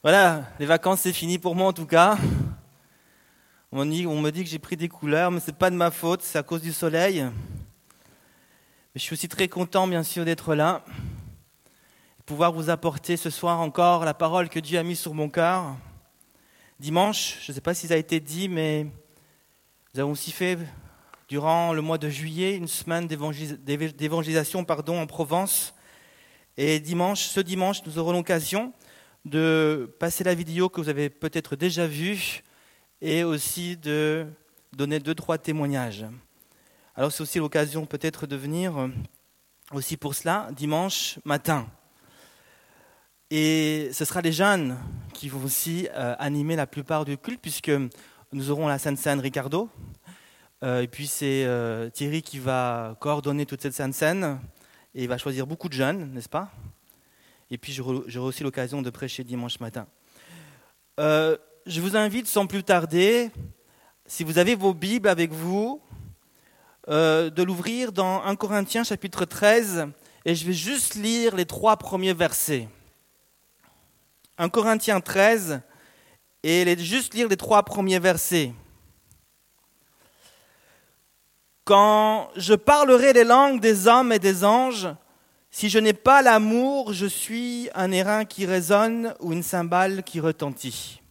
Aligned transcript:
voilà, 0.04 0.44
les 0.60 0.66
vacances 0.66 1.02
c'est 1.02 1.14
fini 1.14 1.38
pour 1.38 1.56
moi 1.56 1.68
en 1.68 1.74
tout 1.74 1.86
cas. 1.86 2.18
On 3.72 3.84
me 3.84 4.30
dit, 4.30 4.44
que 4.44 4.50
j'ai 4.50 4.60
pris 4.60 4.78
des 4.78 4.88
couleurs, 4.88 5.32
mais 5.32 5.42
ce 5.42 5.48
n'est 5.48 5.58
pas 5.58 5.70
de 5.70 5.76
ma 5.76 5.92
faute, 5.92 6.22
c'est 6.22 6.38
à 6.38 6.44
cause 6.44 6.62
du 6.62 6.72
soleil. 6.72 7.22
Mais 7.22 7.32
je 8.96 9.02
suis 9.02 9.12
aussi 9.12 9.28
très 9.28 9.50
content, 9.50 9.86
bien 9.86 10.02
sûr, 10.02 10.24
d'être 10.24 10.56
là, 10.56 10.82
de 12.18 12.24
pouvoir 12.24 12.54
vous 12.54 12.70
apporter 12.70 13.18
ce 13.18 13.30
soir 13.30 13.60
encore 13.60 14.06
la 14.06 14.14
parole 14.14 14.48
que 14.48 14.60
Dieu 14.60 14.80
a 14.80 14.84
mise 14.84 15.00
sur 15.00 15.14
mon 15.14 15.28
cœur. 15.28 15.76
Dimanche, 16.80 17.40
je 17.42 17.52
ne 17.52 17.56
sais 17.56 17.60
pas 17.60 17.74
si 17.74 17.90
ça 17.90 17.96
a 17.96 17.98
été 17.98 18.22
dit, 18.22 18.48
mais 18.48 18.88
nous 19.94 20.00
avons 20.00 20.12
aussi 20.12 20.32
fait, 20.32 20.58
durant 21.28 21.74
le 21.74 21.82
mois 21.82 21.98
de 21.98 22.10
juillet, 22.10 22.56
une 22.56 22.68
semaine 22.68 23.08
d'évangélisation 23.08 24.64
pardon, 24.64 25.00
en 25.00 25.08
Provence. 25.08 25.74
Et 26.58 26.80
dimanche, 26.80 27.24
ce 27.24 27.40
dimanche, 27.40 27.86
nous 27.86 27.98
aurons 27.98 28.14
l'occasion 28.14 28.74
de 29.26 29.94
passer 30.00 30.24
la 30.24 30.36
vidéo 30.36 30.70
que 30.70 30.80
vous 30.80 30.90
avez 30.90 31.10
peut-être 31.10 31.56
déjà 31.56 31.88
vue 31.88 32.44
et 33.02 33.24
aussi 33.24 33.76
de 33.76 34.28
donner 34.74 35.00
deux, 35.00 35.16
trois 35.16 35.38
témoignages. 35.38 36.06
Alors 36.96 37.12
c'est 37.12 37.24
aussi 37.24 37.40
l'occasion 37.40 37.86
peut-être 37.86 38.28
de 38.28 38.36
venir 38.36 38.90
aussi 39.74 39.98
pour 39.98 40.16
cela 40.16 40.50
dimanche 40.56 41.20
matin. 41.26 41.68
Et 43.32 43.90
ce 43.92 44.06
sera 44.06 44.22
les 44.22 44.32
jeunes 44.32 44.78
qui 45.14 45.30
vont 45.30 45.44
aussi 45.44 45.88
euh, 45.96 46.16
animer 46.20 46.56
la 46.56 46.68
plupart 46.68 47.06
du 47.06 47.18
culte, 47.18 47.42
puisque 47.42 47.72
nous 48.32 48.52
aurons 48.52 48.68
la 48.68 48.78
Sainte 48.78 49.00
Seine 49.00 49.20
Ricardo. 49.20 49.70
Euh, 50.66 50.82
et 50.82 50.88
puis 50.88 51.08
c'est 51.08 51.48
Thierry 51.94 52.22
qui 52.22 52.40
va 52.40 52.98
coordonner 53.00 53.46
toute 53.46 53.62
cette 53.62 53.74
Seine 53.94 54.40
et 54.94 55.04
il 55.04 55.08
va 55.08 55.18
choisir 55.18 55.48
beaucoup 55.48 55.70
de 55.70 55.74
jeunes, 55.74 56.12
n'est-ce 56.14 56.30
pas? 56.30 56.52
Et 57.52 57.58
puis 57.58 57.72
j'aurai 57.72 58.20
aussi 58.20 58.44
l'occasion 58.44 58.82
de 58.82 58.90
prêcher 58.90 59.24
dimanche 59.24 59.60
matin 59.60 59.88
je 61.66 61.82
vous 61.82 61.98
invite 61.98 62.28
sans 62.28 62.46
plus 62.46 62.64
tarder, 62.64 63.32
si 64.06 64.24
vous 64.24 64.38
avez 64.38 64.56
vos 64.56 64.74
Bibles 64.74 65.10
avec 65.10 65.32
vous, 65.32 65.82
euh, 66.90 67.32
de 67.32 67.42
l'ouvrir 67.42 67.92
dans 67.92 68.22
1 68.24 68.36
Corinthiens 68.36 68.84
chapitre 68.84 69.26
13 69.26 69.88
et 70.26 70.36
je 70.36 70.46
vais 70.46 70.54
juste 70.54 70.94
lire 70.94 71.36
les 71.36 71.46
trois 71.46 71.78
premiers 71.78 72.14
versets. 72.14 72.68
1 74.38 74.50
Corinthiens 74.50 75.02
13 75.02 75.62
et 76.44 76.78
juste 76.78 77.16
lire 77.16 77.28
les 77.28 77.38
trois 77.38 77.64
premiers 77.64 78.00
versets. 78.00 78.54
Quand 81.66 82.30
je 82.36 82.54
parlerai 82.54 83.12
les 83.14 83.24
langues 83.24 83.60
des 83.60 83.88
hommes 83.88 84.14
et 84.14 84.20
des 84.20 84.44
anges, 84.46 84.88
si 85.50 85.68
je 85.68 85.80
n'ai 85.80 85.94
pas 85.94 86.22
l'amour, 86.22 86.94
je 86.94 87.08
suis 87.08 87.70
un 87.74 87.92
airain 87.92 88.24
qui 88.24 88.46
résonne 88.46 89.16
ou 89.20 89.34
une 89.34 89.42
cymbale 89.42 90.04
qui 90.04 90.20
retentit. 90.20 91.02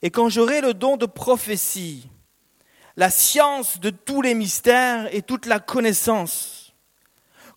Et 0.00 0.10
quand 0.10 0.28
j'aurai 0.28 0.60
le 0.60 0.74
don 0.74 0.96
de 0.96 1.06
prophétie, 1.06 2.08
la 2.96 3.10
science 3.10 3.80
de 3.80 3.90
tous 3.90 4.22
les 4.22 4.34
mystères 4.34 5.12
et 5.12 5.22
toute 5.22 5.46
la 5.46 5.58
connaissance, 5.58 6.72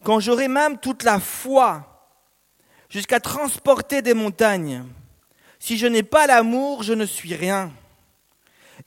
quand 0.03 0.19
j'aurai 0.19 0.47
même 0.47 0.79
toute 0.79 1.03
la 1.03 1.19
foi 1.19 2.09
jusqu'à 2.89 3.19
transporter 3.19 4.01
des 4.01 4.15
montagnes, 4.15 4.85
si 5.59 5.77
je 5.77 5.85
n'ai 5.85 6.01
pas 6.01 6.25
l'amour, 6.25 6.81
je 6.81 6.93
ne 6.93 7.05
suis 7.05 7.35
rien. 7.35 7.71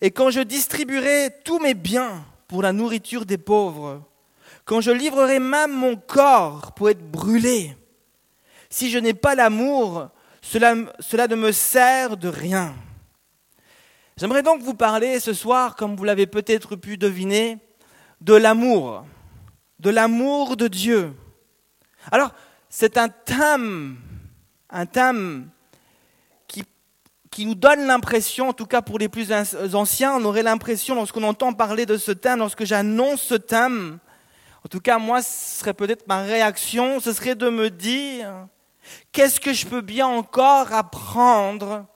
Et 0.00 0.10
quand 0.10 0.30
je 0.30 0.40
distribuerai 0.40 1.30
tous 1.44 1.60
mes 1.60 1.74
biens 1.74 2.24
pour 2.54 2.62
la 2.62 2.72
nourriture 2.72 3.26
des 3.26 3.36
pauvres, 3.36 4.00
quand 4.64 4.80
je 4.80 4.92
livrerai 4.92 5.40
même 5.40 5.72
mon 5.72 5.96
corps 5.96 6.70
pour 6.70 6.88
être 6.88 7.04
brûlé, 7.10 7.76
si 8.70 8.92
je 8.92 8.98
n'ai 8.98 9.12
pas 9.12 9.34
l'amour, 9.34 10.10
cela, 10.40 10.76
cela 11.00 11.26
ne 11.26 11.34
me 11.34 11.50
sert 11.50 12.16
de 12.16 12.28
rien. 12.28 12.76
J'aimerais 14.16 14.44
donc 14.44 14.62
vous 14.62 14.74
parler 14.74 15.18
ce 15.18 15.32
soir, 15.32 15.74
comme 15.74 15.96
vous 15.96 16.04
l'avez 16.04 16.28
peut-être 16.28 16.76
pu 16.76 16.96
deviner, 16.96 17.58
de 18.20 18.34
l'amour, 18.34 19.04
de 19.80 19.90
l'amour 19.90 20.56
de 20.56 20.68
Dieu. 20.68 21.12
Alors, 22.12 22.30
c'est 22.68 22.96
un 22.98 23.08
thème, 23.08 23.96
un 24.70 24.86
thème 24.86 25.50
qui 27.34 27.46
nous 27.46 27.56
donne 27.56 27.88
l'impression, 27.88 28.50
en 28.50 28.52
tout 28.52 28.64
cas 28.64 28.80
pour 28.80 28.96
les 28.96 29.08
plus 29.08 29.32
anciens, 29.74 30.14
on 30.14 30.24
aurait 30.24 30.44
l'impression, 30.44 30.94
lorsqu'on 30.94 31.24
entend 31.24 31.52
parler 31.52 31.84
de 31.84 31.96
ce 31.96 32.12
thème, 32.12 32.38
lorsque 32.38 32.64
j'annonce 32.64 33.22
ce 33.22 33.34
thème, 33.34 33.98
en 34.64 34.68
tout 34.68 34.78
cas 34.78 34.98
moi, 34.98 35.20
ce 35.20 35.58
serait 35.58 35.74
peut-être 35.74 36.06
ma 36.06 36.22
réaction, 36.22 37.00
ce 37.00 37.12
serait 37.12 37.34
de 37.34 37.48
me 37.48 37.70
dire, 37.70 38.46
qu'est-ce 39.10 39.40
que 39.40 39.52
je 39.52 39.66
peux 39.66 39.80
bien 39.80 40.06
encore 40.06 40.72
apprendre 40.72 41.86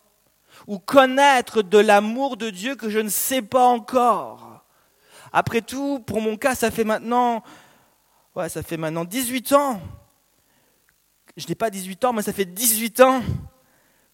ou 0.66 0.80
connaître 0.80 1.62
de 1.62 1.78
l'amour 1.78 2.36
de 2.36 2.50
Dieu 2.50 2.74
que 2.74 2.90
je 2.90 2.98
ne 2.98 3.08
sais 3.08 3.40
pas 3.40 3.64
encore? 3.64 4.64
Après 5.32 5.60
tout, 5.60 6.00
pour 6.00 6.20
mon 6.20 6.36
cas, 6.36 6.56
ça 6.56 6.72
fait 6.72 6.82
maintenant, 6.82 7.44
ouais, 8.34 8.48
ça 8.48 8.64
fait 8.64 8.76
maintenant 8.76 9.04
18 9.04 9.52
ans. 9.52 9.80
Je 11.36 11.46
n'ai 11.46 11.54
pas 11.54 11.70
18 11.70 12.06
ans, 12.06 12.12
mais 12.12 12.22
ça 12.22 12.32
fait 12.32 12.44
18 12.44 13.00
ans 13.02 13.22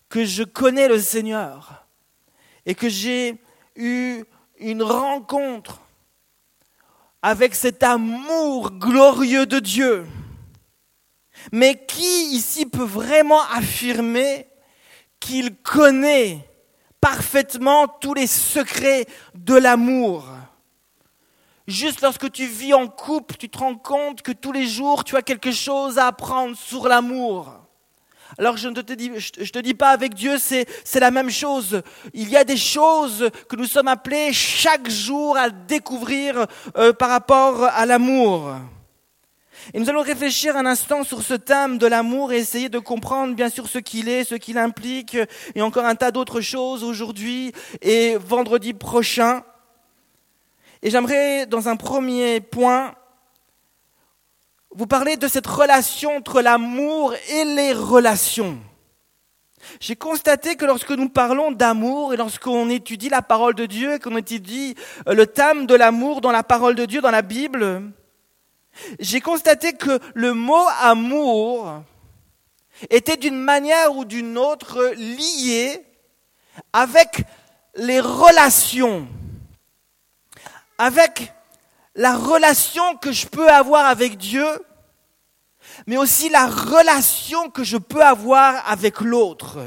que 0.08 0.24
je 0.24 0.42
connais 0.42 0.88
le 0.88 0.98
Seigneur 0.98 1.86
et 2.66 2.74
que 2.74 2.88
j'ai 2.88 3.36
eu 3.76 4.24
une 4.58 4.82
rencontre 4.82 5.80
avec 7.22 7.54
cet 7.54 7.82
amour 7.82 8.70
glorieux 8.72 9.46
de 9.46 9.58
Dieu. 9.58 10.06
Mais 11.52 11.84
qui 11.86 12.34
ici 12.34 12.66
peut 12.66 12.84
vraiment 12.84 13.42
affirmer 13.50 14.46
qu'il 15.20 15.56
connaît 15.56 16.46
parfaitement 17.00 17.88
tous 17.88 18.14
les 18.14 18.26
secrets 18.26 19.06
de 19.34 19.54
l'amour? 19.54 20.26
Juste 21.66 22.02
lorsque 22.02 22.30
tu 22.30 22.46
vis 22.46 22.74
en 22.74 22.88
couple, 22.88 23.36
tu 23.36 23.48
te 23.48 23.58
rends 23.58 23.76
compte 23.76 24.20
que 24.20 24.32
tous 24.32 24.52
les 24.52 24.66
jours, 24.66 25.02
tu 25.02 25.16
as 25.16 25.22
quelque 25.22 25.50
chose 25.50 25.98
à 25.98 26.08
apprendre 26.08 26.56
sur 26.56 26.88
l'amour. 26.88 27.63
Alors 28.38 28.56
je 28.56 28.68
ne 28.68 28.80
te 28.80 29.60
dis, 29.60 29.74
pas 29.74 29.90
avec 29.90 30.14
Dieu, 30.14 30.38
c'est, 30.38 30.66
c'est 30.84 31.00
la 31.00 31.10
même 31.10 31.30
chose. 31.30 31.82
Il 32.12 32.28
y 32.28 32.36
a 32.36 32.44
des 32.44 32.56
choses 32.56 33.30
que 33.48 33.56
nous 33.56 33.66
sommes 33.66 33.88
appelés 33.88 34.32
chaque 34.32 34.88
jour 34.90 35.36
à 35.36 35.50
découvrir 35.50 36.46
euh, 36.76 36.92
par 36.92 37.10
rapport 37.10 37.64
à 37.64 37.86
l'amour. 37.86 38.54
Et 39.72 39.78
nous 39.78 39.88
allons 39.88 40.02
réfléchir 40.02 40.56
un 40.56 40.66
instant 40.66 41.04
sur 41.04 41.22
ce 41.22 41.34
thème 41.34 41.78
de 41.78 41.86
l'amour 41.86 42.32
et 42.32 42.38
essayer 42.38 42.68
de 42.68 42.78
comprendre 42.78 43.34
bien 43.34 43.48
sûr 43.48 43.66
ce 43.68 43.78
qu'il 43.78 44.08
est, 44.08 44.24
ce 44.24 44.34
qu'il 44.34 44.58
implique, 44.58 45.16
et 45.54 45.62
encore 45.62 45.86
un 45.86 45.94
tas 45.94 46.10
d'autres 46.10 46.40
choses 46.40 46.84
aujourd'hui 46.84 47.52
et 47.80 48.16
vendredi 48.16 48.74
prochain. 48.74 49.42
Et 50.82 50.90
j'aimerais, 50.90 51.46
dans 51.46 51.68
un 51.68 51.76
premier 51.76 52.40
point, 52.40 52.94
vous 54.74 54.86
parler 54.86 55.16
de 55.16 55.28
cette 55.28 55.46
relation 55.46 56.16
entre 56.16 56.42
l'amour 56.42 57.14
et 57.30 57.44
les 57.44 57.72
relations. 57.72 58.58
J'ai 59.80 59.96
constaté 59.96 60.56
que 60.56 60.64
lorsque 60.64 60.90
nous 60.90 61.08
parlons 61.08 61.52
d'amour 61.52 62.12
et 62.12 62.16
lorsqu'on 62.16 62.68
étudie 62.68 63.08
la 63.08 63.22
parole 63.22 63.54
de 63.54 63.66
Dieu 63.66 63.94
et 63.94 63.98
qu'on 63.98 64.16
étudie 64.16 64.74
le 65.06 65.26
thème 65.26 65.66
de 65.66 65.74
l'amour 65.74 66.20
dans 66.20 66.32
la 66.32 66.42
parole 66.42 66.74
de 66.74 66.84
Dieu, 66.84 67.00
dans 67.00 67.10
la 67.10 67.22
Bible, 67.22 67.82
j'ai 68.98 69.20
constaté 69.20 69.72
que 69.74 70.00
le 70.14 70.34
mot 70.34 70.66
amour 70.82 71.82
était 72.90 73.16
d'une 73.16 73.40
manière 73.40 73.96
ou 73.96 74.04
d'une 74.04 74.36
autre 74.36 74.92
lié 74.96 75.80
avec 76.72 77.22
les 77.76 78.00
relations, 78.00 79.06
avec 80.78 81.32
la 81.94 82.16
relation 82.16 82.96
que 82.96 83.12
je 83.12 83.26
peux 83.26 83.48
avoir 83.48 83.86
avec 83.86 84.16
Dieu, 84.16 84.46
mais 85.86 85.96
aussi 85.96 86.28
la 86.28 86.46
relation 86.46 87.50
que 87.50 87.64
je 87.64 87.76
peux 87.76 88.02
avoir 88.02 88.68
avec 88.68 89.00
l'autre. 89.00 89.58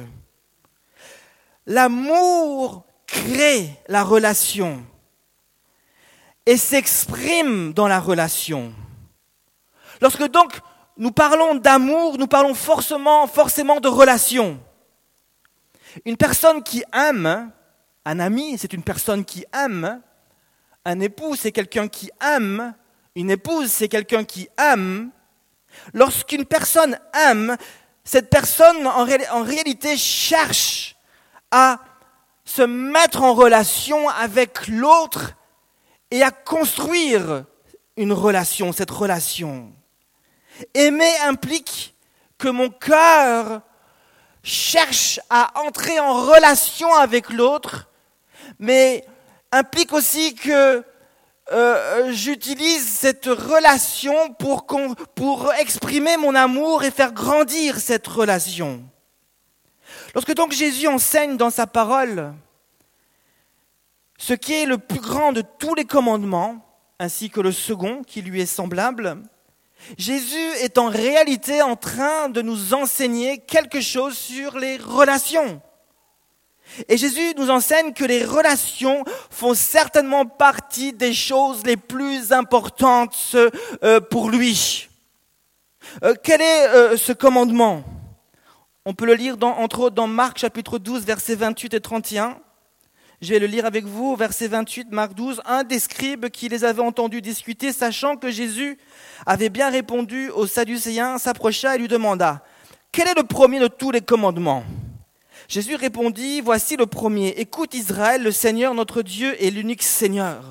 L'amour 1.65 2.85
crée 3.05 3.69
la 3.87 4.03
relation 4.03 4.85
et 6.45 6.57
s'exprime 6.57 7.73
dans 7.73 7.87
la 7.87 7.99
relation. 7.99 8.73
Lorsque 10.01 10.23
donc 10.29 10.59
nous 10.97 11.11
parlons 11.11 11.55
d'amour, 11.55 12.17
nous 12.17 12.27
parlons 12.27 12.53
forcément, 12.53 13.27
forcément 13.27 13.79
de 13.79 13.87
relation. 13.87 14.59
Une 16.05 16.17
personne 16.17 16.63
qui 16.63 16.83
aime, 16.93 17.51
un 18.05 18.19
ami, 18.19 18.57
c'est 18.57 18.73
une 18.73 18.83
personne 18.83 19.25
qui 19.25 19.45
aime. 19.53 20.01
Un 20.87 21.01
époux, 21.01 21.35
c'est 21.35 21.51
quelqu'un 21.51 21.89
qui 21.89 22.09
aime. 22.25 22.73
Une 23.13 23.29
épouse, 23.29 23.69
c'est 23.69 23.89
quelqu'un 23.89 24.23
qui 24.23 24.47
aime. 24.57 25.11
Lorsqu'une 25.93 26.45
personne 26.45 26.97
aime, 27.13 27.57
cette 28.05 28.29
personne 28.29 28.87
en, 28.87 29.01
en 29.01 29.43
réalité 29.43 29.97
cherche 29.97 30.95
à 31.51 31.81
se 32.45 32.61
mettre 32.61 33.21
en 33.21 33.33
relation 33.33 34.07
avec 34.07 34.69
l'autre 34.69 35.33
et 36.09 36.23
à 36.23 36.31
construire 36.31 37.43
une 37.97 38.13
relation, 38.13 38.71
cette 38.71 38.91
relation. 38.91 39.73
Aimer 40.73 41.17
implique 41.25 41.97
que 42.37 42.47
mon 42.47 42.69
cœur 42.69 43.59
cherche 44.41 45.19
à 45.29 45.51
entrer 45.65 45.99
en 45.99 46.13
relation 46.13 46.95
avec 46.95 47.29
l'autre, 47.29 47.89
mais 48.57 49.03
implique 49.51 49.93
aussi 49.93 50.35
que 50.35 50.83
euh, 51.51 52.11
j'utilise 52.11 52.87
cette 52.87 53.25
relation 53.25 54.33
pour, 54.33 54.65
pour 55.15 55.53
exprimer 55.53 56.17
mon 56.17 56.35
amour 56.35 56.83
et 56.83 56.91
faire 56.91 57.13
grandir 57.13 57.79
cette 57.79 58.07
relation. 58.07 58.83
Lorsque 60.13 60.33
donc 60.33 60.51
Jésus 60.51 60.87
enseigne 60.87 61.37
dans 61.37 61.49
sa 61.49 61.67
parole 61.67 62.33
ce 64.17 64.33
qui 64.33 64.53
est 64.53 64.65
le 64.65 64.79
plus 64.79 64.99
grand 64.99 65.31
de 65.31 65.43
tous 65.59 65.75
les 65.75 65.85
commandements, 65.85 66.65
ainsi 66.99 67.29
que 67.29 67.39
le 67.39 67.51
second 67.51 68.01
qui 68.03 68.23
lui 68.23 68.41
est 68.41 68.47
semblable, 68.47 69.21
Jésus 69.97 70.49
est 70.61 70.79
en 70.79 70.87
réalité 70.87 71.61
en 71.61 71.75
train 71.75 72.29
de 72.29 72.41
nous 72.41 72.73
enseigner 72.73 73.37
quelque 73.37 73.79
chose 73.79 74.17
sur 74.17 74.57
les 74.57 74.77
relations. 74.77 75.61
Et 76.87 76.97
Jésus 76.97 77.33
nous 77.37 77.49
enseigne 77.49 77.93
que 77.93 78.05
les 78.05 78.23
relations 78.23 79.03
font 79.29 79.53
certainement 79.53 80.25
partie 80.25 80.93
des 80.93 81.13
choses 81.13 81.65
les 81.65 81.77
plus 81.77 82.31
importantes 82.31 83.35
euh, 83.83 83.99
pour 83.99 84.29
lui. 84.29 84.87
Euh, 86.03 86.13
quel 86.21 86.41
est 86.41 86.67
euh, 86.67 86.97
ce 86.97 87.13
commandement? 87.13 87.83
On 88.85 88.93
peut 88.93 89.05
le 89.05 89.15
lire 89.15 89.35
entre 89.41 89.81
autres 89.81 89.95
dans 89.95 90.07
Marc 90.07 90.37
chapitre 90.37 90.77
12 90.79 91.05
versets 91.05 91.35
28 91.35 91.73
et 91.73 91.81
31. 91.81 92.37
Je 93.19 93.33
vais 93.33 93.39
le 93.39 93.47
lire 93.47 93.65
avec 93.65 93.85
vous, 93.85 94.15
verset 94.15 94.47
28, 94.47 94.91
Marc 94.91 95.15
12. 95.15 95.41
Un 95.45 95.63
des 95.63 95.79
scribes 95.79 96.27
qui 96.29 96.49
les 96.49 96.63
avait 96.63 96.83
entendus 96.83 97.21
discuter, 97.21 97.73
sachant 97.73 98.15
que 98.15 98.29
Jésus 98.29 98.77
avait 99.25 99.49
bien 99.49 99.71
répondu 99.71 100.29
aux 100.29 100.45
Sadducéens, 100.45 101.17
s'approcha 101.17 101.75
et 101.75 101.79
lui 101.79 101.87
demanda, 101.87 102.43
Quel 102.91 103.07
est 103.07 103.17
le 103.17 103.23
premier 103.23 103.59
de 103.59 103.67
tous 103.67 103.89
les 103.89 104.01
commandements? 104.01 104.63
Jésus 105.47 105.75
répondit, 105.75 106.41
Voici 106.41 106.75
le 106.75 106.85
premier. 106.85 107.29
Écoute 107.37 107.73
Israël, 107.73 108.23
le 108.23 108.31
Seigneur 108.31 108.73
notre 108.73 109.01
Dieu 109.01 109.41
est 109.41 109.49
l'unique 109.49 109.83
Seigneur. 109.83 110.43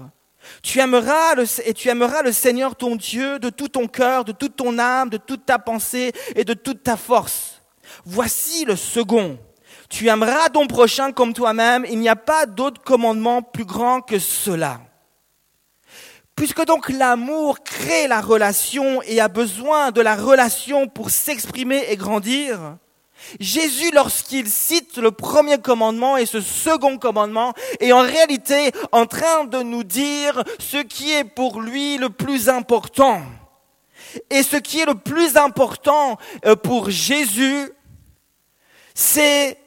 Tu 0.62 0.78
aimeras 0.78 1.34
le, 1.34 1.44
et 1.64 1.75
tu 1.75 1.88
aimeras 1.88 2.22
le 2.22 2.32
Seigneur 2.32 2.76
ton 2.76 2.96
Dieu 2.96 3.38
de 3.38 3.50
tout 3.50 3.69
ton 3.69 3.88
cœur, 3.88 4.25
de 4.25 4.32
toute 4.32 4.56
ton 4.56 4.78
âme, 4.78 5.10
de 5.10 5.16
toute 5.16 5.44
ta 5.44 5.58
pensée 5.58 6.12
et 6.34 6.44
de 6.44 6.54
toute 6.54 6.82
ta 6.82 6.96
force. 6.96 7.62
Voici 8.04 8.64
le 8.64 8.76
second. 8.76 9.38
Tu 9.88 10.08
aimeras 10.08 10.48
ton 10.48 10.66
prochain 10.66 11.12
comme 11.12 11.32
toi-même. 11.32 11.84
Il 11.88 11.99
n'y 11.99 12.08
a 12.08 12.16
pas 12.16 12.46
d'autre 12.46 12.82
commandement 12.82 13.42
plus 13.42 13.64
grand 13.64 14.00
que 14.00 14.19
cela. 14.19 14.81
Puisque 16.34 16.64
donc 16.64 16.88
l'amour 16.88 17.62
crée 17.62 18.08
la 18.08 18.20
relation 18.20 19.02
et 19.02 19.20
a 19.20 19.28
besoin 19.28 19.90
de 19.90 20.00
la 20.00 20.16
relation 20.16 20.87
pour 20.87 21.10
s'exprimer 21.10 21.84
et 21.88 21.96
grandir, 21.96 22.76
Jésus, 23.40 23.90
lorsqu'il 23.92 24.48
cite 24.48 24.98
le 24.98 25.10
premier 25.10 25.58
commandement 25.58 26.16
et 26.16 26.26
ce 26.26 26.40
second 26.40 26.98
commandement, 26.98 27.54
est 27.80 27.92
en 27.92 28.02
réalité 28.02 28.70
en 28.92 29.06
train 29.06 29.44
de 29.44 29.62
nous 29.62 29.84
dire 29.84 30.42
ce 30.58 30.78
qui 30.78 31.12
est 31.12 31.24
pour 31.24 31.60
lui 31.60 31.98
le 31.98 32.10
plus 32.10 32.48
important. 32.48 33.22
Et 34.30 34.42
ce 34.42 34.56
qui 34.56 34.80
est 34.80 34.86
le 34.86 34.94
plus 34.94 35.36
important 35.36 36.18
euh, 36.44 36.56
pour 36.56 36.90
Jésus, 36.90 37.70
c'est 38.94 39.58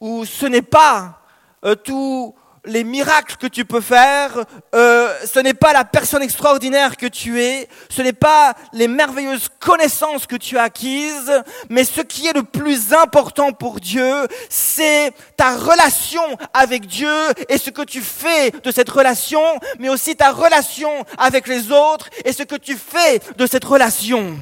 où 0.00 0.24
ce 0.24 0.46
n'est 0.46 0.62
pas 0.62 1.20
euh, 1.64 1.74
tous 1.74 2.34
les 2.64 2.84
miracles 2.84 3.36
que 3.36 3.46
tu 3.46 3.64
peux 3.64 3.80
faire, 3.80 4.44
euh, 4.74 5.12
ce 5.24 5.40
n'est 5.40 5.54
pas 5.54 5.72
la 5.72 5.84
personne 5.84 6.22
extraordinaire 6.22 6.96
que 6.96 7.06
tu 7.06 7.40
es, 7.40 7.68
ce 7.88 8.02
n'est 8.02 8.12
pas 8.12 8.54
les 8.72 8.88
merveilleuses 8.88 9.48
connaissances 9.58 10.26
que 10.26 10.36
tu 10.36 10.58
as 10.58 10.62
acquises, 10.62 11.32
mais 11.68 11.84
ce 11.84 12.00
qui 12.00 12.26
est 12.26 12.34
le 12.34 12.44
plus 12.44 12.92
important 12.92 13.52
pour 13.52 13.80
Dieu, 13.80 14.26
c'est 14.48 15.12
ta 15.36 15.56
relation 15.56 16.22
avec 16.54 16.86
Dieu 16.86 17.12
et 17.48 17.58
ce 17.58 17.70
que 17.70 17.82
tu 17.82 18.00
fais 18.00 18.50
de 18.50 18.70
cette 18.70 18.90
relation, 18.90 19.42
mais 19.78 19.88
aussi 19.88 20.14
ta 20.14 20.30
relation 20.30 21.04
avec 21.18 21.48
les 21.48 21.72
autres 21.72 22.08
et 22.24 22.32
ce 22.32 22.44
que 22.44 22.56
tu 22.56 22.76
fais 22.76 23.20
de 23.36 23.46
cette 23.46 23.64
relation. 23.64 24.36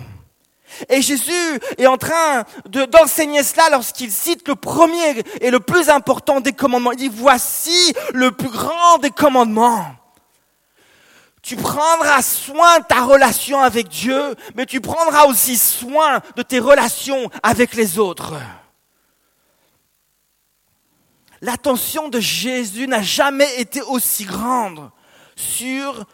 Et 0.89 1.03
Jésus 1.03 1.61
est 1.79 1.87
en 1.87 1.97
train 1.97 2.45
d'enseigner 2.67 3.43
cela 3.43 3.69
lorsqu'il 3.71 4.11
cite 4.11 4.47
le 4.49 4.55
premier 4.55 5.23
et 5.41 5.51
le 5.51 5.61
plus 5.61 5.89
important 5.89 6.41
des 6.41 6.53
commandements. 6.53 6.93
Il 6.93 6.99
dit, 6.99 7.11
voici 7.13 7.95
le 8.13 8.31
plus 8.31 8.51
grand 8.51 8.99
des 8.99 9.11
commandements. 9.11 9.87
Tu 11.43 11.57
prendras 11.57 12.23
soin 12.23 12.81
de 12.81 12.85
ta 12.85 13.03
relation 13.05 13.61
avec 13.61 13.89
Dieu, 13.89 14.35
mais 14.55 14.67
tu 14.67 14.81
prendras 14.81 15.25
aussi 15.25 15.57
soin 15.57 16.21
de 16.37 16.43
tes 16.43 16.59
relations 16.59 17.31
avec 17.43 17.75
les 17.75 17.99
autres. 17.99 18.35
L'attention 21.41 22.09
de 22.09 22.21
Jésus 22.21 22.87
n'a 22.87 23.01
jamais 23.01 23.59
été 23.59 23.81
aussi 23.81 24.25
grande 24.25 24.91
sur 25.35 26.05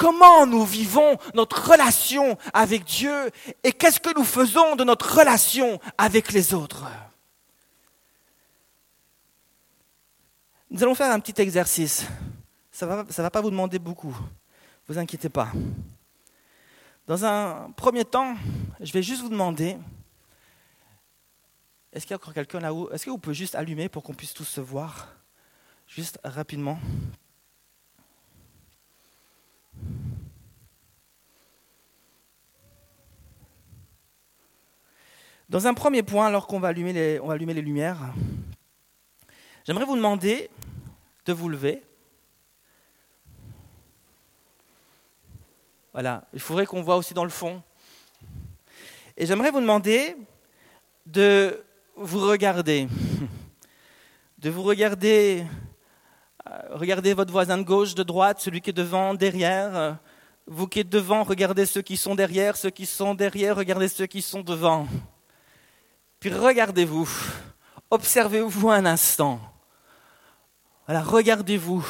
comment 0.00 0.46
nous 0.46 0.64
vivons 0.64 1.18
notre 1.34 1.72
relation 1.72 2.38
avec 2.54 2.84
Dieu 2.84 3.30
et 3.62 3.70
qu'est-ce 3.70 4.00
que 4.00 4.16
nous 4.16 4.24
faisons 4.24 4.74
de 4.74 4.82
notre 4.82 5.18
relation 5.18 5.78
avec 5.98 6.32
les 6.32 6.54
autres. 6.54 6.86
Nous 10.70 10.82
allons 10.82 10.94
faire 10.94 11.12
un 11.12 11.20
petit 11.20 11.38
exercice. 11.42 12.06
Ça 12.72 12.86
ne 12.86 13.22
va, 13.22 13.30
pas 13.30 13.42
vous 13.42 13.50
demander 13.50 13.78
beaucoup. 13.78 14.16
Vous 14.88 14.96
inquiétez 14.96 15.28
pas. 15.28 15.52
Dans 17.06 17.22
un 17.26 17.70
premier 17.72 18.06
temps, 18.06 18.36
je 18.80 18.92
vais 18.92 19.02
juste 19.02 19.20
vous 19.20 19.28
demander, 19.28 19.76
est-ce 21.92 22.06
qu'il 22.06 22.12
y 22.12 22.14
a 22.14 22.16
encore 22.16 22.32
quelqu'un 22.32 22.60
là-haut? 22.60 22.90
Est-ce 22.90 23.04
que 23.04 23.10
vous 23.10 23.18
pouvez 23.18 23.34
juste 23.34 23.54
allumer 23.54 23.90
pour 23.90 24.02
qu'on 24.02 24.14
puisse 24.14 24.32
tous 24.32 24.46
se 24.46 24.62
voir? 24.62 25.08
Juste 25.86 26.18
rapidement. 26.24 26.78
Dans 35.48 35.66
un 35.66 35.74
premier 35.74 36.04
point, 36.04 36.28
alors 36.28 36.46
qu'on 36.46 36.60
va 36.60 36.68
allumer 36.68 36.92
les, 36.92 37.18
on 37.20 37.28
les 37.32 37.62
lumières, 37.62 38.14
j'aimerais 39.66 39.84
vous 39.84 39.96
demander 39.96 40.48
de 41.26 41.32
vous 41.32 41.48
lever. 41.48 41.82
Voilà, 45.92 46.24
il 46.32 46.38
faudrait 46.40 46.66
qu'on 46.66 46.82
voit 46.82 46.96
aussi 46.96 47.14
dans 47.14 47.24
le 47.24 47.30
fond. 47.30 47.60
Et 49.16 49.26
j'aimerais 49.26 49.50
vous 49.50 49.60
demander 49.60 50.16
de 51.06 51.64
vous 51.96 52.20
regarder, 52.20 52.86
de 54.38 54.50
vous 54.50 54.62
regarder, 54.62 55.44
regardez 56.70 57.14
votre 57.14 57.32
voisin 57.32 57.58
de 57.58 57.62
gauche, 57.62 57.94
de 57.94 58.02
droite, 58.02 58.40
celui 58.40 58.60
qui 58.60 58.70
est 58.70 58.74
devant, 58.74 59.14
derrière. 59.14 59.98
Vous 60.46 60.66
qui 60.66 60.80
êtes 60.80 60.88
devant, 60.88 61.22
regardez 61.22 61.66
ceux 61.66 61.82
qui 61.82 61.96
sont 61.96 62.14
derrière, 62.14 62.56
ceux 62.56 62.70
qui 62.70 62.86
sont 62.86 63.14
derrière, 63.14 63.56
regardez 63.56 63.88
ceux 63.88 64.06
qui 64.06 64.22
sont 64.22 64.40
devant. 64.40 64.88
Puis 66.18 66.32
regardez-vous, 66.32 67.08
observez-vous 67.90 68.70
un 68.70 68.84
instant. 68.84 69.40
Voilà, 70.86 71.02
regardez-vous, 71.02 71.86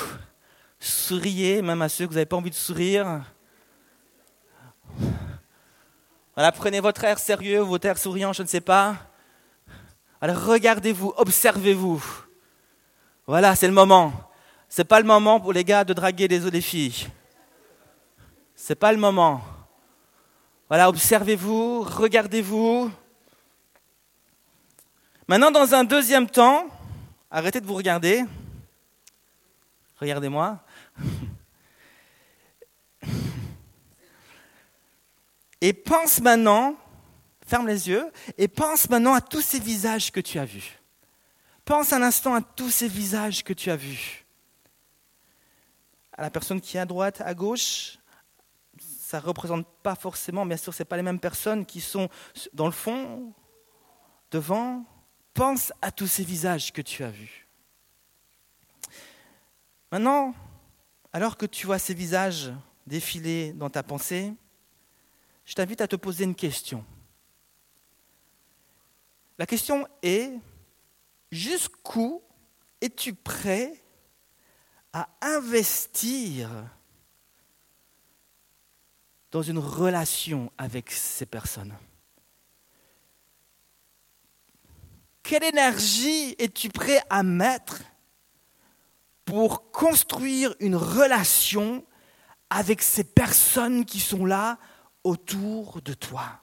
souriez, 0.78 1.62
même 1.62 1.82
à 1.82 1.88
ceux 1.88 2.04
que 2.04 2.10
vous 2.10 2.16
n'avez 2.16 2.26
pas 2.26 2.36
envie 2.36 2.50
de 2.50 2.54
sourire. 2.54 3.22
Voilà, 6.34 6.52
prenez 6.52 6.80
votre 6.80 7.02
air 7.04 7.18
sérieux, 7.18 7.60
votre 7.60 7.86
air 7.86 7.98
souriant, 7.98 8.32
je 8.32 8.42
ne 8.42 8.48
sais 8.48 8.60
pas. 8.60 8.96
Voilà, 10.20 10.38
regardez-vous, 10.38 11.14
observez-vous. 11.16 12.04
Voilà, 13.26 13.56
c'est 13.56 13.68
le 13.68 13.72
moment. 13.72 14.29
C'est 14.72 14.84
pas 14.84 15.00
le 15.00 15.06
moment 15.06 15.40
pour 15.40 15.52
les 15.52 15.64
gars 15.64 15.82
de 15.82 15.92
draguer 15.92 16.28
les 16.28 16.46
autres 16.46 16.60
filles. 16.60 17.08
C'est 18.54 18.76
pas 18.76 18.92
le 18.92 18.98
moment. 18.98 19.42
Voilà, 20.68 20.88
observez-vous, 20.88 21.82
regardez-vous. 21.82 22.88
Maintenant, 25.26 25.50
dans 25.50 25.74
un 25.74 25.82
deuxième 25.82 26.30
temps, 26.30 26.68
arrêtez 27.32 27.60
de 27.60 27.66
vous 27.66 27.74
regarder. 27.74 28.24
Regardez-moi. 29.96 30.60
Et 35.60 35.72
pense 35.72 36.20
maintenant, 36.20 36.76
ferme 37.44 37.66
les 37.66 37.88
yeux, 37.88 38.08
et 38.38 38.46
pense 38.46 38.88
maintenant 38.88 39.14
à 39.14 39.20
tous 39.20 39.42
ces 39.42 39.58
visages 39.58 40.12
que 40.12 40.20
tu 40.20 40.38
as 40.38 40.44
vus. 40.44 40.78
Pense 41.64 41.92
un 41.92 42.02
instant 42.02 42.36
à 42.36 42.40
tous 42.40 42.70
ces 42.70 42.86
visages 42.86 43.42
que 43.42 43.52
tu 43.52 43.68
as 43.68 43.76
vus. 43.76 44.19
À 46.20 46.24
la 46.24 46.30
personne 46.30 46.60
qui 46.60 46.76
est 46.76 46.80
à 46.80 46.84
droite, 46.84 47.22
à 47.24 47.32
gauche, 47.32 47.98
ça 48.78 49.20
ne 49.20 49.24
représente 49.24 49.66
pas 49.82 49.94
forcément, 49.94 50.44
bien 50.44 50.58
sûr, 50.58 50.74
ce 50.74 50.82
pas 50.82 50.98
les 50.98 51.02
mêmes 51.02 51.18
personnes 51.18 51.64
qui 51.64 51.80
sont 51.80 52.10
dans 52.52 52.66
le 52.66 52.72
fond, 52.72 53.32
devant, 54.30 54.84
Pense 55.32 55.72
à 55.80 55.90
tous 55.90 56.06
ces 56.06 56.24
visages 56.24 56.72
que 56.72 56.82
tu 56.82 57.04
as 57.04 57.10
vus. 57.10 57.48
Maintenant, 59.90 60.34
alors 61.12 61.36
que 61.38 61.46
tu 61.46 61.66
vois 61.66 61.78
ces 61.78 61.94
visages 61.94 62.52
défiler 62.86 63.52
dans 63.52 63.70
ta 63.70 63.82
pensée, 63.82 64.34
je 65.46 65.54
t'invite 65.54 65.80
à 65.80 65.88
te 65.88 65.96
poser 65.96 66.24
une 66.24 66.34
question. 66.34 66.84
La 69.38 69.46
question 69.46 69.86
est, 70.02 70.32
jusqu'où 71.32 72.22
es-tu 72.80 73.14
prêt 73.14 73.79
à 74.92 75.08
investir 75.20 76.50
dans 79.30 79.42
une 79.42 79.58
relation 79.58 80.50
avec 80.58 80.90
ces 80.90 81.26
personnes 81.26 81.74
Quelle 85.30 85.44
énergie 85.44 86.34
es-tu 86.40 86.70
prêt 86.70 87.00
à 87.08 87.22
mettre 87.22 87.82
pour 89.24 89.70
construire 89.70 90.56
une 90.58 90.74
relation 90.74 91.86
avec 92.48 92.82
ces 92.82 93.04
personnes 93.04 93.84
qui 93.84 94.00
sont 94.00 94.26
là 94.26 94.58
autour 95.04 95.82
de 95.82 95.94
toi? 95.94 96.42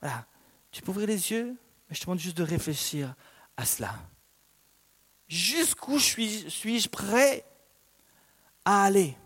Voilà. 0.00 0.26
Tu 0.70 0.80
peux 0.80 0.90
ouvrir 0.90 1.08
les 1.08 1.30
yeux, 1.30 1.54
mais 1.88 1.94
je 1.94 2.00
te 2.00 2.06
demande 2.06 2.18
juste 2.18 2.38
de 2.38 2.44
réfléchir 2.44 3.14
à 3.58 3.66
cela. 3.66 3.94
Jusqu'où 5.28 5.98
suis-je 5.98 6.88
prêt 6.88 7.44
à 8.64 8.84
aller 8.84 9.16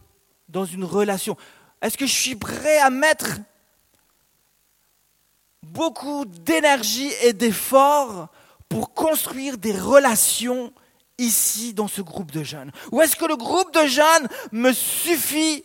dans 0.48 0.64
une 0.64 0.84
relation? 0.84 1.36
Est-ce 1.80 1.96
que 1.96 2.06
je 2.06 2.12
suis 2.12 2.36
prêt 2.36 2.78
à 2.78 2.90
mettre 2.90 3.38
beaucoup 5.62 6.24
d'énergie 6.24 7.10
et 7.22 7.32
d'efforts 7.32 8.28
pour 8.68 8.94
construire 8.94 9.58
des 9.58 9.78
relations 9.78 10.72
ici 11.18 11.72
dans 11.72 11.88
ce 11.88 12.02
groupe 12.02 12.32
de 12.32 12.42
jeunes? 12.42 12.72
Ou 12.90 13.00
est-ce 13.00 13.16
que 13.16 13.24
le 13.24 13.36
groupe 13.36 13.72
de 13.72 13.86
jeunes 13.86 14.28
me 14.50 14.72
suffit 14.72 15.64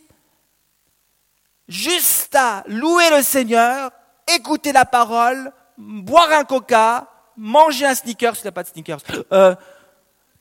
juste 1.66 2.34
à 2.36 2.62
louer 2.68 3.10
le 3.10 3.22
Seigneur, 3.22 3.90
écouter 4.34 4.70
la 4.72 4.84
parole, 4.84 5.52
boire 5.76 6.30
un 6.32 6.44
coca, 6.44 7.08
manger 7.36 7.86
un 7.86 7.94
sneaker, 7.94 8.34
s'il 8.34 8.44
n'y 8.44 8.48
a 8.48 8.52
pas 8.52 8.62
de 8.62 8.68
sneakers, 8.68 9.00
euh, 9.32 9.54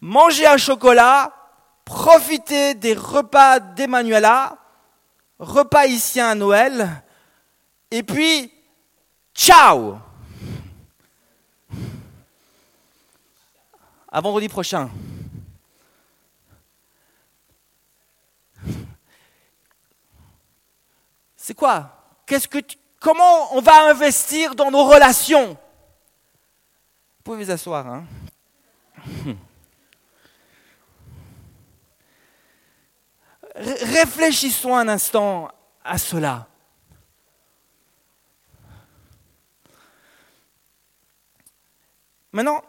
manger 0.01 0.48
un 0.48 0.58
chocolat, 0.58 1.34
profiter 1.86 2.75
des 2.75 2.94
repas 2.94 3.60
d'Emmanuela, 3.60 4.58
repas 5.39 5.86
ici 5.86 6.20
à 6.20 6.36
Noël, 6.36 7.04
et 7.92 8.04
puis, 8.04 8.51
ciao 9.34 9.98
À 14.10 14.22
vendredi 14.22 14.50
prochain. 14.50 14.89
C'est 21.36 21.54
quoi? 21.54 21.92
Qu'est-ce 22.25 22.48
que 22.48 22.60
Comment 23.00 23.56
on 23.56 23.62
va 23.62 23.89
investir 23.89 24.56
dans 24.56 24.72
nos 24.72 24.84
relations? 24.84 25.50
Vous 25.50 27.24
pouvez 27.24 27.44
vous 27.46 27.51
asseoir. 27.51 27.88
Hein 27.88 28.06
Réfléchissons 33.57 34.75
un 34.75 34.87
instant 34.87 35.49
à 35.83 35.97
cela. 35.97 36.47
Maintenant, 42.31 42.63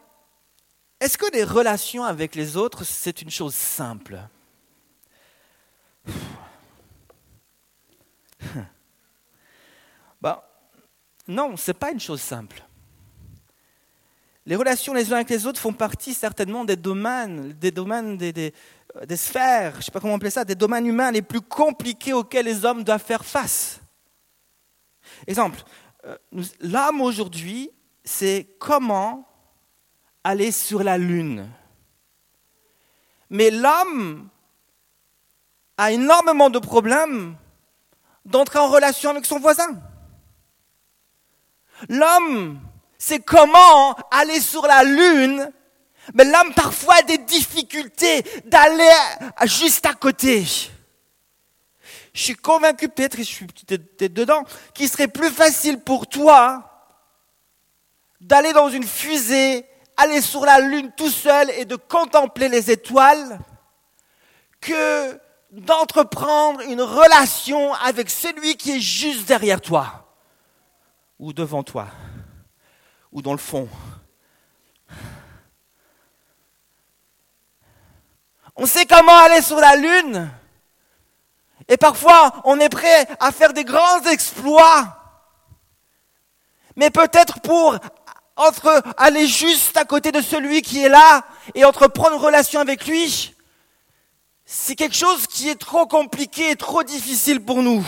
est-ce 0.99 1.19
que 1.19 1.31
les 1.33 1.45
relations 1.45 2.05
avec 2.05 2.35
les 2.35 2.57
autres, 2.57 2.85
c'est 2.85 3.21
une 3.21 3.31
chose 3.31 3.55
simple? 3.55 4.19
Bah, 10.21 10.51
Non, 11.29 11.57
ce 11.57 11.71
n'est 11.71 11.79
pas 11.79 11.93
une 11.93 12.01
chose 12.01 12.21
simple. 12.21 12.65
Les 14.47 14.57
relations 14.57 14.95
les 14.95 15.13
uns 15.13 15.17
avec 15.17 15.29
les 15.29 15.47
autres 15.47 15.61
font 15.61 15.75
partie 15.75 16.15
certainement 16.15 16.65
des 16.65 16.77
domaines, 16.77 17.53
des 17.53 17.71
domaines, 17.71 18.17
des, 18.17 18.55
sphères, 19.17 19.73
je 19.73 19.77
ne 19.79 19.83
sais 19.83 19.91
pas 19.91 20.01
comment 20.01 20.15
appeler 20.15 20.31
ça, 20.31 20.45
des 20.45 20.55
domaines 20.55 20.87
humains 20.87 21.11
les 21.11 21.23
plus 21.23 21.41
compliqués 21.41 22.13
auxquels 22.13 22.47
les 22.47 22.65
hommes 22.65 22.85
doivent 22.85 23.05
faire 23.05 23.25
face. 23.25 23.81
Exemple, 25.27 25.63
euh, 26.05 26.17
l'homme 26.61 27.01
aujourd'hui, 27.01 27.71
c'est 28.05 28.57
comment 28.59 29.29
aller 30.25 30.53
sur 30.53 30.83
la 30.83 30.99
Lune. 30.99 31.49
Mais 33.31 33.51
l'homme 33.51 34.29
a 35.77 35.93
énormément 35.93 36.51
de 36.51 36.59
problèmes 36.59 37.37
d'entrer 38.25 38.59
en 38.59 38.69
relation 38.69 39.11
avec 39.11 39.27
son 39.27 39.39
voisin. 39.39 39.81
L'homme 41.89 42.61
c'est 42.99 43.21
comment 43.21 43.95
aller 44.11 44.41
sur 44.41 44.67
la 44.67 44.83
Lune, 44.83 45.53
mais 46.15 46.25
l'homme 46.25 46.55
parfois 46.55 46.97
a 46.97 47.03
des 47.03 47.19
difficultés 47.19 48.23
d'aller 48.45 48.91
juste 49.45 49.87
à 49.87 49.95
côté. 49.95 50.45
Je 52.13 52.23
suis 52.23 52.35
convaincu, 52.35 52.89
peut-être, 52.89 53.19
je 53.19 53.23
suis 53.23 53.47
peut-être 53.47 54.13
dedans, 54.13 54.45
qu'il 54.75 54.89
serait 54.89 55.09
plus 55.09 55.31
facile 55.31 55.81
pour 55.81 56.07
toi 56.07 56.65
d'aller 58.21 58.53
dans 58.53 58.69
une 58.69 58.85
fusée, 58.85 59.65
aller 59.97 60.21
sur 60.21 60.45
la 60.45 60.59
Lune 60.61 60.91
tout 60.97 61.11
seul 61.11 61.51
et 61.51 61.65
de 61.65 61.77
contempler 61.77 62.49
les 62.49 62.71
étoiles, 62.71 63.39
que 64.61 65.21
d'entreprendre 65.51 66.61
une 66.63 66.83
relation 66.83 67.73
avec 67.75 68.11
celui 68.11 68.57
qui 68.57 68.73
est 68.73 68.81
juste 68.81 69.27
derrière 69.27 69.61
toi 69.61 70.17
ou 71.19 71.33
devant 71.33 71.63
toi 71.63 71.89
ou 73.13 73.23
dans 73.23 73.33
le 73.33 73.39
fond. 73.39 73.69
On 78.59 78.67
sait 78.67 78.87
comment 78.87 79.17
aller 79.17 79.41
sur 79.41 79.57
la 79.57 79.77
Lune. 79.77 80.29
Et 81.69 81.77
parfois, 81.77 82.43
on 82.45 82.59
est 82.59 82.69
prêt 82.69 83.07
à 83.21 83.31
faire 83.31 83.53
des 83.53 83.65
grands 83.65 84.03
exploits. 84.11 84.97
Mais 86.75 86.91
peut-être 86.91 87.41
pour 87.41 87.79
entre 88.35 88.83
aller 88.97 89.29
juste 89.29 89.77
à 89.77 89.85
côté 89.85 90.11
de 90.11 90.21
celui 90.21 90.63
qui 90.63 90.83
est 90.85 90.89
là 90.89 91.25
et 91.55 91.65
entreprendre 91.65 92.17
une 92.17 92.23
relation 92.23 92.59
avec 92.61 92.87
lui, 92.87 93.35
c'est 94.45 94.75
quelque 94.75 94.97
chose 94.97 95.29
qui 95.29 95.49
est 95.49 95.61
trop 95.61 95.87
compliqué 95.87 96.51
et 96.51 96.57
trop 96.57 96.83
difficile 96.83 97.41
pour 97.45 97.63
nous. 97.63 97.87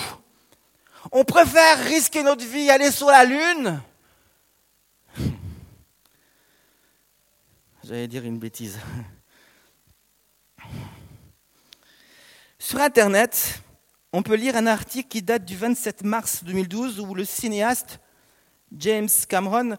On 1.11 1.25
préfère 1.25 1.79
risquer 1.85 2.23
notre 2.23 2.45
vie, 2.45 2.71
aller 2.71 2.93
sur 2.93 3.09
la 3.09 3.25
Lune, 3.25 3.83
J'allais 7.85 8.07
dire 8.07 8.25
une 8.25 8.39
bêtise. 8.39 8.79
Sur 12.71 12.83
Internet, 12.83 13.63
on 14.13 14.23
peut 14.23 14.37
lire 14.37 14.55
un 14.55 14.69
article 14.69 15.09
qui 15.09 15.23
date 15.23 15.45
du 15.45 15.57
27 15.57 16.05
mars 16.05 16.45
2012 16.45 17.01
où 17.01 17.17
le 17.17 17.25
cinéaste 17.25 17.99
James 18.77 19.09
Cameron, 19.29 19.77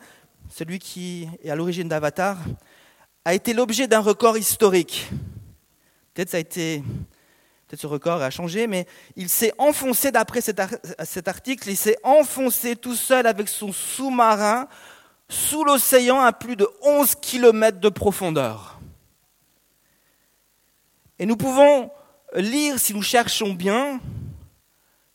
celui 0.49 0.77
qui 0.77 1.29
est 1.41 1.49
à 1.49 1.55
l'origine 1.55 1.87
d'Avatar, 1.87 2.37
a 3.23 3.33
été 3.33 3.53
l'objet 3.53 3.87
d'un 3.87 4.01
record 4.01 4.37
historique. 4.37 5.09
Peut-être 6.13 6.31
ça 6.31 6.35
a 6.35 6.41
été, 6.41 6.83
peut-être 7.65 7.79
ce 7.79 7.87
record 7.87 8.21
a 8.21 8.29
changé, 8.29 8.67
mais 8.67 8.85
il 9.15 9.29
s'est 9.29 9.53
enfoncé 9.57 10.11
d'après 10.11 10.41
cet, 10.41 10.61
cet 11.05 11.29
article, 11.29 11.69
il 11.69 11.77
s'est 11.77 11.97
enfoncé 12.03 12.75
tout 12.75 12.95
seul 12.95 13.25
avec 13.25 13.47
son 13.47 13.71
sous-marin 13.71 14.67
sous 15.29 15.63
l'océan 15.63 16.19
à 16.19 16.33
plus 16.33 16.57
de 16.57 16.67
11 16.81 17.15
km 17.21 17.79
de 17.79 17.87
profondeur. 17.87 18.81
Et 21.19 21.25
nous 21.25 21.37
pouvons 21.37 21.89
lire, 22.35 22.79
si 22.79 22.93
nous 22.93 23.01
cherchons 23.01 23.53
bien, 23.53 23.99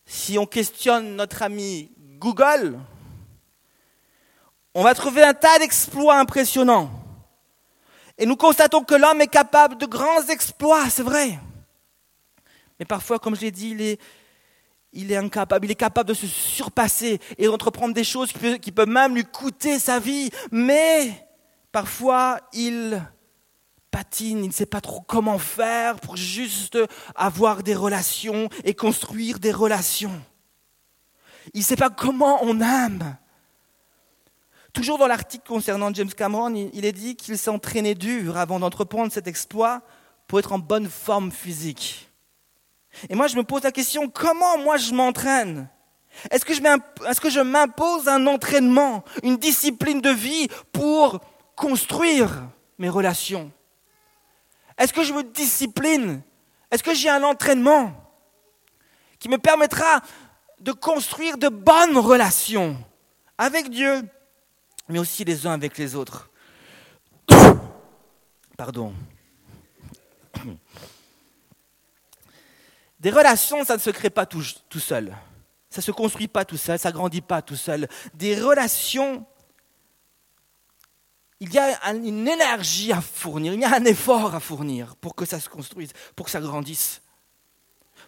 si 0.05 0.39
on 0.39 0.47
questionne 0.47 1.17
notre 1.17 1.43
ami 1.43 1.91
Google, 2.19 2.79
on 4.75 4.83
va 4.83 4.95
trouver 4.95 5.23
un 5.23 5.35
tas 5.35 5.59
d'exploits 5.59 6.19
impressionnants. 6.19 6.91
Et 8.19 8.27
nous 8.27 8.37
constatons 8.37 8.83
que 8.83 8.95
l'homme 8.95 9.21
est 9.21 9.27
capable 9.27 9.77
de 9.77 9.87
grands 9.87 10.27
exploits, 10.29 10.89
c'est 10.89 11.03
vrai. 11.03 11.39
Mais 12.79 12.85
parfois, 12.85 13.19
comme 13.19 13.35
je 13.37 13.43
l'ai 13.43 13.51
dit, 13.51 13.99
il 14.93 15.13
est, 15.13 15.17
incapable, 15.17 15.67
il 15.67 15.71
est 15.71 15.75
capable 15.75 16.09
de 16.09 16.15
se 16.15 16.27
surpasser 16.27 17.21
et 17.39 17.47
d'entreprendre 17.47 17.95
des 17.95 18.05
choses 18.05 18.33
qui 18.61 18.73
peuvent, 18.73 18.89
même 18.89 19.15
lui 19.15 19.25
coûter 19.25 19.79
sa 19.79 19.99
vie. 19.99 20.31
Mais 20.51 21.27
parfois, 21.73 22.41
il 22.53 23.03
patine, 23.91 24.45
il 24.45 24.49
ne 24.49 24.53
sait 24.53 24.67
pas 24.67 24.81
trop 24.81 25.01
comment 25.01 25.39
faire 25.39 26.01
pour 26.01 26.17
juste 26.17 26.79
avoir 27.15 27.63
des 27.63 27.75
relations 27.75 28.49
et 28.65 28.75
construire 28.75 29.39
des 29.39 29.53
relations. 29.53 30.21
Il 31.55 31.61
ne 31.61 31.65
sait 31.65 31.77
pas 31.77 31.91
comment 31.91 32.39
on 32.43 32.61
aime. 32.61 33.17
Toujours 34.73 34.99
dans 34.99 35.07
l'article 35.07 35.47
concernant 35.47 35.93
James 35.95 36.11
Cameron, 36.11 36.55
il 36.55 36.85
est 36.85 36.93
dit 36.93 37.17
qu'il 37.17 37.39
s'est 37.39 37.51
entraîné 37.51 37.95
dur 37.95 38.37
avant 38.37 38.59
d'entreprendre 38.59 39.11
cet 39.11 39.27
exploit 39.27 39.83
pour 40.27 40.39
être 40.39 40.53
en 40.53 40.59
bonne 40.59 40.89
forme 40.89 41.31
physique. 41.31 42.11
Et 43.09 43.15
moi, 43.15 43.27
je 43.27 43.37
me 43.37 43.43
pose 43.43 43.63
la 43.63 43.73
question, 43.73 44.09
comment 44.09 44.59
moi 44.59 44.77
je 44.77 44.93
m'entraîne? 44.93 45.69
Est-ce 46.31 46.45
que, 46.45 46.55
je 47.31 47.41
m'impose 47.41 48.09
un 48.09 48.27
entraînement, 48.27 49.05
une 49.23 49.37
discipline 49.37 50.01
de 50.01 50.11
vie 50.11 50.49
pour 50.73 51.21
construire 51.55 52.49
mes 52.79 52.89
relations? 52.89 53.51
Est-ce 54.79 54.93
que 54.93 55.03
je 55.03 55.13
me 55.13 55.23
discipline? 55.23 56.23
Est-ce 56.71 56.83
que 56.83 56.95
j'ai 56.95 57.09
un 57.09 57.23
entraînement 57.23 57.93
qui 59.19 59.29
me 59.29 59.39
permettra 59.39 60.01
de 60.61 60.73
construire 60.73 61.39
de 61.39 61.49
bonnes 61.49 61.97
relations 61.97 62.77
avec 63.39 63.71
Dieu, 63.71 64.03
mais 64.89 64.99
aussi 64.99 65.25
les 65.25 65.47
uns 65.47 65.53
avec 65.53 65.79
les 65.79 65.95
autres? 65.95 66.31
Pardon. 68.57 68.93
Des 72.99 73.11
relations, 73.11 73.65
ça 73.65 73.77
ne 73.77 73.81
se 73.81 73.91
crée 73.91 74.11
pas 74.11 74.27
tout, 74.27 74.43
seul. 74.43 75.15
Ça 75.71 75.81
ne 75.81 75.83
se 75.83 75.91
construit 75.91 76.29
pas 76.29 76.45
tout 76.45 76.57
seul, 76.57 76.79
ça 76.79 76.89
ne 76.89 76.95
grandit 76.95 77.21
pas 77.21 77.43
tout 77.43 77.57
seul. 77.57 77.89
Des 78.15 78.41
relations, 78.41 79.25
il 81.41 81.53
y 81.53 81.59
a 81.59 81.93
une 81.93 82.27
énergie 82.27 82.93
à 82.93 83.01
fournir, 83.01 83.53
il 83.53 83.61
y 83.61 83.65
a 83.65 83.75
un 83.75 83.85
effort 83.85 84.35
à 84.35 84.41
fournir 84.41 84.97
pour 84.97 85.15
que 85.15 85.25
ça 85.25 85.39
se 85.39 85.49
construise, 85.49 85.91
pour 86.15 86.27
que 86.27 86.33
ça 86.33 86.41
grandisse. 86.41 87.03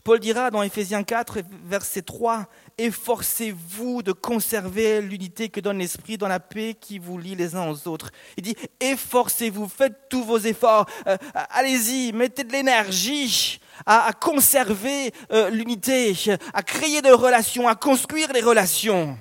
Paul 0.04 0.20
dira 0.20 0.50
dans 0.50 0.62
Éphésiens 0.62 1.02
4, 1.02 1.40
verset 1.64 2.02
3, 2.02 2.46
Efforcez-vous 2.78 4.02
de 4.02 4.12
conserver 4.12 5.00
l'unité 5.00 5.48
que 5.48 5.60
donne 5.60 5.78
l'Esprit 5.78 6.16
dans 6.16 6.28
la 6.28 6.40
paix 6.40 6.76
qui 6.80 6.98
vous 6.98 7.18
lie 7.18 7.34
les 7.34 7.56
uns 7.56 7.68
aux 7.68 7.88
autres. 7.88 8.10
Il 8.36 8.44
dit, 8.44 8.56
efforcez-vous, 8.80 9.68
faites 9.68 10.08
tous 10.08 10.22
vos 10.22 10.38
efforts, 10.38 10.86
euh, 11.06 11.16
allez-y, 11.50 12.12
mettez 12.12 12.44
de 12.44 12.52
l'énergie 12.52 13.60
à, 13.86 14.12
conserver 14.12 15.12
euh, 15.32 15.50
l'unité, 15.50 16.14
à 16.54 16.62
créer 16.62 17.02
des 17.02 17.10
relations, 17.10 17.68
à 17.68 17.74
construire 17.74 18.32
les 18.32 18.40
relations. 18.40 19.18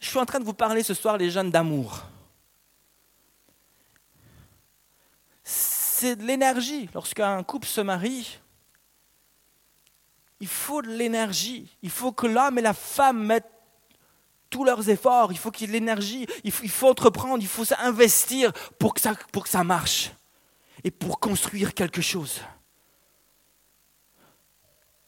Je 0.00 0.08
suis 0.08 0.18
en 0.18 0.26
train 0.26 0.40
de 0.40 0.44
vous 0.44 0.54
parler 0.54 0.82
ce 0.82 0.94
soir, 0.94 1.16
les 1.16 1.30
jeunes, 1.30 1.50
d'amour. 1.50 2.02
C'est 5.96 6.16
de 6.16 6.24
l'énergie. 6.24 6.90
Lorsqu'un 6.92 7.40
couple 7.44 7.68
se 7.68 7.80
marie, 7.80 8.40
il 10.40 10.48
faut 10.48 10.82
de 10.82 10.88
l'énergie. 10.88 11.70
Il 11.82 11.90
faut 11.90 12.10
que 12.10 12.26
l'homme 12.26 12.58
et 12.58 12.62
la 12.62 12.74
femme 12.74 13.24
mettent 13.24 13.52
tous 14.50 14.64
leurs 14.64 14.90
efforts. 14.90 15.30
Il 15.30 15.38
faut 15.38 15.52
qu'il 15.52 15.68
y 15.68 15.70
ait 15.70 15.78
de 15.78 15.78
l'énergie. 15.78 16.26
Il 16.42 16.50
faut, 16.50 16.88
entreprendre. 16.88 17.40
Il 17.40 17.46
faut 17.46 17.64
s'investir 17.64 18.52
pour 18.76 18.94
pour 19.30 19.44
que 19.44 19.48
ça 19.48 19.62
marche. 19.62 20.10
Et 20.82 20.90
pour 20.90 21.20
construire 21.20 21.72
quelque 21.74 22.02
chose. 22.02 22.40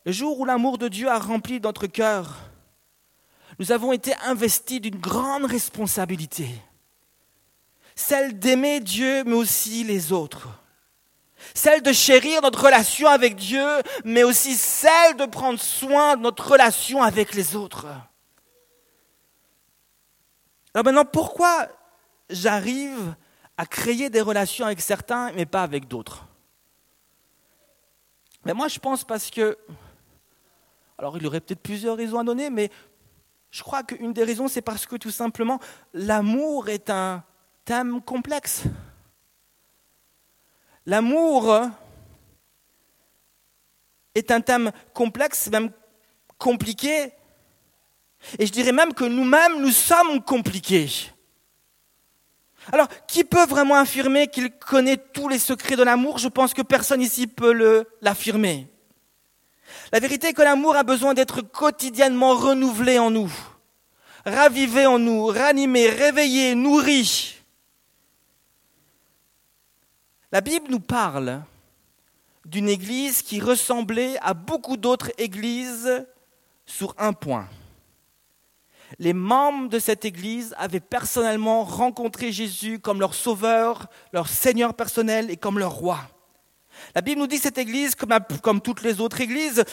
Le 0.05 0.13
jour 0.13 0.39
où 0.39 0.45
l'amour 0.45 0.79
de 0.79 0.87
Dieu 0.87 1.09
a 1.09 1.19
rempli 1.19 1.61
notre 1.61 1.89
cœur, 1.89 2.39
nous 3.59 3.73
avons 3.73 3.91
été 3.91 4.15
investis 4.25 4.81
d'une 4.81 5.01
grande 5.01 5.47
responsabilité. 5.47 6.49
Celle 7.97 8.39
d'aimer 8.39 8.79
Dieu, 8.79 9.25
mais 9.25 9.35
aussi 9.35 9.83
les 9.83 10.13
autres 10.13 10.49
celle 11.55 11.83
de 11.83 11.93
chérir 11.93 12.43
notre 12.43 12.65
relation 12.65 13.09
avec 13.09 13.37
Dieu, 13.37 13.67
mais 14.05 14.23
aussi 14.23 14.55
celle 14.55 15.17
de 15.17 15.27
prendre 15.27 15.61
soin 15.61 16.17
de 16.17 16.23
notre 16.23 16.51
relation 16.51 17.03
avec 17.03 17.35
les 17.35 17.57
autres. 17.57 17.87
Alors 20.75 20.85
maintenant, 20.85 21.05
pourquoi 21.05 21.69
j'arrive 22.29 23.15
à 23.57 23.65
créer 23.67 24.11
des 24.11 24.21
relations 24.21 24.67
avec 24.67 24.81
certains, 24.81 25.33
mais 25.33 25.47
pas 25.47 25.63
avec 25.63 25.89
d'autres? 25.89 26.27
Mais 28.45 28.53
moi, 28.53 28.69
je 28.69 28.79
pense 28.79 29.03
parce 29.03 29.31
que, 29.31 29.57
alors 30.99 31.17
il 31.17 31.25
y 31.25 31.27
aurait 31.27 31.41
peut-être 31.41 31.63
plusieurs 31.63 31.97
raisons 31.97 32.19
à 32.19 32.25
donner, 32.25 32.51
mais 32.51 32.71
je 33.51 33.63
crois 33.63 33.83
qu'une 33.83 34.13
des 34.13 34.25
raisons, 34.25 34.49
c'est 34.49 34.63
parce 34.63 34.87
que 34.87 34.97
tout 34.97 35.11
simplement, 35.11 35.59
l'amour 35.95 36.69
est 36.69 36.91
un 36.91 37.25
thème 37.65 38.03
complexe. 38.03 38.65
L'amour 40.87 41.69
est 44.15 44.31
un 44.31 44.41
thème 44.41 44.71
complexe, 44.95 45.49
même 45.51 45.71
compliqué. 46.39 47.13
Et 48.39 48.47
je 48.47 48.53
dirais 48.53 48.73
même 48.73 48.95
que 48.95 49.05
nous-mêmes, 49.05 49.61
nous 49.61 49.71
sommes 49.71 50.23
compliqués. 50.23 50.89
Alors, 52.73 52.89
qui 53.07 53.25
peut 53.25 53.47
vraiment 53.47 53.77
affirmer 53.77 54.29
qu'il 54.29 54.51
connaît 54.51 54.97
tous 54.97 55.29
les 55.29 55.39
secrets 55.39 55.77
de 55.77 55.83
l'amour? 55.83 56.19
Je 56.19 56.29
pense 56.29 56.55
que 56.55 56.63
personne 56.63 57.01
ici 57.01 57.27
peut 57.27 57.85
l'affirmer. 58.01 58.67
La 59.93 60.01
vérité 60.01 60.29
est 60.29 60.33
que 60.33 60.43
l'amour 60.43 60.77
a 60.77 60.83
besoin 60.83 61.15
d'être 61.15 61.43
quotidiennement 61.43 62.35
renouvelé 62.35 62.99
en 62.99 63.11
nous, 63.11 63.33
ravivé 64.25 64.87
en 64.87 64.99
nous, 64.99 65.27
ranimé, 65.27 65.89
réveillé, 65.89 66.55
nourri. 66.55 67.36
La 70.37 70.43
Bible 70.43 70.67
nous 70.69 70.81
parle 70.81 71.41
d'une 72.45 72.69
église 72.69 73.23
qui 73.23 73.41
ressemblait 73.41 74.19
à 74.21 74.35
beaucoup 74.35 74.77
d'autres 74.77 75.11
églises 75.17 76.05
sur 76.67 76.95
un 76.99 77.15
point. 77.15 77.49
Les 78.99 79.15
membres 79.15 79.71
de 79.71 79.79
cette 79.79 80.05
église 80.05 80.55
avaient 80.59 80.79
personnellement 80.79 81.65
rencontré 81.65 82.33
Jésus 82.33 82.81
comme 82.81 83.01
leur 83.01 83.15
sauveur, 83.15 83.87
leur 84.13 84.29
Seigneur 84.29 84.75
personnel 84.75 85.31
et 85.31 85.39
comme 85.39 85.59
leur 85.59 85.73
roi. 85.73 86.01
La 86.95 87.01
Bible 87.01 87.21
nous 87.21 87.27
dit 87.27 87.37
que 87.37 87.45
cette 87.45 87.57
église, 87.57 87.95
comme, 87.95 88.61
toutes 88.61 88.83
les 88.83 89.01
autres 89.01 89.23
églises, 89.23 89.65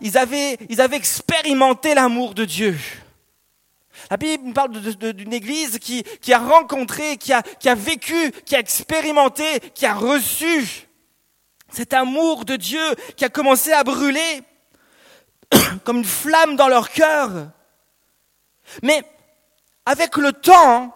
ils, 0.00 0.16
avaient, 0.16 0.56
ils 0.70 0.80
avaient 0.80 0.96
expérimenté 0.96 1.94
l'amour 1.94 2.32
de 2.32 2.46
Dieu. 2.46 2.74
La 4.10 4.16
Bible 4.16 4.52
parle 4.52 4.72
d'une 4.72 5.32
église 5.32 5.78
qui, 5.78 6.04
a 6.32 6.38
rencontré, 6.38 7.16
qui 7.16 7.32
a, 7.32 7.42
qui 7.42 7.68
a 7.68 7.74
vécu, 7.74 8.32
qui 8.44 8.54
a 8.56 8.58
expérimenté, 8.58 9.60
qui 9.74 9.86
a 9.86 9.94
reçu 9.94 10.86
cet 11.70 11.92
amour 11.92 12.44
de 12.44 12.56
Dieu 12.56 12.94
qui 13.16 13.24
a 13.24 13.28
commencé 13.28 13.72
à 13.72 13.84
brûler 13.84 14.42
comme 15.84 15.98
une 15.98 16.04
flamme 16.04 16.56
dans 16.56 16.68
leur 16.68 16.90
cœur. 16.90 17.50
Mais 18.82 19.02
avec 19.84 20.16
le 20.16 20.32
temps, 20.32 20.94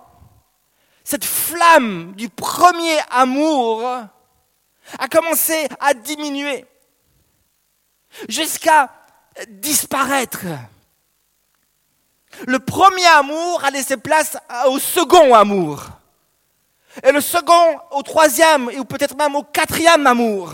cette 1.05 1.25
flamme 1.25 2.15
du 2.17 2.29
premier 2.29 2.99
amour 3.11 3.85
a 4.99 5.09
commencé 5.09 5.69
à 5.81 5.95
diminuer 5.95 6.65
jusqu'à 8.29 8.93
disparaître. 9.49 10.47
Le 12.47 12.59
premier 12.59 13.07
amour 13.07 13.64
a 13.64 13.71
laissé 13.71 13.97
place 13.97 14.37
au 14.66 14.79
second 14.79 15.35
amour. 15.35 15.85
Et 17.03 17.12
le 17.12 17.21
second 17.21 17.79
au 17.93 18.03
troisième, 18.03 18.69
ou 18.69 18.85
peut-être 18.85 19.16
même 19.16 19.37
au 19.37 19.43
quatrième 19.43 20.07
amour. 20.07 20.53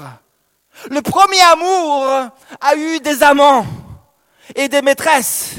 Le 0.91 1.01
premier 1.01 1.41
amour 1.41 2.07
a 2.61 2.77
eu 2.77 3.01
des 3.01 3.23
amants 3.23 3.67
et 4.55 4.69
des 4.69 4.83
maîtresses 4.83 5.55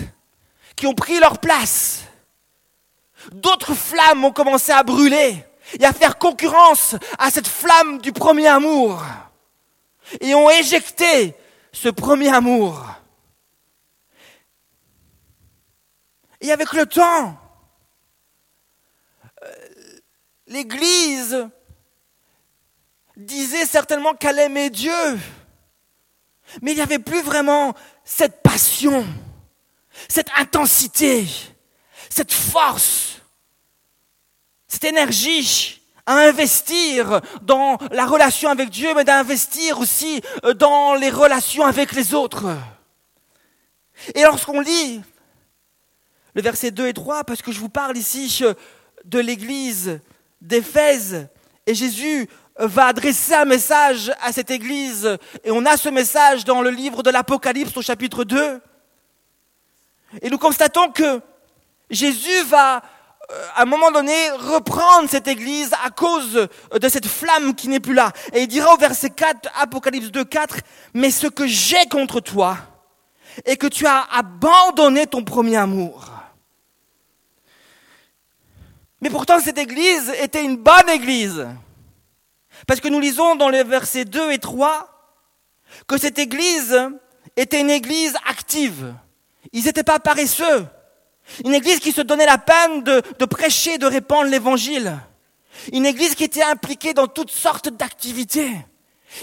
qui 0.76 0.86
ont 0.88 0.94
pris 0.94 1.20
leur 1.20 1.40
place. 1.40 2.04
D'autres 3.32 3.74
flammes 3.74 4.24
ont 4.24 4.32
commencé 4.32 4.72
à 4.72 4.84
brûler 4.84 5.44
et 5.80 5.86
à 5.86 5.92
faire 5.92 6.18
concurrence 6.18 6.96
à 7.18 7.32
cette 7.32 7.48
flamme 7.48 8.00
du 8.00 8.14
premier 8.14 8.48
amour. 8.48 9.02
Et 10.22 10.34
ont 10.36 10.50
éjecté 10.50 11.36
ce 11.74 11.90
premier 11.90 12.34
amour. 12.34 12.86
Et 16.48 16.52
avec 16.54 16.72
le 16.72 16.86
temps, 16.86 17.38
euh, 19.44 19.54
l'Église 20.48 21.46
disait 23.18 23.66
certainement 23.66 24.14
qu'elle 24.14 24.40
aimait 24.40 24.70
Dieu, 24.70 25.20
mais 26.62 26.72
il 26.72 26.76
n'y 26.76 26.82
avait 26.82 27.00
plus 27.00 27.22
vraiment 27.22 27.74
cette 28.06 28.42
passion, 28.44 29.06
cette 30.08 30.30
intensité, 30.38 31.28
cette 32.10 32.32
force, 32.32 33.20
cette 34.70 34.86
énergie 34.86 35.82
à 36.06 36.14
investir 36.14 37.20
dans 37.42 37.78
la 37.92 38.06
relation 38.06 38.50
avec 38.50 38.70
Dieu, 38.70 38.94
mais 38.96 39.04
d'investir 39.04 39.82
aussi 39.82 40.22
euh, 40.46 40.54
dans 40.54 40.94
les 40.94 41.10
relations 41.10 41.66
avec 41.66 41.92
les 41.92 42.14
autres. 42.14 42.56
Et 44.16 44.22
lorsqu'on 44.22 44.62
lit 44.62 45.02
le 46.38 46.44
verset 46.44 46.70
2 46.70 46.88
et 46.88 46.94
3, 46.94 47.24
parce 47.24 47.42
que 47.42 47.52
je 47.52 47.60
vous 47.60 47.68
parle 47.68 47.98
ici 47.98 48.44
de 49.06 49.18
l'église 49.18 50.00
d'Éphèse. 50.40 51.30
Et 51.66 51.74
Jésus 51.74 52.30
va 52.60 52.86
adresser 52.86 53.34
un 53.34 53.46
message 53.46 54.14
à 54.22 54.32
cette 54.32 54.52
église. 54.52 55.18
Et 55.44 55.50
on 55.50 55.66
a 55.66 55.78
ce 55.78 55.90
message 55.90 56.46
dans 56.46 56.62
le 56.62 56.70
livre 56.70 57.02
de 57.02 57.10
l'Apocalypse 57.10 57.76
au 57.76 57.82
chapitre 57.82 58.24
2. 58.24 58.62
Et 60.22 60.30
nous 60.30 60.38
constatons 60.38 60.92
que 60.92 61.22
Jésus 61.90 62.44
va, 62.44 62.84
euh, 63.32 63.48
à 63.56 63.64
un 63.64 63.66
moment 63.66 63.90
donné, 63.90 64.30
reprendre 64.30 65.10
cette 65.10 65.28
église 65.28 65.72
à 65.84 65.90
cause 65.90 66.48
de 66.72 66.90
cette 66.90 67.08
flamme 67.08 67.56
qui 67.56 67.68
n'est 67.68 67.80
plus 67.80 67.96
là. 67.96 68.12
Et 68.32 68.44
il 68.44 68.48
dira 68.48 68.76
au 68.76 68.78
verset 68.78 69.10
4, 69.10 69.50
Apocalypse 69.60 70.12
2, 70.12 70.24
4, 70.24 70.58
Mais 70.94 71.10
ce 71.10 71.26
que 71.26 71.48
j'ai 71.48 71.88
contre 71.90 72.20
toi, 72.20 72.60
et 73.44 73.58
que 73.58 73.66
tu 73.66 73.88
as 73.88 74.04
abandonné 74.14 75.08
ton 75.08 75.24
premier 75.24 75.58
amour. 75.58 76.17
Mais 79.02 79.10
pourtant, 79.10 79.40
cette 79.40 79.58
église 79.58 80.10
était 80.22 80.44
une 80.44 80.58
bonne 80.58 80.90
église. 80.90 81.48
Parce 82.66 82.80
que 82.80 82.88
nous 82.88 83.00
lisons 83.00 83.36
dans 83.36 83.50
les 83.50 83.64
versets 83.64 84.06
2 84.06 84.32
et 84.32 84.40
3 84.40 84.94
que 85.88 85.98
cette 85.98 86.18
église 86.18 86.78
était 87.36 87.62
une 87.62 87.70
église 87.70 88.16
active. 88.28 88.94
Ils 89.54 89.66
n'étaient 89.66 89.84
pas 89.84 90.00
paresseux. 90.00 90.66
Une 91.46 91.54
église 91.54 91.80
qui 91.80 91.92
se 91.92 92.02
donnait 92.02 92.26
la 92.26 92.38
peine 92.38 92.84
de, 92.84 93.02
de 93.20 93.26
prêcher, 93.26 93.78
de 93.78 93.86
répandre 93.86 94.30
l'évangile. 94.30 94.98
Une 95.74 95.86
église 95.86 96.16
qui 96.16 96.24
était 96.24 96.44
impliquée 96.44 96.94
dans 96.94 97.08
toutes 97.08 97.32
sortes 97.32 97.70
d'activités. 97.70 98.54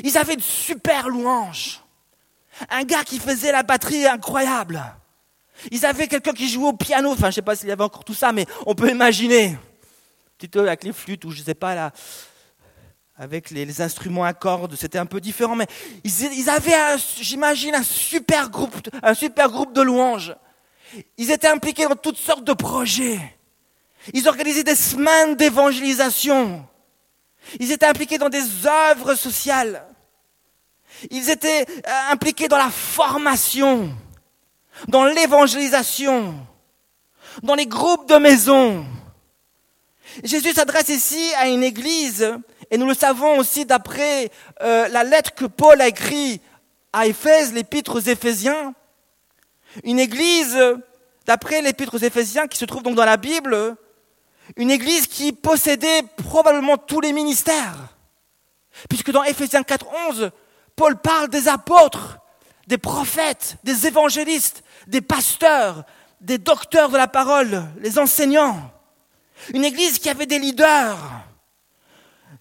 Ils 0.02 0.18
avaient 0.18 0.36
de 0.36 0.42
super 0.42 1.08
louanges. 1.08 1.80
Un 2.70 2.84
gars 2.84 3.04
qui 3.04 3.18
faisait 3.18 3.52
la 3.52 3.62
batterie 3.62 4.06
incroyable. 4.06 4.82
Ils 5.70 5.84
avaient 5.86 6.08
quelqu'un 6.08 6.32
qui 6.32 6.48
jouait 6.48 6.68
au 6.68 6.72
piano. 6.72 7.12
Enfin, 7.12 7.24
je 7.24 7.26
ne 7.28 7.32
sais 7.32 7.42
pas 7.42 7.56
s'il 7.56 7.68
y 7.68 7.72
avait 7.72 7.84
encore 7.84 8.04
tout 8.04 8.14
ça, 8.14 8.32
mais 8.32 8.46
on 8.66 8.74
peut 8.74 8.90
imaginer. 8.90 9.56
Petit 10.38 10.48
peu 10.48 10.60
avec 10.60 10.84
les 10.84 10.92
flûtes 10.92 11.24
ou 11.24 11.30
je 11.30 11.40
ne 11.40 11.44
sais 11.44 11.54
pas 11.54 11.74
là, 11.74 11.92
avec 13.16 13.50
les, 13.50 13.80
instruments 13.80 14.24
à 14.24 14.32
cordes, 14.32 14.74
c'était 14.76 14.98
un 14.98 15.06
peu 15.06 15.20
différent. 15.20 15.54
Mais 15.54 15.66
ils, 16.02 16.50
avaient, 16.50 16.74
j'imagine, 17.20 17.74
un 17.74 17.82
super 17.82 18.50
groupe, 18.50 18.74
un 19.02 19.14
super 19.14 19.48
groupe 19.48 19.72
de 19.72 19.82
louanges. 19.82 20.34
Ils 21.16 21.30
étaient 21.30 21.48
impliqués 21.48 21.86
dans 21.86 21.96
toutes 21.96 22.16
sortes 22.16 22.44
de 22.44 22.52
projets. 22.52 23.20
Ils 24.12 24.28
organisaient 24.28 24.64
des 24.64 24.74
semaines 24.74 25.36
d'évangélisation. 25.36 26.66
Ils 27.60 27.72
étaient 27.72 27.86
impliqués 27.86 28.18
dans 28.18 28.28
des 28.28 28.66
œuvres 28.66 29.14
sociales. 29.14 29.86
Ils 31.10 31.30
étaient 31.30 31.66
euh, 31.68 32.12
impliqués 32.12 32.48
dans 32.48 32.56
la 32.56 32.70
formation, 32.70 33.94
dans 34.88 35.04
l'évangélisation, 35.04 36.34
dans 37.42 37.54
les 37.54 37.66
groupes 37.66 38.08
de 38.08 38.16
maison. 38.16 38.84
Jésus 40.22 40.52
s'adresse 40.52 40.88
ici 40.88 41.32
à 41.38 41.48
une 41.48 41.62
église, 41.62 42.34
et 42.70 42.78
nous 42.78 42.86
le 42.86 42.94
savons 42.94 43.38
aussi 43.38 43.64
d'après 43.64 44.30
euh, 44.62 44.88
la 44.88 45.04
lettre 45.04 45.34
que 45.34 45.44
Paul 45.44 45.80
a 45.80 45.88
écrite 45.88 46.42
à 46.92 47.06
Éphèse, 47.06 47.52
l'épître 47.52 47.96
aux 47.96 48.00
Éphésiens. 48.00 48.74
Une 49.82 49.98
église, 49.98 50.56
d'après 51.26 51.60
l'épître 51.60 51.94
aux 51.94 51.98
Éphésiens, 51.98 52.46
qui 52.46 52.58
se 52.58 52.64
trouve 52.64 52.82
donc 52.82 52.94
dans 52.94 53.04
la 53.04 53.16
Bible, 53.16 53.76
une 54.56 54.70
église 54.70 55.06
qui 55.06 55.32
possédait 55.32 56.02
probablement 56.28 56.76
tous 56.76 57.00
les 57.00 57.12
ministères. 57.12 57.96
Puisque 58.88 59.10
dans 59.10 59.24
Éphésiens 59.24 59.62
4, 59.62 59.86
11, 60.10 60.30
Paul 60.76 60.96
parle 60.96 61.28
des 61.28 61.48
apôtres, 61.48 62.18
des 62.66 62.78
prophètes, 62.78 63.56
des 63.64 63.86
évangélistes, 63.86 64.64
des 64.86 65.00
pasteurs, 65.00 65.84
des 66.20 66.38
docteurs 66.38 66.88
de 66.90 66.96
la 66.96 67.08
parole, 67.08 67.64
les 67.80 67.98
enseignants. 67.98 68.70
Une 69.52 69.64
église 69.64 69.98
qui 69.98 70.08
avait 70.08 70.26
des 70.26 70.38
leaders. 70.38 70.98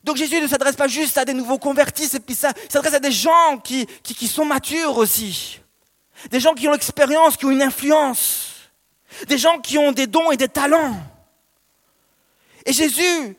Donc 0.04 0.18
Jésus 0.18 0.40
ne 0.42 0.48
s'adresse 0.48 0.76
pas 0.76 0.88
juste 0.88 1.18
à 1.18 1.26
des 1.26 1.34
nouveaux 1.34 1.58
convertis, 1.58 2.10
il 2.28 2.36
s'adresse 2.36 2.94
à 2.94 3.00
des 3.00 3.12
gens 3.12 3.58
qui, 3.64 3.86
qui, 4.04 4.16
qui 4.16 4.28
sont 4.28 4.46
matures 4.46 4.98
aussi. 4.98 5.60
Des 6.30 6.40
gens 6.40 6.54
qui 6.54 6.68
ont 6.68 6.72
l'expérience, 6.72 7.38
qui 7.38 7.46
ont 7.46 7.52
une 7.52 7.62
influence. 7.62 8.70
Des 9.28 9.38
gens 9.38 9.60
qui 9.60 9.78
ont 9.78 9.92
des 9.92 10.08
dons 10.08 10.32
et 10.32 10.38
des 10.38 10.48
talents. 10.48 10.96
Et 12.66 12.74
Jésus, 12.74 13.38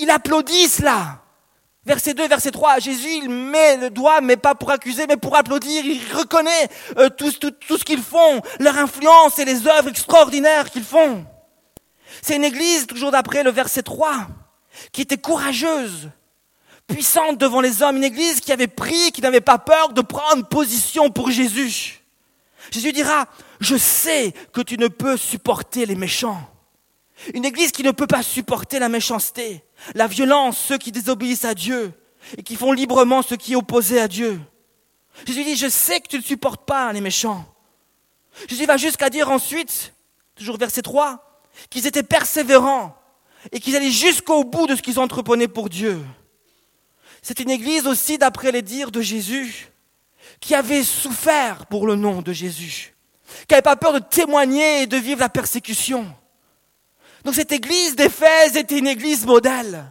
il 0.00 0.10
applaudit 0.10 0.68
cela. 0.68 1.21
Verset 1.84 2.14
2, 2.14 2.28
verset 2.28 2.52
3, 2.52 2.78
Jésus, 2.78 3.08
il 3.08 3.28
met 3.28 3.76
le 3.76 3.90
doigt, 3.90 4.20
mais 4.20 4.36
pas 4.36 4.54
pour 4.54 4.70
accuser, 4.70 5.06
mais 5.08 5.16
pour 5.16 5.36
applaudir. 5.36 5.84
Il 5.84 6.00
reconnaît 6.14 6.68
euh, 6.96 7.08
tout, 7.08 7.32
tout, 7.32 7.50
tout 7.50 7.76
ce 7.76 7.84
qu'ils 7.84 8.02
font, 8.02 8.40
leur 8.60 8.78
influence 8.78 9.38
et 9.40 9.44
les 9.44 9.66
œuvres 9.66 9.88
extraordinaires 9.88 10.70
qu'ils 10.70 10.84
font. 10.84 11.26
C'est 12.20 12.36
une 12.36 12.44
église, 12.44 12.86
toujours 12.86 13.10
d'après 13.10 13.42
le 13.42 13.50
verset 13.50 13.82
3, 13.82 14.28
qui 14.92 15.00
était 15.02 15.16
courageuse, 15.16 16.10
puissante 16.86 17.38
devant 17.38 17.60
les 17.60 17.82
hommes. 17.82 17.96
Une 17.96 18.04
église 18.04 18.40
qui 18.40 18.52
avait 18.52 18.68
pris, 18.68 19.10
qui 19.10 19.20
n'avait 19.20 19.40
pas 19.40 19.58
peur 19.58 19.92
de 19.92 20.02
prendre 20.02 20.46
position 20.46 21.10
pour 21.10 21.32
Jésus. 21.32 22.00
Jésus 22.70 22.92
dira, 22.92 23.26
je 23.58 23.76
sais 23.76 24.32
que 24.52 24.60
tu 24.60 24.78
ne 24.78 24.86
peux 24.86 25.16
supporter 25.16 25.84
les 25.84 25.96
méchants. 25.96 26.48
Une 27.34 27.44
église 27.44 27.72
qui 27.72 27.82
ne 27.82 27.90
peut 27.90 28.06
pas 28.06 28.22
supporter 28.22 28.78
la 28.78 28.88
méchanceté, 28.88 29.64
la 29.94 30.06
violence, 30.06 30.58
ceux 30.58 30.78
qui 30.78 30.92
désobéissent 30.92 31.44
à 31.44 31.54
Dieu 31.54 31.92
et 32.36 32.42
qui 32.42 32.56
font 32.56 32.72
librement 32.72 33.22
ce 33.22 33.34
qui 33.34 33.52
est 33.52 33.56
opposé 33.56 34.00
à 34.00 34.08
Dieu. 34.08 34.40
Jésus 35.26 35.44
dit, 35.44 35.56
je 35.56 35.68
sais 35.68 36.00
que 36.00 36.08
tu 36.08 36.16
ne 36.16 36.22
supportes 36.22 36.64
pas 36.64 36.92
les 36.92 37.00
méchants. 37.00 37.44
Jésus 38.48 38.66
va 38.66 38.76
jusqu'à 38.76 39.10
dire 39.10 39.30
ensuite, 39.30 39.92
toujours 40.34 40.56
verset 40.56 40.82
3, 40.82 41.42
qu'ils 41.68 41.86
étaient 41.86 42.02
persévérants 42.02 42.96
et 43.50 43.60
qu'ils 43.60 43.76
allaient 43.76 43.90
jusqu'au 43.90 44.44
bout 44.44 44.66
de 44.66 44.76
ce 44.76 44.82
qu'ils 44.82 44.98
entreprenaient 44.98 45.48
pour 45.48 45.68
Dieu. 45.68 46.00
C'est 47.20 47.40
une 47.40 47.50
église 47.50 47.86
aussi, 47.86 48.18
d'après 48.18 48.52
les 48.52 48.62
dires 48.62 48.90
de 48.90 49.00
Jésus, 49.00 49.68
qui 50.40 50.54
avait 50.54 50.82
souffert 50.82 51.66
pour 51.66 51.86
le 51.86 51.94
nom 51.94 52.22
de 52.22 52.32
Jésus, 52.32 52.94
qui 53.46 53.52
n'avait 53.52 53.62
pas 53.62 53.76
peur 53.76 53.92
de 53.92 53.98
témoigner 53.98 54.82
et 54.82 54.86
de 54.86 54.96
vivre 54.96 55.20
la 55.20 55.28
persécution. 55.28 56.12
Donc 57.24 57.34
cette 57.34 57.52
église 57.52 57.96
d'Éphèse 57.96 58.56
était 58.56 58.78
une 58.78 58.86
église 58.86 59.24
modèle. 59.26 59.84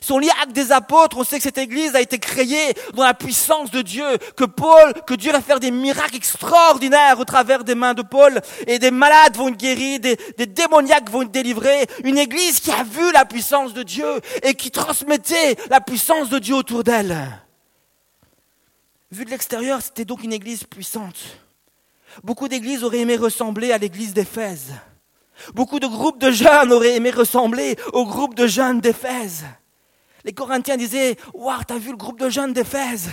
Son 0.00 0.18
lien 0.18 0.32
avec 0.42 0.52
des 0.52 0.72
apôtres, 0.72 1.18
on 1.18 1.24
sait 1.24 1.36
que 1.36 1.42
cette 1.42 1.58
église 1.58 1.94
a 1.94 2.00
été 2.00 2.18
créée 2.18 2.74
dans 2.94 3.04
la 3.04 3.14
puissance 3.14 3.70
de 3.70 3.82
Dieu, 3.82 4.04
que 4.36 4.44
Paul, 4.44 4.94
que 5.06 5.14
Dieu 5.14 5.32
va 5.32 5.40
faire 5.40 5.60
des 5.60 5.70
miracles 5.70 6.16
extraordinaires 6.16 7.20
au 7.20 7.24
travers 7.24 7.62
des 7.62 7.74
mains 7.74 7.94
de 7.94 8.02
Paul, 8.02 8.40
et 8.66 8.78
des 8.78 8.90
malades 8.90 9.36
vont 9.36 9.48
être 9.48 9.56
guéris, 9.56 10.00
des, 10.00 10.16
des 10.38 10.46
démoniaques 10.46 11.10
vont 11.10 11.22
être 11.22 11.30
délivrés. 11.30 11.86
Une 12.04 12.18
église 12.18 12.58
qui 12.58 12.70
a 12.70 12.82
vu 12.84 13.12
la 13.12 13.24
puissance 13.24 13.74
de 13.74 13.82
Dieu 13.82 14.20
et 14.42 14.54
qui 14.54 14.70
transmettait 14.70 15.56
la 15.70 15.80
puissance 15.80 16.30
de 16.30 16.38
Dieu 16.38 16.54
autour 16.54 16.82
d'elle. 16.82 17.16
Vu 19.10 19.24
de 19.24 19.30
l'extérieur, 19.30 19.82
c'était 19.82 20.06
donc 20.06 20.24
une 20.24 20.32
église 20.32 20.64
puissante. 20.64 21.38
Beaucoup 22.24 22.48
d'églises 22.48 22.82
auraient 22.82 23.00
aimé 23.00 23.16
ressembler 23.16 23.72
à 23.72 23.78
l'église 23.78 24.14
d'Éphèse. 24.14 24.72
Beaucoup 25.54 25.80
de 25.80 25.86
groupes 25.86 26.20
de 26.20 26.30
jeunes 26.30 26.72
auraient 26.72 26.96
aimé 26.96 27.10
ressembler 27.10 27.76
au 27.92 28.06
groupe 28.06 28.34
de 28.34 28.46
jeunes 28.46 28.80
d'Éphèse. 28.80 29.44
Les 30.24 30.32
Corinthiens 30.32 30.76
disaient 30.76 31.16
Waouh, 31.34 31.64
t'as 31.64 31.78
vu 31.78 31.90
le 31.90 31.96
groupe 31.96 32.18
de 32.18 32.28
jeunes 32.28 32.52
d'Éphèse? 32.52 33.10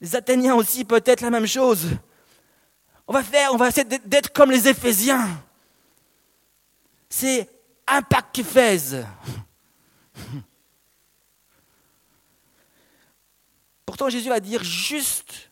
Les 0.00 0.14
Athéniens 0.16 0.54
aussi, 0.54 0.84
peut-être 0.84 1.22
la 1.22 1.30
même 1.30 1.46
chose. 1.46 1.88
On 3.06 3.12
va 3.12 3.22
faire, 3.22 3.52
on 3.52 3.56
va 3.56 3.68
essayer 3.68 3.84
d'être 3.84 4.32
comme 4.32 4.50
les 4.50 4.68
Éphésiens. 4.68 5.28
C'est 7.08 7.48
Impact 7.86 8.38
Éphèse. 8.38 9.06
Pourtant, 13.86 14.08
Jésus 14.08 14.28
va 14.28 14.40
dire 14.40 14.64
juste 14.64 15.50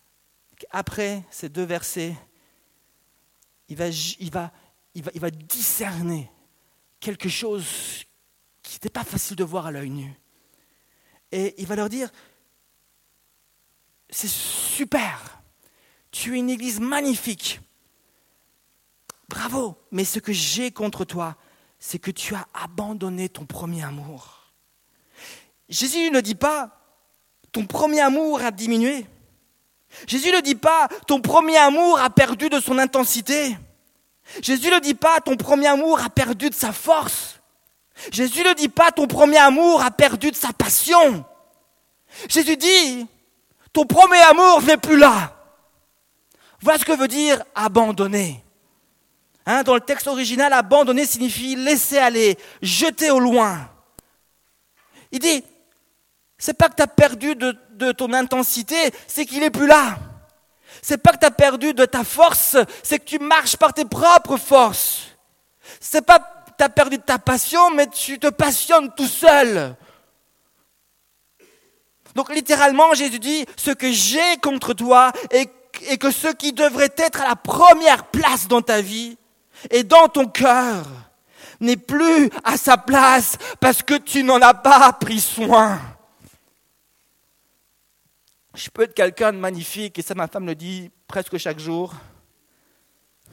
après 0.71 1.23
ces 1.31 1.49
deux 1.49 1.65
versets 1.65 2.15
il 3.73 4.31
va, 4.31 5.31
discerner 5.31 6.31
quelque 7.01 7.29
chose 7.29 8.05
qui 8.63 8.75
n'était 8.75 8.91
pas 8.91 9.05
facile 9.05 9.37
de 9.37 9.45
voir 9.45 9.67
à 9.67 9.71
l'œil 9.71 9.91
nu. 9.91 10.15
Et 11.31 11.55
il 11.59 11.67
va 11.67 11.77
leur 11.77 11.89
dire, 11.89 12.11
c'est 14.11 14.29
super, 14.29 15.43
tu 16.11 16.35
es 16.35 16.39
une 16.39 16.51
église 16.51 16.79
magnifique, 16.79 17.61
bravo, 19.29 19.79
mais 19.91 20.05
ce 20.05 20.19
que 20.19 20.33
j'ai 20.33 20.71
contre 20.71 21.05
toi, 21.05 21.37
c'est 21.79 21.99
que 21.99 22.11
tu 22.11 22.35
as 22.35 22.47
abandonné 22.55 23.29
ton 23.29 23.47
premier 23.47 23.83
amour. 23.83 24.53
Jésus 25.69 26.11
ne 26.11 26.21
dit 26.21 26.35
pas, 26.35 26.79
ton 27.51 27.67
premier 27.67 28.01
amour 28.01 28.43
a 28.43 28.51
diminué. 28.51 29.07
Jésus 30.07 30.33
ne 30.33 30.41
dit 30.41 30.55
pas, 30.55 30.89
ton 31.07 31.21
premier 31.21 31.59
amour 31.59 32.01
a 32.01 32.11
perdu 32.11 32.49
de 32.49 32.61
son 32.61 32.79
intensité. 32.79 33.57
Jésus 34.41 34.71
ne 34.71 34.79
dit 34.81 34.95
pas, 34.95 35.21
ton 35.21 35.37
premier 35.37 35.69
amour 35.69 36.01
a 36.01 36.09
perdu 36.09 36.51
de 36.51 36.55
sa 36.55 36.73
force. 36.73 37.41
Jésus 38.11 38.43
ne 38.43 38.55
dit 38.55 38.69
pas, 38.69 38.91
ton 38.91 39.07
premier 39.07 39.39
amour 39.39 39.83
a 39.83 39.91
perdu 39.91 40.31
de 40.31 40.37
sa 40.37 40.53
passion. 40.53 41.25
Jésus 42.29 42.57
dit, 42.57 43.07
ton 43.73 43.85
premier 43.85 44.21
amour 44.21 44.63
n'est 44.63 44.77
plus 44.77 44.97
là. 44.97 45.37
Voilà 46.61 46.79
ce 46.79 46.85
que 46.85 46.97
veut 46.97 47.09
dire 47.09 47.43
abandonner. 47.55 48.43
Hein, 49.45 49.63
dans 49.65 49.75
le 49.75 49.81
texte 49.81 50.07
original, 50.07 50.53
abandonner 50.53 51.05
signifie 51.05 51.57
laisser 51.57 51.99
aller, 51.99 52.39
jeter 52.61 53.11
au 53.11 53.19
loin. 53.19 53.69
Il 55.11 55.19
dit, 55.19 55.45
c'est 56.43 56.55
pas 56.55 56.69
que 56.69 56.75
tu 56.75 56.83
as 56.83 56.89
perdu 56.89 57.37
de, 57.37 57.93
ton 57.93 58.13
intensité, 58.13 58.75
c'est 59.07 59.27
qu'il 59.27 59.39
n'est 59.39 59.51
plus 59.51 59.69
là. 59.69 59.97
C'est 60.83 60.99
pas 60.99 61.13
que 61.13 61.19
tu 61.19 61.27
as 61.27 61.31
perdu 61.31 61.73
de 61.73 61.85
ta 61.85 62.03
force, 62.03 62.57
c'est 62.83 62.99
que 62.99 63.05
tu 63.05 63.21
marches 63.21 63.57
par 63.57 63.73
tes 63.73 63.85
propres 63.85 64.37
forces. 64.39 65.03
C'est 65.79 66.05
pas 66.05 66.19
que 66.19 66.51
tu 66.59 66.65
as 66.65 66.69
perdu 66.69 66.97
de 66.97 67.03
ta 67.03 67.21
passion, 67.21 67.71
mais 67.71 67.87
tu 67.87 68.19
te 68.19 68.27
passionnes 68.27 68.93
tout 68.97 69.07
seul. 69.07 69.77
Donc 72.17 72.35
littéralement, 72.35 72.93
Jésus 72.93 73.21
dit, 73.21 73.47
ce 73.57 73.71
que 73.71 73.93
j'ai 73.93 74.37
contre 74.43 74.75
toi 74.75 75.13
est 75.31 75.49
et 75.91 75.97
que 75.97 76.11
ce 76.11 76.27
qui 76.27 76.53
devrait 76.53 76.93
être 76.97 77.21
à 77.21 77.29
la 77.29 77.37
première 77.37 78.07
place 78.07 78.49
dans 78.49 78.63
ta 78.63 78.81
vie 78.81 79.17
et 79.71 79.85
dans 79.85 80.09
ton 80.09 80.27
cœur 80.27 80.87
n'est 81.61 81.77
plus 81.77 82.31
à 82.43 82.57
sa 82.57 82.77
place 82.77 83.39
parce 83.61 83.85
que 83.85 83.95
tu 83.95 84.25
n'en 84.25 84.43
as 84.43 84.55
pas 84.55 84.93
pris 84.93 85.21
soin. 85.21 85.81
Je 88.55 88.69
peux 88.69 88.83
être 88.83 88.95
quelqu'un 88.95 89.33
de 89.33 89.39
magnifique, 89.39 89.99
et 89.99 90.03
ça 90.03 90.15
ma 90.15 90.29
femme 90.29 90.47
le 90.47 90.55
dit 90.55 90.91
presque 91.09 91.39
chaque 91.39 91.59
jour. 91.59 91.95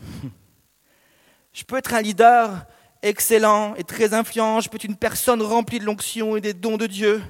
Je 1.52 1.64
peux 1.64 1.78
être 1.78 1.94
un 1.94 2.02
leader 2.02 2.66
excellent 3.02 3.76
et 3.76 3.84
très 3.84 4.14
influent, 4.14 4.62
je 4.62 4.70
peux 4.70 4.76
être 4.76 4.84
une 4.84 4.96
personne 4.96 5.42
remplie 5.42 5.80
de 5.80 5.86
l'onction 5.86 6.38
et 6.38 6.42
des 6.42 6.54
dons 6.54 6.78
de 6.78 6.86
Dieu. 6.86 7.22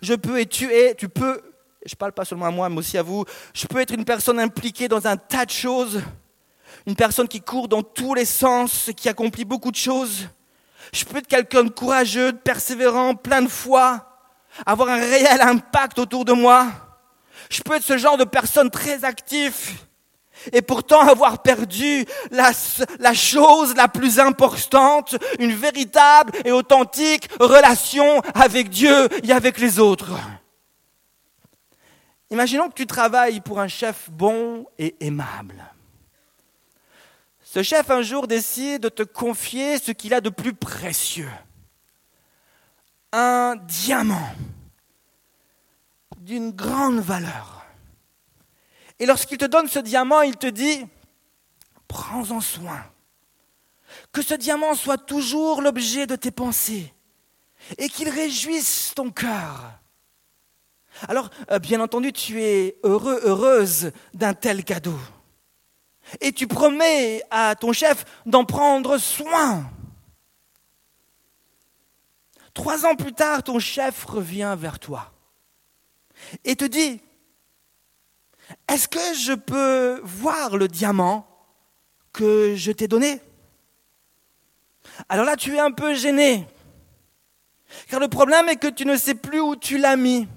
Je 0.00 0.14
peux 0.14 0.40
et 0.40 0.46
tu 0.46 0.72
es, 0.72 0.94
tu 0.94 1.08
peux, 1.08 1.40
je 1.84 1.94
parle 1.94 2.12
pas 2.12 2.24
seulement 2.24 2.46
à 2.46 2.50
moi, 2.50 2.68
mais 2.68 2.78
aussi 2.78 2.96
à 2.96 3.02
vous, 3.02 3.24
je 3.52 3.66
peux 3.66 3.80
être 3.80 3.92
une 3.92 4.04
personne 4.04 4.40
impliquée 4.40 4.88
dans 4.88 5.06
un 5.06 5.16
tas 5.16 5.44
de 5.44 5.50
choses, 5.50 6.00
une 6.86 6.96
personne 6.96 7.28
qui 7.28 7.40
court 7.40 7.68
dans 7.68 7.82
tous 7.82 8.14
les 8.14 8.24
sens, 8.24 8.90
qui 8.96 9.08
accomplit 9.08 9.44
beaucoup 9.44 9.70
de 9.70 9.76
choses. 9.76 10.28
Je 10.92 11.04
peux 11.04 11.18
être 11.18 11.26
quelqu'un 11.26 11.64
de 11.64 11.70
courageux, 11.70 12.32
de 12.32 12.38
persévérant, 12.38 13.14
plein 13.14 13.42
de 13.42 13.48
foi, 13.48 14.20
avoir 14.64 14.88
un 14.88 15.00
réel 15.00 15.40
impact 15.42 15.98
autour 15.98 16.24
de 16.24 16.32
moi. 16.32 16.89
Je 17.50 17.62
peux 17.62 17.74
être 17.74 17.82
ce 17.82 17.98
genre 17.98 18.16
de 18.16 18.24
personne 18.24 18.70
très 18.70 19.04
actif 19.04 19.86
et 20.52 20.62
pourtant 20.62 21.00
avoir 21.00 21.42
perdu 21.42 22.06
la, 22.30 22.52
chose 23.12 23.74
la 23.76 23.88
plus 23.88 24.18
importante, 24.18 25.16
une 25.38 25.52
véritable 25.52 26.32
et 26.44 26.52
authentique 26.52 27.28
relation 27.38 28.20
avec 28.34 28.70
Dieu 28.70 29.08
et 29.24 29.32
avec 29.32 29.58
les 29.58 29.78
autres. 29.78 30.12
Imaginons 32.30 32.68
que 32.68 32.74
tu 32.74 32.86
travailles 32.86 33.40
pour 33.40 33.60
un 33.60 33.68
chef 33.68 34.08
bon 34.10 34.66
et 34.78 34.94
aimable. 35.00 35.64
Ce 37.42 37.64
chef 37.64 37.90
un 37.90 38.02
jour 38.02 38.28
décide 38.28 38.82
de 38.82 38.88
te 38.88 39.02
confier 39.02 39.78
ce 39.78 39.90
qu'il 39.90 40.14
a 40.14 40.20
de 40.20 40.30
plus 40.30 40.54
précieux. 40.54 41.30
Un 43.12 43.56
diamant 43.56 44.30
d'une 46.20 46.50
grande 46.50 47.00
valeur. 47.00 47.64
Et 48.98 49.06
lorsqu'il 49.06 49.38
te 49.38 49.46
donne 49.46 49.68
ce 49.68 49.78
diamant, 49.78 50.20
il 50.20 50.36
te 50.36 50.46
dit, 50.46 50.86
prends-en 51.88 52.40
soin. 52.40 52.84
Que 54.12 54.22
ce 54.22 54.34
diamant 54.34 54.74
soit 54.74 54.98
toujours 54.98 55.62
l'objet 55.62 56.06
de 56.06 56.16
tes 56.16 56.30
pensées 56.30 56.92
et 57.78 57.88
qu'il 57.88 58.08
réjouisse 58.08 58.92
ton 58.94 59.10
cœur. 59.10 59.72
Alors, 61.08 61.30
euh, 61.50 61.58
bien 61.58 61.80
entendu, 61.80 62.12
tu 62.12 62.42
es 62.42 62.78
heureux, 62.82 63.20
heureuse 63.24 63.90
d'un 64.12 64.34
tel 64.34 64.64
cadeau. 64.64 64.98
Et 66.20 66.32
tu 66.32 66.46
promets 66.46 67.22
à 67.30 67.54
ton 67.54 67.72
chef 67.72 68.04
d'en 68.26 68.44
prendre 68.44 68.98
soin. 68.98 69.70
Trois 72.52 72.84
ans 72.84 72.96
plus 72.96 73.14
tard, 73.14 73.42
ton 73.42 73.58
chef 73.58 74.04
revient 74.04 74.54
vers 74.58 74.78
toi 74.78 75.12
et 76.44 76.56
te 76.56 76.64
dit, 76.64 77.00
est-ce 78.68 78.88
que 78.88 79.14
je 79.14 79.32
peux 79.32 80.00
voir 80.02 80.56
le 80.56 80.68
diamant 80.68 81.26
que 82.12 82.54
je 82.56 82.72
t'ai 82.72 82.88
donné? 82.88 83.20
Alors 85.08 85.24
là, 85.24 85.36
tu 85.36 85.54
es 85.54 85.60
un 85.60 85.70
peu 85.70 85.94
gêné, 85.94 86.46
car 87.88 88.00
le 88.00 88.08
problème 88.08 88.48
est 88.48 88.56
que 88.56 88.68
tu 88.68 88.84
ne 88.84 88.96
sais 88.96 89.14
plus 89.14 89.40
où 89.40 89.56
tu 89.56 89.78
l'as 89.78 89.96
mis. 89.96 90.28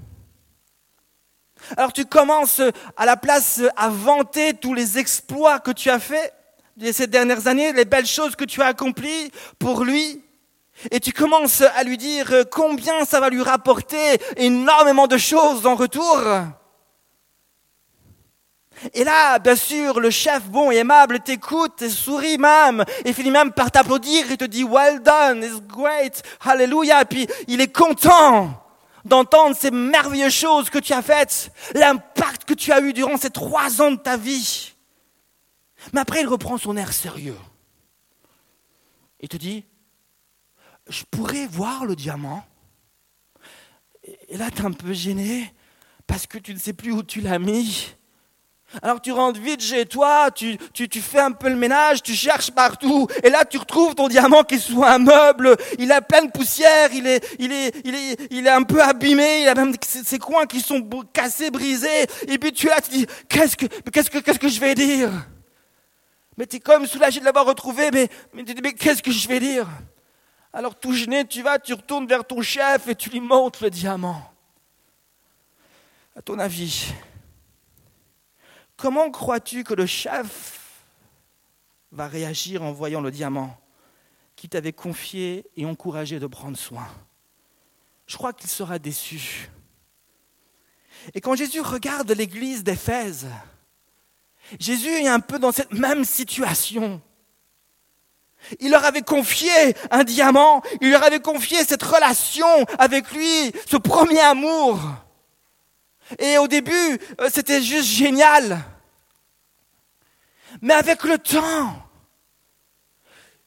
Alors 1.78 1.94
tu 1.94 2.06
commences 2.06 2.62
à 2.98 3.06
la 3.06 3.18
place 3.18 3.62
à 3.78 3.90
vanter 3.90 4.54
tous 4.54 4.74
les 4.74 4.98
exploits 4.98 5.60
que 5.60 5.72
tu 5.72 5.90
as 5.90 6.00
faits 6.00 6.34
ces 6.92 7.08
dernières 7.08 7.48
années, 7.48 7.72
les 7.72 7.86
belles 7.86 8.08
choses 8.08 8.36
que 8.36 8.46
tu 8.46 8.62
as 8.62 8.68
accomplies 8.68 9.32
pour 9.60 9.84
lui. 9.84 10.23
Et 10.92 11.00
tu 11.00 11.12
commences 11.14 11.62
à 11.62 11.84
lui 11.84 11.98
dire 11.98 12.46
combien 12.52 13.06
ça 13.06 13.20
va 13.20 13.30
lui 13.30 13.42
rapporter 13.42 14.20
énormément 14.38 15.08
de 15.08 15.18
choses 15.18 15.66
en 15.66 15.76
retour. 15.76 16.20
Et 18.94 19.04
là, 19.04 19.40
bien 19.40 19.56
sûr, 19.56 20.00
le 20.00 20.10
chef 20.10 20.44
bon 20.46 20.72
et 20.72 20.78
aimable 20.78 21.20
t'écoute 21.20 21.82
et 21.82 21.90
sourit 21.90 22.38
même, 22.38 22.84
et 23.06 23.14
finit 23.14 23.32
même 23.32 23.52
par 23.52 23.72
t'applaudir 23.72 24.30
et 24.32 24.38
te 24.38 24.44
dit 24.44 24.64
Well 24.64 25.02
done, 25.02 25.44
it's 25.44 25.62
great, 25.62 26.22
hallelujah. 26.42 27.06
Puis 27.06 27.28
il 27.48 27.62
est 27.62 27.72
content 27.72 28.62
d'entendre 29.06 29.56
ces 29.56 29.72
merveilleuses 29.72 30.34
choses 30.34 30.70
que 30.70 30.80
tu 30.80 30.94
as 30.94 31.02
faites, 31.02 31.52
l'impact 31.74 32.46
que 32.46 32.54
tu 32.54 32.72
as 32.72 32.82
eu 32.82 32.94
durant 32.94 33.18
ces 33.18 33.30
trois 33.30 33.82
ans 33.82 33.92
de 33.92 33.98
ta 33.98 34.18
vie. 34.18 34.74
Mais 35.92 36.02
après, 36.02 36.22
il 36.22 36.28
reprend 36.28 36.58
son 36.58 36.78
air 36.78 36.94
sérieux. 36.94 37.38
Il 39.20 39.30
te 39.30 39.38
dit 39.38 39.66
je 40.90 41.04
pourrais 41.10 41.48
voir 41.48 41.86
le 41.86 41.96
diamant. 41.96 42.46
Et 44.30 44.38
là, 44.38 44.52
tu 44.52 44.62
es 44.62 44.66
un 44.66 44.72
peu 44.72 44.94
gêné 44.94 45.54
parce 46.08 46.28
que 46.28 46.38
tu 46.38 46.54
ne 46.54 46.60
sais 46.60 46.74
plus 46.74 46.92
où 46.92 47.04
tu 47.04 47.22
l'as 47.22 47.40
mis. 47.40 47.96
Alors 48.82 49.00
tu 49.02 49.12
rentres 49.12 49.40
vite 49.40 49.62
chez 49.62 49.86
toi, 49.86 50.32
tu, 50.32 50.58
fais 51.00 51.20
un 51.20 51.32
peu 51.32 51.48
le 51.48 51.56
ménage, 51.56 52.02
tu 52.02 52.14
cherches 52.14 52.50
partout, 52.50 53.08
et 53.24 53.30
là 53.30 53.46
tu 53.46 53.58
retrouves 53.58 53.94
ton 53.94 54.08
diamant 54.08 54.44
qui 54.44 54.56
est 54.56 54.60
sous 54.60 54.84
un 54.84 54.98
meuble, 54.98 55.56
il 55.78 55.92
a 55.92 56.02
plein 56.02 56.24
de 56.24 56.32
poussière, 56.32 56.90
il 56.92 57.06
est, 57.06 57.24
il 57.38 57.52
est, 57.52 57.76
il 57.86 57.94
est, 57.94 58.32
il 58.32 58.48
est 58.48 58.50
un 58.50 58.64
peu 58.64 58.82
abîmé, 58.82 59.44
il 59.44 59.48
a 59.48 59.54
même 59.54 59.76
ses 59.82 60.18
coins 60.18 60.48
qui 60.48 60.60
sont 60.60 60.82
cassés, 61.14 61.52
brisés, 61.52 62.08
et 62.28 62.40
puis 62.40 62.52
tu 62.52 62.66
es 62.66 62.70
là, 62.72 62.82
tu 62.82 62.90
dis, 62.90 63.06
qu'est-ce 63.30 63.56
que, 63.56 63.68
qu'est-ce 63.92 64.10
que, 64.10 64.18
qu'est-ce 64.18 64.40
que 64.40 64.50
je 64.50 64.60
vais 64.60 64.74
dire? 64.74 65.12
Mais 66.36 66.48
tu 66.48 66.56
es 66.56 66.60
comme 66.60 66.88
soulagé 66.88 67.20
de 67.20 67.26
l'avoir 67.26 67.46
retrouvé, 67.46 67.92
mais, 67.92 68.10
mais, 68.34 68.44
mais 68.64 68.74
qu'est-ce 68.74 69.04
que 69.04 69.12
je 69.12 69.28
vais 69.28 69.40
dire? 69.40 69.68
Alors 70.54 70.80
tout 70.80 70.94
gêné, 70.94 71.26
tu 71.26 71.42
vas, 71.42 71.58
tu 71.58 71.74
retournes 71.74 72.06
vers 72.06 72.26
ton 72.26 72.44
chef 72.44 72.88
et 72.88 72.96
tu 72.96 73.10
lui 73.10 73.20
montres 73.20 73.64
le 73.64 73.72
diamant. 73.72 74.32
À 76.16 76.22
ton 76.22 76.38
avis, 76.38 76.94
comment 78.78 79.10
crois-tu 79.10 79.64
que 79.64 79.74
le 79.74 79.88
chef 79.88 80.84
va 81.92 82.08
réagir 82.08 82.62
en 82.62 82.72
voyant 82.72 83.02
le 83.02 83.10
diamant 83.10 83.58
qui 84.36 84.48
t'avait 84.48 84.74
confié 84.74 85.46
et 85.58 85.66
encouragé 85.66 86.20
de 86.20 86.28
prendre 86.28 86.58
soin? 86.58 86.88
Je 88.06 88.16
crois 88.16 88.32
qu'il 88.32 88.50
sera 88.50 88.78
déçu. 88.78 89.50
Et 91.16 91.22
quand 91.22 91.36
Jésus 91.36 91.62
regarde 91.62 92.12
l'église 92.12 92.64
d'Éphèse, 92.64 93.28
Jésus 94.60 94.90
est 94.90 95.08
un 95.08 95.20
peu 95.20 95.40
dans 95.40 95.52
cette 95.52 95.74
même 95.74 96.06
situation. 96.06 97.02
Il 98.60 98.72
leur 98.72 98.86
avait 98.86 99.02
confié 99.02 99.52
un 99.92 100.04
diamant, 100.04 100.62
il 100.82 100.92
leur 100.92 101.04
avait 101.04 101.20
confié 101.20 101.64
cette 101.64 101.84
relation 101.84 102.66
avec 102.78 103.12
lui, 103.12 103.52
ce 103.70 103.78
premier 103.78 104.20
amour. 104.22 104.80
Et 106.20 106.38
au 106.38 106.48
début, 106.48 107.00
euh, 107.22 107.30
c'était 107.32 107.62
juste 107.62 107.88
génial. 107.88 108.60
Mais 110.62 110.74
avec 110.74 111.04
le 111.04 111.18
temps, 111.18 111.76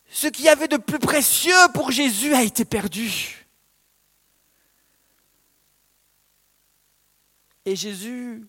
ce 0.09 0.27
qui 0.29 0.45
y 0.45 0.49
avait 0.49 0.69
de 0.69 0.77
plus 0.77 0.99
précieux 0.99 1.55
pour 1.75 1.91
Jésus 1.91 2.35
a 2.35 2.43
été 2.43 2.65
perdu. 2.65 3.47
Et 7.65 7.77
Jésus 7.77 8.47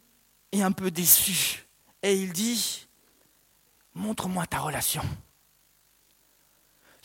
est 0.52 0.62
un 0.62 0.72
peu 0.72 0.92
déçu. 0.92 1.66
Et 2.04 2.16
il 2.16 2.32
dit, 2.32 2.88
montre-moi 3.94 4.46
ta 4.46 4.60
relation 4.60 5.04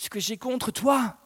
ce 0.03 0.11
que 0.11 0.19
j'ai 0.19 0.37
contre 0.37 0.73
toi. 0.73 1.17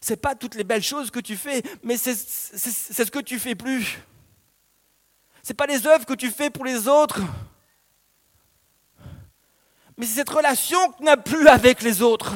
Ce 0.00 0.12
n'est 0.12 0.16
pas 0.16 0.34
toutes 0.34 0.56
les 0.56 0.64
belles 0.64 0.82
choses 0.82 1.10
que 1.12 1.20
tu 1.20 1.36
fais, 1.36 1.62
mais 1.84 1.96
c'est 1.96 2.14
ce 2.14 3.10
que 3.10 3.20
tu 3.20 3.38
fais 3.38 3.54
plus. 3.54 3.98
Ce 5.42 5.50
n'est 5.50 5.56
pas 5.56 5.66
les 5.66 5.86
œuvres 5.86 6.04
que 6.04 6.14
tu 6.14 6.30
fais 6.30 6.50
pour 6.50 6.64
les 6.64 6.88
autres, 6.88 7.20
mais 9.96 10.06
c'est 10.06 10.16
cette 10.16 10.28
relation 10.28 10.90
que 10.90 10.96
tu 10.98 11.04
n'as 11.04 11.16
plus 11.16 11.46
avec 11.46 11.82
les 11.82 12.02
autres. 12.02 12.34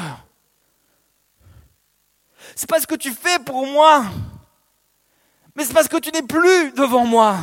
C'est 2.54 2.68
pas 2.68 2.80
ce 2.80 2.86
que 2.86 2.94
tu 2.94 3.12
fais 3.12 3.40
pour 3.40 3.66
moi, 3.66 4.04
mais 5.56 5.64
c'est 5.64 5.74
parce 5.74 5.88
que 5.88 5.98
tu 5.98 6.10
n'es 6.12 6.22
plus 6.22 6.72
devant 6.72 7.04
moi. 7.04 7.38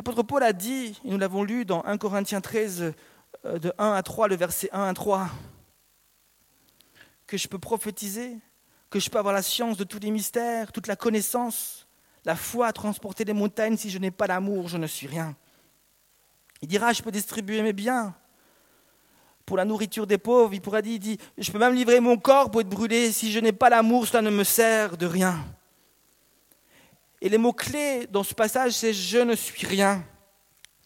L'apôtre 0.00 0.22
Paul 0.22 0.42
a 0.42 0.54
dit, 0.54 0.98
et 1.04 1.10
nous 1.10 1.18
l'avons 1.18 1.44
lu 1.44 1.66
dans 1.66 1.84
1 1.84 1.98
Corinthiens 1.98 2.40
13, 2.40 2.94
euh, 3.44 3.58
de 3.58 3.70
1 3.76 3.92
à 3.92 4.02
3, 4.02 4.28
le 4.28 4.34
verset 4.34 4.70
1 4.72 4.84
à 4.84 4.94
3, 4.94 5.28
que 7.26 7.36
je 7.36 7.46
peux 7.46 7.58
prophétiser, 7.58 8.38
que 8.88 8.98
je 8.98 9.10
peux 9.10 9.18
avoir 9.18 9.34
la 9.34 9.42
science 9.42 9.76
de 9.76 9.84
tous 9.84 9.98
les 9.98 10.10
mystères, 10.10 10.72
toute 10.72 10.86
la 10.86 10.96
connaissance, 10.96 11.86
la 12.24 12.34
foi 12.34 12.68
à 12.68 12.72
transporter 12.72 13.26
les 13.26 13.34
montagnes. 13.34 13.76
Si 13.76 13.90
je 13.90 13.98
n'ai 13.98 14.10
pas 14.10 14.26
l'amour, 14.26 14.68
je 14.68 14.78
ne 14.78 14.86
suis 14.86 15.06
rien. 15.06 15.36
Il 16.62 16.68
dira, 16.68 16.94
je 16.94 17.02
peux 17.02 17.12
distribuer 17.12 17.60
mes 17.60 17.74
biens 17.74 18.14
pour 19.44 19.58
la 19.58 19.66
nourriture 19.66 20.06
des 20.06 20.16
pauvres. 20.16 20.54
Il 20.54 20.62
pourra 20.62 20.80
dire, 20.80 20.94
il 20.94 20.98
dit, 20.98 21.18
je 21.36 21.52
peux 21.52 21.58
même 21.58 21.74
livrer 21.74 22.00
mon 22.00 22.16
corps 22.16 22.50
pour 22.50 22.62
être 22.62 22.70
brûlé. 22.70 23.12
Si 23.12 23.30
je 23.30 23.38
n'ai 23.38 23.52
pas 23.52 23.68
l'amour, 23.68 24.06
cela 24.06 24.22
ne 24.22 24.30
me 24.30 24.44
sert 24.44 24.96
de 24.96 25.04
rien. 25.04 25.44
Et 27.20 27.28
les 27.28 27.38
mots-clés 27.38 28.06
dans 28.10 28.24
ce 28.24 28.34
passage, 28.34 28.72
c'est 28.72 28.94
je 28.94 29.18
ne 29.18 29.34
suis 29.34 29.66
rien, 29.66 30.04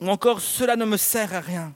ou 0.01 0.09
encore 0.09 0.41
cela 0.41 0.77
ne 0.77 0.85
me 0.85 0.97
sert 0.97 1.35
à 1.35 1.41
rien. 1.41 1.75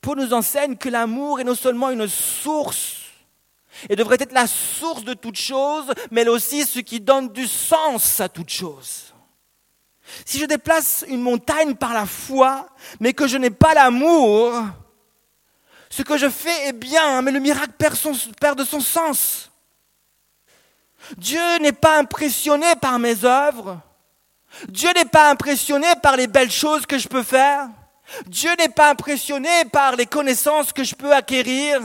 Paul 0.00 0.18
nous 0.18 0.32
enseigne 0.32 0.76
que 0.76 0.88
l'amour 0.88 1.40
est 1.40 1.44
non 1.44 1.54
seulement 1.54 1.90
une 1.90 2.08
source, 2.08 2.96
et 3.88 3.96
devrait 3.96 4.16
être 4.20 4.32
la 4.32 4.46
source 4.46 5.04
de 5.04 5.14
toute 5.14 5.36
chose, 5.36 5.86
mais 6.10 6.26
aussi 6.28 6.64
ce 6.64 6.80
qui 6.80 7.00
donne 7.00 7.28
du 7.28 7.46
sens 7.46 8.20
à 8.20 8.28
toute 8.28 8.50
chose. 8.50 9.14
Si 10.24 10.38
je 10.38 10.46
déplace 10.46 11.04
une 11.06 11.20
montagne 11.20 11.74
par 11.74 11.92
la 11.92 12.06
foi, 12.06 12.68
mais 12.98 13.12
que 13.12 13.26
je 13.26 13.36
n'ai 13.36 13.50
pas 13.50 13.74
l'amour, 13.74 14.54
ce 15.90 16.02
que 16.02 16.16
je 16.16 16.28
fais 16.28 16.68
est 16.68 16.72
bien, 16.72 17.22
mais 17.22 17.30
le 17.30 17.40
miracle 17.40 17.72
perd, 17.76 17.96
perd 18.40 18.58
de 18.58 18.64
son 18.64 18.80
sens. 18.80 19.50
Dieu 21.16 21.58
n'est 21.60 21.72
pas 21.72 21.98
impressionné 21.98 22.74
par 22.80 22.98
mes 22.98 23.24
œuvres. 23.24 23.80
Dieu 24.68 24.90
n'est 24.94 25.04
pas 25.04 25.30
impressionné 25.30 25.86
par 26.02 26.16
les 26.16 26.26
belles 26.26 26.50
choses 26.50 26.86
que 26.86 26.98
je 26.98 27.08
peux 27.08 27.22
faire. 27.22 27.68
Dieu 28.26 28.50
n'est 28.58 28.68
pas 28.68 28.90
impressionné 28.90 29.64
par 29.72 29.96
les 29.96 30.06
connaissances 30.06 30.72
que 30.72 30.84
je 30.84 30.94
peux 30.94 31.12
acquérir. 31.12 31.80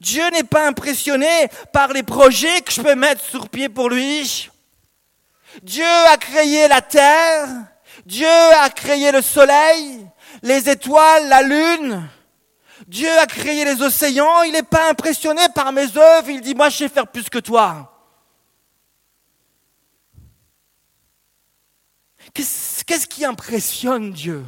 Dieu 0.00 0.28
n'est 0.30 0.44
pas 0.44 0.66
impressionné 0.66 1.48
par 1.72 1.92
les 1.92 2.02
projets 2.02 2.60
que 2.62 2.72
je 2.72 2.80
peux 2.80 2.94
mettre 2.94 3.22
sur 3.22 3.48
pied 3.48 3.68
pour 3.68 3.90
lui. 3.90 4.50
Dieu 5.62 5.84
a 5.84 6.16
créé 6.16 6.68
la 6.68 6.80
terre, 6.80 7.48
Dieu 8.04 8.26
a 8.26 8.68
créé 8.70 9.12
le 9.12 9.22
soleil, 9.22 10.06
les 10.42 10.68
étoiles, 10.68 11.28
la 11.28 11.42
lune. 11.42 12.08
Dieu 12.86 13.10
a 13.18 13.26
créé 13.26 13.64
les 13.64 13.82
océans, 13.82 14.42
il 14.42 14.52
n'est 14.52 14.62
pas 14.62 14.90
impressionné 14.90 15.42
par 15.54 15.72
mes 15.72 15.96
œuvres, 15.96 16.28
il 16.28 16.40
dit 16.40 16.54
moi 16.54 16.68
je 16.68 16.78
sais 16.78 16.88
faire 16.88 17.06
plus 17.06 17.28
que 17.28 17.38
toi. 17.38 17.95
Qu'est-ce 22.36 23.06
qui 23.06 23.24
impressionne 23.24 24.12
Dieu? 24.12 24.44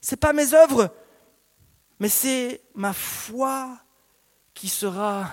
Ce 0.00 0.12
n'est 0.12 0.18
pas 0.18 0.32
mes 0.32 0.54
œuvres, 0.54 0.94
mais 1.98 2.08
c'est 2.08 2.60
ma 2.74 2.92
foi 2.92 3.78
qui 4.52 4.68
sera 4.68 5.30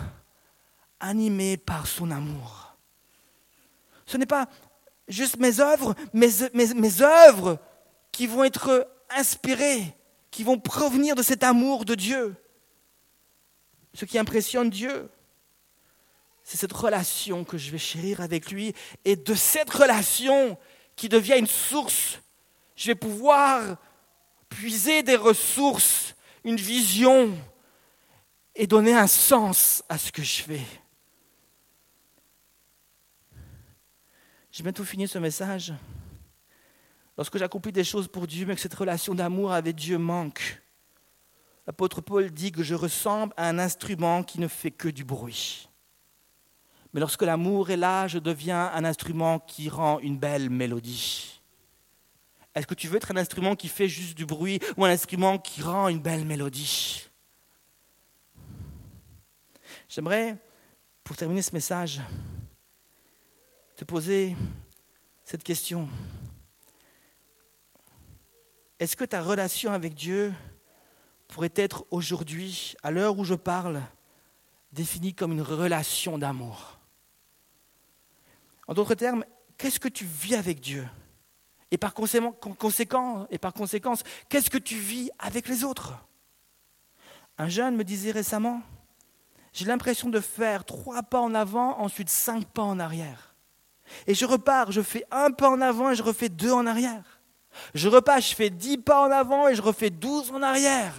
animée 1.00 1.58
par 1.58 1.86
son 1.86 2.10
amour. 2.10 2.76
Ce 4.08 4.18
n'est 4.18 4.26
pas 4.26 4.48
juste 5.08 5.38
mes 5.38 5.60
œuvres, 5.60 5.94
mes, 6.14 6.30
mes, 6.54 6.74
mes 6.74 7.02
œuvres 7.02 7.60
qui 8.12 8.26
vont 8.26 8.44
être 8.44 8.90
inspirées, 9.10 9.96
qui 10.32 10.44
vont 10.44 10.60
provenir 10.60 11.16
de 11.16 11.24
cet 11.24 11.44
amour 11.44 11.86
de 11.86 11.94
Dieu. 11.96 12.36
Ce 13.94 14.06
qui 14.06 14.18
impressionne 14.18 14.70
Dieu, 14.70 15.10
c'est 16.44 16.58
cette 16.58 16.74
relation 16.74 17.44
que 17.44 17.58
je 17.58 17.72
vais 17.72 17.78
chérir 17.78 18.22
avec 18.22 18.52
lui. 18.52 18.74
Et 19.06 19.16
de 19.16 19.36
cette 19.36 19.70
relation 19.70 20.58
qui 20.96 21.10
devient 21.10 21.38
une 21.38 21.48
source, 21.48 22.20
je 22.76 22.88
vais 22.88 22.96
pouvoir 22.96 23.78
puiser 24.50 25.04
des 25.04 25.16
ressources, 25.16 26.16
une 26.44 26.58
vision, 26.58 27.38
et 28.56 28.68
donner 28.68 28.94
un 28.94 29.08
sens 29.08 29.84
à 29.88 29.98
ce 29.98 30.12
que 30.12 30.24
je 30.24 30.44
fais. 30.44 30.66
J'ai 34.52 34.64
bientôt 34.64 34.84
fini 34.84 35.08
ce 35.08 35.18
message. 35.18 35.74
Lorsque 37.18 37.38
j'accomplis 37.38 37.72
des 37.72 37.84
choses 37.84 38.08
pour 38.08 38.28
Dieu, 38.28 38.46
mais 38.46 38.56
que 38.56 38.62
cette 38.62 38.74
relation 38.74 39.16
d'amour 39.16 39.54
avec 39.54 39.76
Dieu 39.76 39.98
manque, 39.98 40.62
l'apôtre 41.66 42.02
Paul 42.02 42.30
dit 42.32 42.52
que 42.52 42.64
je 42.64 42.76
ressemble 42.76 43.34
à 43.38 43.48
un 43.48 43.60
instrument 43.60 44.24
qui 44.24 44.40
ne 44.40 44.48
fait 44.48 44.72
que 44.72 44.90
du 44.90 45.06
bruit. 45.06 45.70
Mais 46.94 47.00
lorsque 47.00 47.22
l'amour 47.22 47.70
est 47.70 47.78
là, 47.78 48.08
je 48.08 48.20
deviens 48.20 48.72
un 48.74 48.84
instrument 48.84 49.40
qui 49.40 49.70
rend 49.70 50.00
une 50.00 50.18
belle 50.18 50.50
mélodie. 50.50 51.42
Est-ce 52.54 52.68
que 52.68 52.74
tu 52.74 52.88
veux 52.88 52.98
être 52.98 53.12
un 53.12 53.18
instrument 53.18 53.56
qui 53.56 53.70
fait 53.70 53.88
juste 53.88 54.18
du 54.18 54.26
bruit 54.26 54.60
ou 54.76 54.84
un 54.84 54.90
instrument 54.90 55.38
qui 55.38 55.62
rend 55.62 55.88
une 55.88 56.02
belle 56.02 56.26
mélodie? 56.26 57.08
J'aimerais, 59.88 60.38
pour 61.04 61.16
terminer 61.16 61.42
ce 61.42 61.54
message, 61.54 62.02
te 63.78 63.86
poser 63.86 64.36
cette 65.24 65.44
question. 65.44 65.88
Est-ce 68.80 68.98
que 68.98 69.06
ta 69.06 69.22
relation 69.22 69.72
avec 69.72 69.94
Dieu 69.94 70.34
pourrait 71.30 71.54
être 71.56 71.86
aujourd'hui, 71.90 72.76
à 72.84 72.92
l'heure 72.92 73.18
où 73.18 73.24
je 73.24 73.36
parle, 73.36 73.82
définie 74.74 75.14
comme 75.14 75.32
une 75.32 75.42
relation 75.42 76.18
d'amour? 76.18 76.81
En 78.68 78.74
d'autres 78.74 78.96
termes, 78.96 79.26
qu'est-ce 79.58 79.80
que 79.80 79.90
tu 79.90 80.06
vis 80.06 80.36
avec 80.36 80.60
Dieu? 80.60 80.88
Et 81.72 81.78
par 81.78 81.94
conséquent, 81.94 83.28
qu'est-ce 84.30 84.50
que 84.50 84.58
tu 84.58 84.76
vis 84.76 85.10
avec 85.20 85.48
les 85.48 85.64
autres? 85.64 85.94
Un 87.38 87.48
jeune 87.48 87.76
me 87.76 87.84
disait 87.84 88.12
récemment, 88.12 88.62
j'ai 89.54 89.66
l'impression 89.66 90.10
de 90.10 90.20
faire 90.20 90.66
trois 90.66 91.04
pas 91.04 91.20
en 91.20 91.34
avant, 91.34 91.80
ensuite 91.80 92.10
cinq 92.10 92.46
pas 92.46 92.64
en 92.64 92.80
arrière. 92.80 93.36
Et 94.08 94.14
je 94.14 94.26
repars, 94.26 94.72
je 94.72 94.82
fais 94.82 95.06
un 95.12 95.32
pas 95.32 95.50
en 95.50 95.60
avant 95.62 95.92
et 95.92 95.96
je 95.96 96.04
refais 96.04 96.30
deux 96.30 96.52
en 96.52 96.66
arrière. 96.66 97.22
Je 97.74 97.90
repars, 97.90 98.22
je 98.22 98.34
fais 98.36 98.50
dix 98.50 98.78
pas 98.78 99.02
en 99.02 99.12
avant 99.12 99.48
et 99.48 99.56
je 99.56 99.62
refais 99.62 99.90
douze 99.90 100.32
en 100.32 100.42
arrière. 100.42 100.94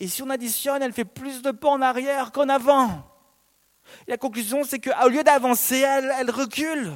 Et 0.00 0.08
si 0.08 0.22
on 0.22 0.30
additionne, 0.30 0.82
elle 0.82 0.92
fait 0.92 1.04
plus 1.04 1.42
de 1.42 1.52
pas 1.52 1.68
en 1.68 1.80
arrière 1.82 2.32
qu'en 2.32 2.48
avant. 2.48 3.04
La 4.06 4.16
conclusion, 4.16 4.64
c'est 4.64 4.78
qu'au 4.78 5.08
lieu 5.08 5.22
d'avancer, 5.24 5.78
elle, 5.78 6.30
recule. 6.30 6.92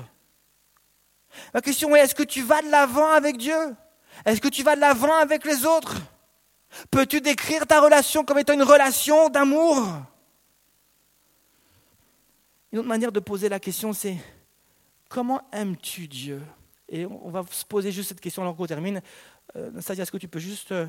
Ma 1.54 1.60
question 1.60 1.94
est, 1.94 2.00
est-ce 2.00 2.14
que 2.14 2.22
tu 2.22 2.42
vas 2.42 2.62
de 2.62 2.70
l'avant 2.70 3.10
avec 3.10 3.36
Dieu? 3.36 3.74
Est-ce 4.24 4.40
que 4.40 4.48
tu 4.48 4.62
vas 4.62 4.76
de 4.76 4.80
l'avant 4.80 5.14
avec 5.16 5.44
les 5.44 5.64
autres? 5.64 5.96
Peux-tu 6.90 7.20
décrire 7.20 7.66
ta 7.66 7.80
relation 7.80 8.24
comme 8.24 8.38
étant 8.38 8.52
une 8.52 8.62
relation 8.62 9.28
d'amour? 9.28 9.86
Une 12.72 12.78
autre 12.78 12.88
manière 12.88 13.12
de 13.12 13.20
poser 13.20 13.48
la 13.48 13.58
question, 13.58 13.92
c'est 13.92 14.16
comment 15.08 15.40
aimes-tu 15.52 16.06
Dieu? 16.06 16.42
Et 16.88 17.06
on 17.06 17.30
va 17.30 17.44
se 17.50 17.64
poser 17.64 17.92
juste 17.92 18.08
cette 18.08 18.20
question 18.20 18.42
alors 18.42 18.56
qu'on 18.56 18.66
termine. 18.66 19.00
Euh, 19.56 19.70
C'est-à-dire, 19.76 20.02
est-ce 20.02 20.12
que 20.12 20.16
tu 20.16 20.28
peux 20.28 20.38
juste 20.38 20.72
euh, 20.72 20.86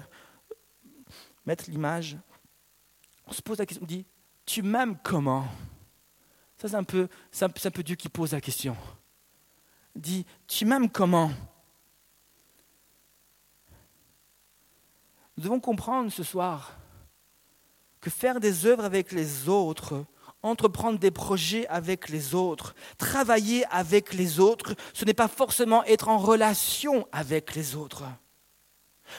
mettre 1.46 1.66
l'image? 1.70 2.18
On 3.28 3.32
se 3.32 3.42
pose 3.42 3.60
la 3.60 3.66
question, 3.66 3.84
on 3.84 3.88
dit, 3.88 4.06
tu 4.46 4.62
m'aimes 4.62 4.98
comment? 5.04 5.46
Ça, 6.62 6.67
c'est 6.67 6.76
un, 6.76 6.84
peu, 6.84 7.08
un, 7.41 7.45
un 7.45 7.71
peu 7.71 7.82
Dieu 7.82 7.95
qui 7.95 8.08
pose 8.08 8.34
la 8.34 8.39
question. 8.39 8.78
Dit, 9.95 10.28
tu 10.45 10.63
m'aimes 10.63 10.91
comment? 10.91 11.32
Nous 15.36 15.43
devons 15.43 15.60
comprendre 15.60 16.12
ce 16.12 16.21
soir 16.21 16.78
que 18.00 18.12
faire 18.12 18.39
des 18.39 18.67
œuvres 18.67 18.84
avec 18.84 19.12
les 19.12 19.50
autres 19.50 20.06
entreprendre 20.43 21.00
des 21.00 21.10
projets 21.10 21.67
avec 21.67 22.10
les 22.10 22.36
autres, 22.36 22.76
travailler 23.00 23.65
avec 23.71 24.13
les 24.13 24.39
autres, 24.39 24.76
ce 24.93 25.04
n'est 25.06 25.15
pas 25.15 25.28
forcément 25.28 25.84
être 25.86 26.10
en 26.10 26.19
relation 26.19 27.08
avec 27.12 27.56
les 27.56 27.76
autres. 27.76 28.04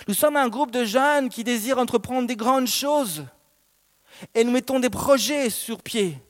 Nous 0.06 0.14
sommes 0.14 0.36
un 0.36 0.48
groupe 0.48 0.70
de 0.70 0.84
jeunes 0.84 1.28
qui 1.28 1.42
désirent 1.42 1.78
entreprendre 1.78 2.28
des 2.28 2.36
grandes 2.36 2.68
choses 2.68 3.24
et 4.32 4.44
nous 4.44 4.52
mettons 4.52 4.78
des 4.78 4.90
projets 4.90 5.50
sur 5.50 5.82
pied. 5.82 6.20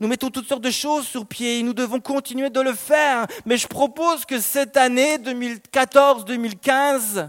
Nous 0.00 0.08
mettons 0.08 0.30
toutes 0.30 0.48
sortes 0.48 0.62
de 0.62 0.70
choses 0.70 1.06
sur 1.06 1.26
pied 1.26 1.58
et 1.58 1.62
nous 1.62 1.74
devons 1.74 2.00
continuer 2.00 2.50
de 2.50 2.60
le 2.60 2.74
faire. 2.74 3.26
Mais 3.46 3.56
je 3.56 3.66
propose 3.66 4.24
que 4.24 4.40
cette 4.40 4.76
année 4.76 5.18
2014-2015, 5.18 7.28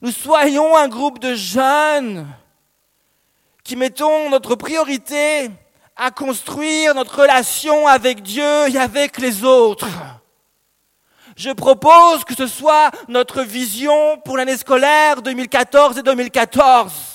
nous 0.00 0.10
soyons 0.10 0.76
un 0.76 0.88
groupe 0.88 1.18
de 1.18 1.34
jeunes 1.34 2.26
qui 3.62 3.76
mettons 3.76 4.30
notre 4.30 4.54
priorité 4.54 5.50
à 5.96 6.10
construire 6.10 6.94
notre 6.94 7.20
relation 7.20 7.86
avec 7.86 8.22
Dieu 8.22 8.68
et 8.68 8.78
avec 8.78 9.18
les 9.18 9.44
autres. 9.44 9.88
Je 11.36 11.50
propose 11.50 12.24
que 12.24 12.34
ce 12.34 12.46
soit 12.46 12.90
notre 13.08 13.42
vision 13.42 14.18
pour 14.24 14.36
l'année 14.36 14.56
scolaire 14.56 15.22
2014 15.22 15.98
et 15.98 16.02
2014. 16.02 17.13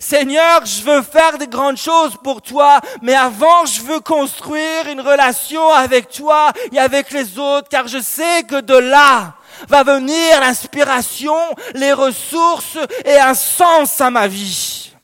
Seigneur, 0.00 0.64
je 0.64 0.82
veux 0.82 1.02
faire 1.02 1.38
des 1.38 1.48
grandes 1.48 1.76
choses 1.76 2.16
pour 2.22 2.40
toi, 2.40 2.80
mais 3.02 3.14
avant, 3.14 3.66
je 3.66 3.82
veux 3.82 4.00
construire 4.00 4.86
une 4.86 5.00
relation 5.00 5.72
avec 5.72 6.08
toi 6.10 6.52
et 6.70 6.78
avec 6.78 7.10
les 7.10 7.38
autres, 7.38 7.68
car 7.68 7.88
je 7.88 8.00
sais 8.00 8.44
que 8.44 8.60
de 8.60 8.76
là 8.76 9.34
va 9.66 9.82
venir 9.82 10.40
l'inspiration, 10.40 11.34
les 11.74 11.92
ressources 11.92 12.78
et 13.04 13.18
un 13.18 13.34
sens 13.34 14.00
à 14.00 14.10
ma 14.10 14.28
vie 14.28 14.94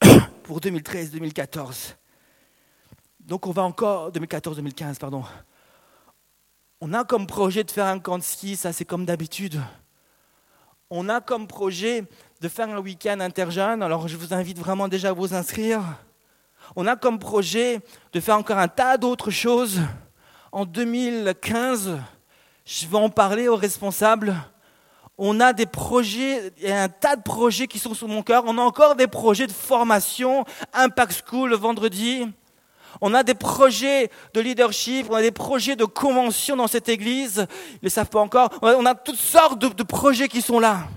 pour 0.44 0.60
2013-2014. 0.60 1.94
Donc 3.20 3.46
on 3.46 3.52
va 3.52 3.62
encore, 3.62 4.10
2014-2015, 4.10 4.98
pardon. 4.98 5.22
On 6.80 6.94
a 6.94 7.04
comme 7.04 7.26
projet 7.26 7.62
de 7.62 7.70
faire 7.70 7.86
un 7.86 7.98
camp 7.98 8.18
de 8.18 8.22
ski, 8.22 8.56
ça 8.56 8.72
c'est 8.72 8.86
comme 8.86 9.04
d'habitude. 9.04 9.60
On 10.90 11.08
a 11.08 11.20
comme 11.20 11.46
projet 11.46 12.04
de 12.42 12.48
faire 12.48 12.68
un 12.68 12.78
week-end 12.78 13.20
interjeune, 13.20 13.84
alors 13.84 14.08
je 14.08 14.16
vous 14.16 14.34
invite 14.34 14.58
vraiment 14.58 14.88
déjà 14.88 15.10
à 15.10 15.12
vous 15.12 15.32
inscrire. 15.32 15.80
On 16.74 16.88
a 16.88 16.96
comme 16.96 17.20
projet 17.20 17.78
de 18.12 18.18
faire 18.18 18.36
encore 18.36 18.58
un 18.58 18.66
tas 18.66 18.96
d'autres 18.96 19.30
choses. 19.30 19.80
En 20.50 20.64
2015, 20.64 22.00
je 22.64 22.86
vais 22.88 22.96
en 22.96 23.10
parler 23.10 23.46
aux 23.46 23.54
responsables. 23.54 24.34
On 25.18 25.38
a 25.38 25.52
des 25.52 25.66
projets, 25.66 26.52
il 26.58 26.68
y 26.68 26.72
a 26.72 26.82
un 26.82 26.88
tas 26.88 27.14
de 27.14 27.22
projets 27.22 27.68
qui 27.68 27.78
sont 27.78 27.94
sous 27.94 28.08
mon 28.08 28.24
cœur. 28.24 28.42
On 28.48 28.58
a 28.58 28.62
encore 28.62 28.96
des 28.96 29.06
projets 29.06 29.46
de 29.46 29.52
formation, 29.52 30.44
Impact 30.72 31.22
School 31.24 31.50
le 31.50 31.56
vendredi. 31.56 32.26
On 33.00 33.14
a 33.14 33.22
des 33.22 33.34
projets 33.34 34.10
de 34.34 34.40
leadership, 34.40 35.06
on 35.08 35.14
a 35.14 35.22
des 35.22 35.30
projets 35.30 35.76
de 35.76 35.84
convention 35.84 36.56
dans 36.56 36.66
cette 36.66 36.88
église. 36.88 37.46
Ils 37.74 37.84
ne 37.84 37.88
savent 37.88 38.10
pas 38.10 38.20
encore. 38.20 38.50
On 38.62 38.84
a, 38.84 38.96
toutes 38.96 39.14
sortes 39.14 39.60
de, 39.60 39.82
projets 39.84 40.26
qui 40.26 40.42
sont 40.42 40.58
là. 40.58 40.88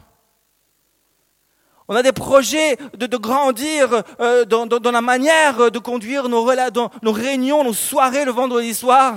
On 1.87 1.95
a 1.95 2.01
des 2.01 2.11
projets 2.11 2.77
de, 2.97 3.17
grandir 3.17 4.03
euh, 4.19 4.45
dans, 4.45 4.91
la 4.91 5.01
manière 5.01 5.69
de 5.69 5.79
conduire 5.79 6.29
nos, 6.29 6.51
nos 7.01 7.11
réunions, 7.11 7.63
nos 7.63 7.73
soirées 7.73 8.25
le 8.25 8.31
vendredi 8.31 8.73
soir. 8.73 9.15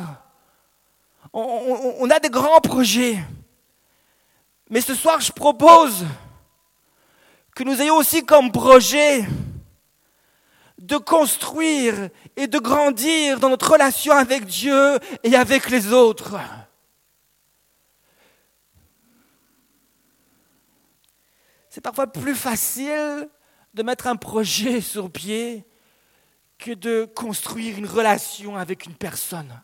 on 1.32 2.10
a 2.10 2.18
des 2.18 2.30
grands 2.30 2.60
projets. 2.60 3.18
Mais 4.70 4.82
ce 4.82 4.94
soir, 4.94 5.20
je 5.20 5.32
propose 5.32 6.04
que 7.54 7.64
nous 7.64 7.80
ayons 7.80 7.96
aussi 7.96 8.24
comme 8.24 8.52
projet 8.52 9.24
de 10.78 10.96
construire 10.96 12.08
et 12.36 12.46
de 12.46 12.58
grandir 12.58 13.40
dans 13.40 13.48
notre 13.48 13.72
relation 13.72 14.12
avec 14.12 14.44
Dieu 14.44 14.98
et 15.24 15.34
avec 15.34 15.70
les 15.70 15.92
autres. 15.92 16.36
C'est 21.78 21.82
parfois 21.82 22.08
plus 22.08 22.34
facile 22.34 23.30
de 23.72 23.82
mettre 23.84 24.08
un 24.08 24.16
projet 24.16 24.80
sur 24.94 25.12
pied 25.12 25.64
que 26.58 26.72
de 26.72 27.04
construire 27.04 27.78
une 27.78 27.86
relation 27.86 28.56
avec 28.56 28.86
une 28.86 28.96
personne. 28.96 29.62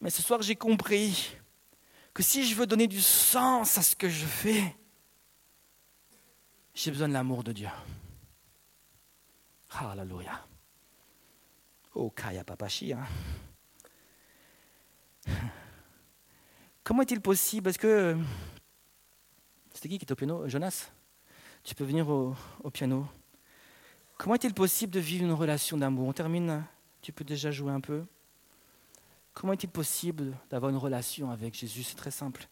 Mais 0.00 0.08
ce 0.08 0.22
soir, 0.22 0.40
j'ai 0.40 0.56
compris 0.56 1.36
que 2.14 2.22
si 2.22 2.46
je 2.48 2.54
veux 2.54 2.66
donner 2.66 2.86
du 2.86 3.02
sens 3.02 3.76
à 3.76 3.82
ce 3.82 3.94
que 3.94 4.08
je 4.08 4.24
fais, 4.24 4.74
j'ai 6.72 6.90
besoin 6.90 7.08
de 7.08 7.12
l'amour 7.12 7.44
de 7.44 7.52
Dieu. 7.52 7.68
Alléluia. 9.68 10.46
Oh, 11.94 12.08
Kaya 12.08 12.42
Papachi. 12.42 12.94
Comment 16.82 17.02
est-il 17.02 17.20
possible? 17.20 17.70
Est-ce 17.70 17.78
que. 17.78 18.16
C'était 19.72 19.88
qui 19.88 19.98
qui 19.98 20.04
est 20.04 20.12
au 20.12 20.16
piano? 20.16 20.48
Jonas? 20.48 20.90
Tu 21.62 21.74
peux 21.74 21.84
venir 21.84 22.08
au, 22.08 22.34
au 22.64 22.70
piano. 22.70 23.06
Comment 24.18 24.34
est-il 24.34 24.54
possible 24.54 24.92
de 24.92 25.00
vivre 25.00 25.24
une 25.24 25.32
relation 25.32 25.76
d'amour? 25.76 26.08
On 26.08 26.12
termine. 26.12 26.64
Tu 27.02 27.12
peux 27.12 27.24
déjà 27.24 27.50
jouer 27.50 27.72
un 27.72 27.80
peu. 27.80 28.04
Comment 29.32 29.52
est-il 29.52 29.70
possible 29.70 30.36
d'avoir 30.50 30.70
une 30.70 30.76
relation 30.76 31.30
avec 31.30 31.54
Jésus? 31.54 31.82
C'est 31.82 31.96
très 31.96 32.10
simple. 32.10 32.48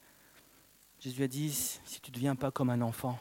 Jésus 1.01 1.22
a 1.22 1.29
dit, 1.29 1.53
si 1.53 2.01
tu 2.01 2.11
ne 2.11 2.14
deviens 2.14 2.37
pas 2.37 2.51
comme 2.51 2.70
un 2.70 2.81
enfant, 2.81 3.18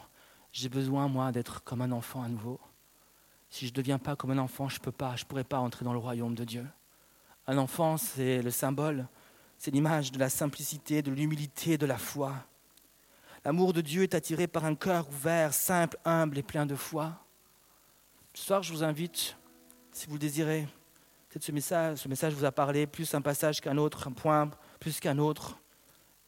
j'ai 0.52 0.70
besoin, 0.70 1.08
moi, 1.08 1.32
d'être 1.32 1.64
comme 1.64 1.82
un 1.82 1.92
enfant 1.92 2.24
à 2.24 2.28
nouveau. 2.28 2.60
Si 3.50 3.66
je 3.66 3.72
ne 3.72 3.76
deviens 3.76 4.00
pas 4.00 4.16
comme 4.16 4.32
un 4.32 4.38
enfant, 4.38 4.70
je 4.70 4.80
ne 4.80 4.84
peux 4.84 4.92
pas, 4.92 5.16
je 5.16 5.24
ne 5.24 5.28
pourrai 5.28 5.44
pas 5.44 5.60
entrer 5.60 5.86
dans 5.86 5.94
le 5.94 6.00
royaume 6.00 6.36
de 6.36 6.44
Dieu. 6.44 6.66
Un 7.46 7.58
enfant, 7.58 7.98
c'est 7.98 8.42
le 8.42 8.52
symbole, 8.52 9.08
c'est 9.58 9.72
l'image 9.72 10.12
de 10.12 10.20
la 10.20 10.30
simplicité, 10.30 11.02
de 11.02 11.12
l'humilité, 11.12 11.78
de 11.78 11.86
la 11.86 11.98
foi. 11.98 12.36
L'amour 13.44 13.74
de 13.74 13.82
Dieu 13.82 14.04
est 14.04 14.16
attiré 14.16 14.48
par 14.48 14.66
un 14.66 14.76
cœur 14.76 15.08
ouvert, 15.10 15.54
simple, 15.54 15.98
humble 16.06 16.38
et 16.38 16.44
plein 16.44 16.66
de 16.66 16.76
foi. 16.76 17.14
Ce 18.34 18.46
soir, 18.46 18.62
je 18.62 18.72
vous 18.72 18.84
invite, 18.84 19.36
si 19.92 20.08
vous 20.08 20.14
le 20.14 20.20
désirez, 20.20 20.68
peut-être 21.30 21.44
ce 21.44 21.52
message, 21.52 21.98
ce 21.98 22.08
message 22.08 22.34
vous 22.34 22.46
a 22.46 22.52
parlé, 22.52 22.86
plus 22.86 23.14
un 23.14 23.22
passage 23.22 23.62
qu'un 23.62 23.78
autre, 23.78 24.08
un 24.08 24.12
point 24.12 24.52
plus 24.80 25.00
qu'un 25.00 25.18
autre, 25.18 25.58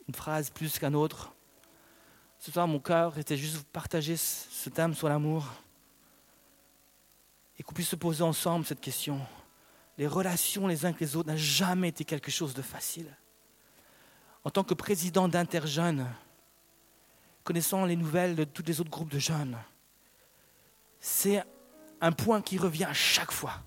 une 0.08 0.16
phrase 0.16 0.50
plus 0.50 0.80
qu'un 0.80 0.94
autre. 0.94 1.34
Ce 2.40 2.52
soir, 2.52 2.68
mon 2.68 2.80
cœur 2.80 3.18
était 3.18 3.38
juste 3.38 3.58
de 3.58 3.64
partager 3.74 4.16
ce 4.16 4.70
thème 4.70 4.96
sur 4.96 5.10
l'amour 5.10 5.46
et 7.60 7.64
qu'on 7.64 7.74
puisse 7.74 7.90
se 7.90 7.98
poser 7.98 8.24
ensemble 8.24 8.66
cette 8.66 8.82
question. 8.82 9.20
Les 10.00 10.08
relations 10.08 10.66
les 10.66 10.86
uns 10.86 10.89
avec 10.89 11.02
les 11.02 11.18
autres 11.18 11.30
n'ont 11.30 11.36
jamais 11.38 11.89
été 11.89 12.06
quelque 12.06 12.32
chose 12.32 12.54
de 12.54 12.62
facile. 12.62 13.18
En 14.45 14.50
tant 14.50 14.64
que 14.64 14.74
président 14.74 15.28
d'Interjeunes, 15.28 16.08
connaissant 17.43 17.84
les 17.84 17.97
nouvelles 17.97 18.38
de 18.38 18.45
tous 18.45 18.64
les 18.64 18.80
autres 18.80 18.89
groupes 18.89 19.12
de 19.12 19.20
jeunes, 19.20 19.58
c'est 21.02 21.43
un 22.00 22.14
point 22.14 22.41
qui 22.41 22.58
revient 22.58 22.86
à 22.86 22.93
chaque 22.93 23.34
fois. 23.34 23.62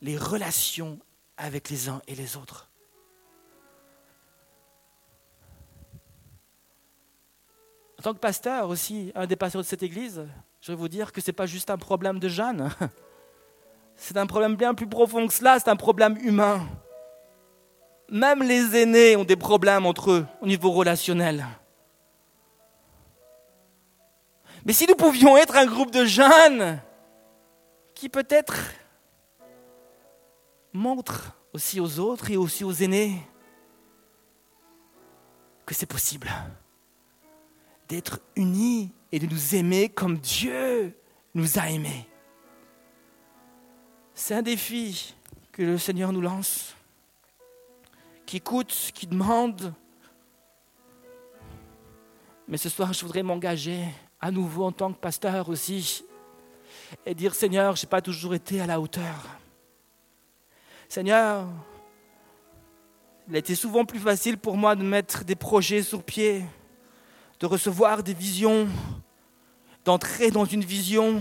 Les 0.00 0.18
relations 0.18 0.98
avec 1.36 1.70
les 1.70 1.88
uns 1.88 2.02
et 2.08 2.16
les 2.16 2.36
autres. 2.36 2.68
En 8.00 8.02
tant 8.02 8.14
que 8.14 8.18
pasteur 8.18 8.68
aussi, 8.68 9.12
un 9.14 9.26
des 9.28 9.36
pasteurs 9.36 9.62
de 9.62 9.66
cette 9.68 9.84
église, 9.84 10.26
je 10.60 10.72
vais 10.72 10.76
vous 10.76 10.88
dire 10.88 11.12
que 11.12 11.20
ce 11.20 11.30
n'est 11.30 11.36
pas 11.36 11.46
juste 11.46 11.70
un 11.70 11.78
problème 11.78 12.18
de 12.18 12.28
jeunes. 12.28 12.68
C'est 13.96 14.16
un 14.16 14.26
problème 14.26 14.56
bien 14.56 14.74
plus 14.74 14.88
profond 14.88 15.26
que 15.26 15.34
cela, 15.34 15.58
c'est 15.58 15.68
un 15.68 15.76
problème 15.76 16.16
humain. 16.22 16.66
Même 18.08 18.42
les 18.42 18.76
aînés 18.76 19.16
ont 19.16 19.24
des 19.24 19.36
problèmes 19.36 19.86
entre 19.86 20.10
eux 20.10 20.26
au 20.40 20.46
niveau 20.46 20.70
relationnel. 20.70 21.46
Mais 24.64 24.72
si 24.72 24.86
nous 24.86 24.94
pouvions 24.94 25.36
être 25.36 25.56
un 25.56 25.66
groupe 25.66 25.90
de 25.90 26.04
jeunes 26.04 26.80
qui 27.94 28.08
peut-être 28.08 28.54
montrent 30.72 31.36
aussi 31.52 31.80
aux 31.80 31.98
autres 31.98 32.30
et 32.30 32.36
aussi 32.36 32.64
aux 32.64 32.72
aînés 32.72 33.18
que 35.66 35.74
c'est 35.74 35.86
possible 35.86 36.30
d'être 37.88 38.20
unis 38.36 38.92
et 39.10 39.18
de 39.18 39.26
nous 39.26 39.54
aimer 39.54 39.88
comme 39.88 40.18
Dieu 40.18 40.96
nous 41.34 41.58
a 41.58 41.68
aimés. 41.68 42.08
C'est 44.24 44.34
un 44.34 44.42
défi 44.42 45.16
que 45.50 45.64
le 45.64 45.78
Seigneur 45.78 46.12
nous 46.12 46.20
lance, 46.20 46.76
qui 48.24 48.40
coûte, 48.40 48.92
qui 48.94 49.08
demande. 49.08 49.74
Mais 52.46 52.56
ce 52.56 52.68
soir, 52.68 52.92
je 52.92 53.04
voudrais 53.04 53.24
m'engager 53.24 53.84
à 54.20 54.30
nouveau 54.30 54.66
en 54.66 54.70
tant 54.70 54.92
que 54.92 54.98
pasteur 55.00 55.48
aussi 55.48 56.04
et 57.04 57.16
dire 57.16 57.34
Seigneur, 57.34 57.74
je 57.74 57.84
n'ai 57.84 57.88
pas 57.88 58.00
toujours 58.00 58.32
été 58.32 58.60
à 58.60 58.66
la 58.68 58.80
hauteur. 58.80 59.26
Seigneur, 60.88 61.48
il 63.26 63.34
a 63.34 63.38
été 63.40 63.56
souvent 63.56 63.84
plus 63.84 63.98
facile 63.98 64.38
pour 64.38 64.56
moi 64.56 64.76
de 64.76 64.84
mettre 64.84 65.24
des 65.24 65.34
projets 65.34 65.82
sur 65.82 66.04
pied 66.04 66.44
de 67.40 67.46
recevoir 67.46 68.04
des 68.04 68.14
visions, 68.14 68.68
d'entrer 69.84 70.30
dans 70.30 70.44
une 70.44 70.62
vision, 70.62 71.20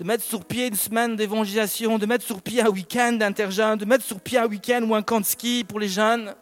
de 0.00 0.04
mettre 0.06 0.24
sur 0.24 0.46
pied 0.46 0.68
une 0.68 0.76
semaine 0.76 1.14
d'évangélisation, 1.14 1.98
de 1.98 2.06
mettre 2.06 2.24
sur 2.24 2.40
pied 2.40 2.62
un 2.62 2.70
week-end 2.70 3.12
d'interjeune, 3.12 3.76
de 3.76 3.84
mettre 3.84 4.02
sur 4.02 4.18
pied 4.18 4.38
un 4.38 4.46
week-end 4.46 4.82
ou 4.88 4.94
un 4.94 5.02
camp 5.02 5.20
de 5.20 5.26
ski 5.26 5.62
pour 5.62 5.78
les 5.78 5.90
jeunes, 5.90 6.34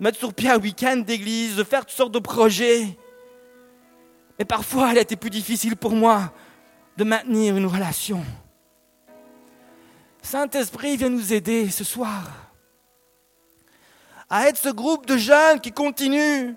de 0.00 0.02
mettre 0.02 0.18
sur 0.18 0.34
pied 0.34 0.50
un 0.50 0.58
week-end 0.58 0.96
d'église, 0.96 1.54
de 1.54 1.62
faire 1.62 1.86
toutes 1.86 1.96
sortes 1.96 2.12
de 2.12 2.18
projets. 2.18 2.98
Mais 4.36 4.44
parfois, 4.44 4.90
il 4.90 4.98
a 4.98 5.02
été 5.02 5.14
plus 5.14 5.30
difficile 5.30 5.76
pour 5.76 5.92
moi 5.92 6.32
de 6.96 7.04
maintenir 7.04 7.56
une 7.56 7.66
relation. 7.66 8.24
Saint-Esprit 10.20 10.96
vient 10.96 11.10
nous 11.10 11.32
aider 11.32 11.70
ce 11.70 11.84
soir 11.84 12.24
à 14.28 14.48
être 14.48 14.58
ce 14.58 14.70
groupe 14.70 15.06
de 15.06 15.16
jeunes 15.16 15.60
qui 15.60 15.70
continuent 15.70 16.56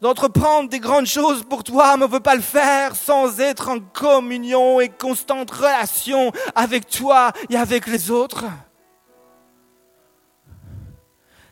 d'entreprendre 0.00 0.68
des 0.68 0.80
grandes 0.80 1.06
choses 1.06 1.42
pour 1.42 1.62
toi, 1.62 1.96
mais 1.96 2.06
ne 2.06 2.10
veut 2.10 2.20
pas 2.20 2.34
le 2.34 2.40
faire 2.40 2.96
sans 2.96 3.40
être 3.40 3.68
en 3.68 3.80
communion 3.80 4.80
et 4.80 4.88
constante 4.88 5.50
relation 5.50 6.32
avec 6.54 6.88
toi 6.88 7.32
et 7.48 7.56
avec 7.56 7.86
les 7.86 8.10
autres. 8.10 8.44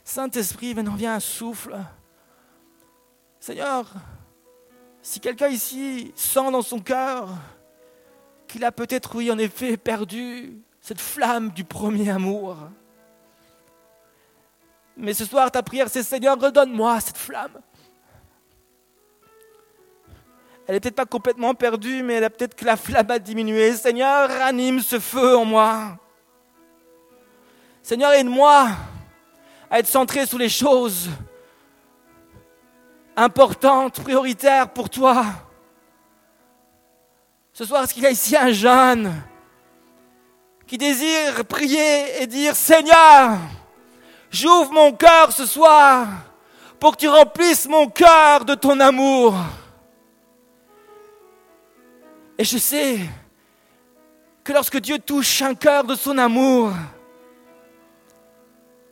Saint-Esprit, 0.04 0.74
maintenant 0.74 0.94
viens 0.94 1.20
souffle. 1.20 1.76
Seigneur, 3.38 3.86
si 5.02 5.20
quelqu'un 5.20 5.48
ici 5.48 6.12
sent 6.16 6.50
dans 6.50 6.62
son 6.62 6.78
cœur 6.78 7.28
qu'il 8.46 8.64
a 8.64 8.72
peut-être, 8.72 9.14
oui, 9.14 9.30
en 9.30 9.38
effet, 9.38 9.76
perdu 9.76 10.62
cette 10.80 11.00
flamme 11.00 11.50
du 11.50 11.64
premier 11.64 12.08
amour, 12.08 12.56
mais 14.98 15.14
ce 15.14 15.24
soir, 15.24 15.50
ta 15.50 15.62
prière, 15.62 15.88
c'est 15.88 16.02
Seigneur, 16.02 16.38
redonne-moi 16.38 16.98
cette 17.00 17.16
flamme. 17.16 17.60
Elle 20.68 20.74
n'est 20.74 20.80
peut-être 20.80 20.96
pas 20.96 21.06
complètement 21.06 21.54
perdue, 21.54 22.02
mais 22.02 22.14
elle 22.14 22.24
a 22.24 22.30
peut-être 22.30 22.54
que 22.54 22.66
la 22.66 22.76
flamme 22.76 23.10
a 23.10 23.18
diminué. 23.18 23.72
Seigneur, 23.72 24.28
ranime 24.28 24.80
ce 24.80 25.00
feu 25.00 25.34
en 25.34 25.46
moi. 25.46 25.96
Seigneur, 27.82 28.12
aide-moi 28.12 28.68
à 29.70 29.78
être 29.78 29.86
centré 29.86 30.26
sur 30.26 30.36
les 30.36 30.50
choses 30.50 31.08
importantes, 33.16 34.02
prioritaires 34.02 34.68
pour 34.68 34.90
toi. 34.90 35.24
Ce 37.54 37.64
soir, 37.64 37.84
est-ce 37.84 37.94
qu'il 37.94 38.02
y 38.02 38.06
a 38.06 38.10
ici 38.10 38.36
un 38.36 38.52
jeune 38.52 39.10
qui 40.66 40.76
désire 40.76 41.46
prier 41.46 42.22
et 42.22 42.26
dire, 42.26 42.54
Seigneur, 42.54 43.38
j'ouvre 44.30 44.70
mon 44.72 44.92
cœur 44.92 45.32
ce 45.32 45.46
soir 45.46 46.08
pour 46.78 46.92
que 46.92 47.00
tu 47.00 47.08
remplisses 47.08 47.66
mon 47.66 47.88
cœur 47.88 48.44
de 48.44 48.54
ton 48.54 48.78
amour? 48.80 49.34
Et 52.38 52.44
je 52.44 52.56
sais 52.56 53.00
que 54.44 54.52
lorsque 54.52 54.78
Dieu 54.78 54.98
touche 55.00 55.42
un 55.42 55.54
cœur 55.54 55.82
de 55.82 55.96
son 55.96 56.16
amour, 56.16 56.72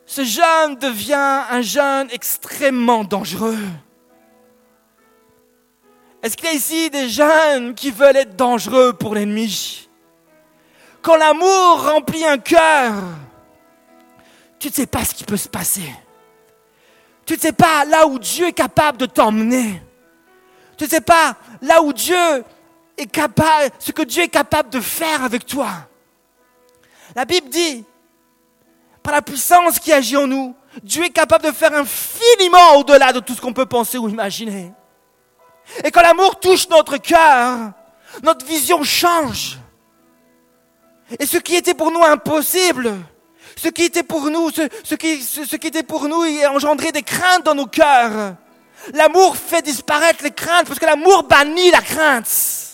ce 0.05 0.23
jeune 0.23 0.75
devient 0.75 1.43
un 1.49 1.61
jeune 1.61 2.09
extrêmement 2.11 3.05
dangereux. 3.05 3.57
Est-ce 6.21 6.35
qu'il 6.35 6.47
y 6.47 6.51
a 6.51 6.55
ici 6.55 6.89
des 6.89 7.07
jeunes 7.07 7.73
qui 7.73 7.89
veulent 7.89 8.17
être 8.17 8.35
dangereux 8.35 8.91
pour 8.93 9.15
l'ennemi? 9.15 9.87
Quand 11.01 11.15
l'amour 11.15 11.89
remplit 11.89 12.25
un 12.25 12.37
cœur, 12.37 12.93
tu 14.59 14.67
ne 14.67 14.73
sais 14.73 14.87
pas 14.87 15.05
ce 15.05 15.13
qui 15.13 15.23
peut 15.23 15.37
se 15.37 15.47
passer. 15.47 15.89
Tu 17.25 17.33
ne 17.33 17.39
sais 17.39 17.53
pas 17.53 17.85
là 17.85 18.07
où 18.07 18.19
Dieu 18.19 18.47
est 18.47 18.53
capable 18.53 18.97
de 18.97 19.05
t'emmener. 19.05 19.81
Tu 20.77 20.83
ne 20.83 20.89
sais 20.89 21.01
pas 21.01 21.35
là 21.61 21.81
où 21.81 21.93
Dieu 21.93 22.43
est 22.97 23.05
capable, 23.05 23.71
ce 23.79 23.91
que 23.91 24.01
Dieu 24.01 24.23
est 24.23 24.29
capable 24.29 24.69
de 24.69 24.81
faire 24.81 25.23
avec 25.23 25.45
toi. 25.45 25.69
La 27.15 27.25
Bible 27.25 27.49
dit, 27.49 27.85
par 29.03 29.13
la 29.13 29.21
puissance 29.21 29.79
qui 29.79 29.93
agit 29.93 30.17
en 30.17 30.27
nous, 30.27 30.55
Dieu 30.83 31.05
est 31.05 31.11
capable 31.11 31.45
de 31.45 31.51
faire 31.51 31.73
infiniment 31.73 32.75
au-delà 32.75 33.13
de 33.13 33.19
tout 33.19 33.33
ce 33.33 33.41
qu'on 33.41 33.53
peut 33.53 33.65
penser 33.65 33.97
ou 33.97 34.09
imaginer. 34.09 34.71
Et 35.83 35.91
quand 35.91 36.01
l'amour 36.01 36.39
touche 36.39 36.67
notre 36.69 36.97
cœur, 36.97 37.71
notre 38.23 38.45
vision 38.45 38.83
change. 38.83 39.57
Et 41.19 41.25
ce 41.25 41.37
qui 41.37 41.55
était 41.55 41.73
pour 41.73 41.91
nous 41.91 42.03
impossible, 42.03 42.93
ce 43.55 43.69
qui 43.69 43.83
était 43.83 44.03
pour 44.03 44.29
nous, 44.29 44.51
ce, 44.51 44.95
qui, 44.95 45.21
ce, 45.21 45.55
qui 45.55 45.67
était 45.67 45.83
pour 45.83 46.07
nous, 46.07 46.21
a 46.21 46.51
engendré 46.51 46.91
des 46.91 47.01
craintes 47.01 47.43
dans 47.43 47.55
nos 47.55 47.65
cœurs. 47.65 48.35
L'amour 48.93 49.35
fait 49.35 49.61
disparaître 49.61 50.23
les 50.23 50.31
craintes, 50.31 50.67
parce 50.67 50.79
que 50.79 50.85
l'amour 50.85 51.23
bannit 51.23 51.71
la 51.71 51.81
crainte. 51.81 52.66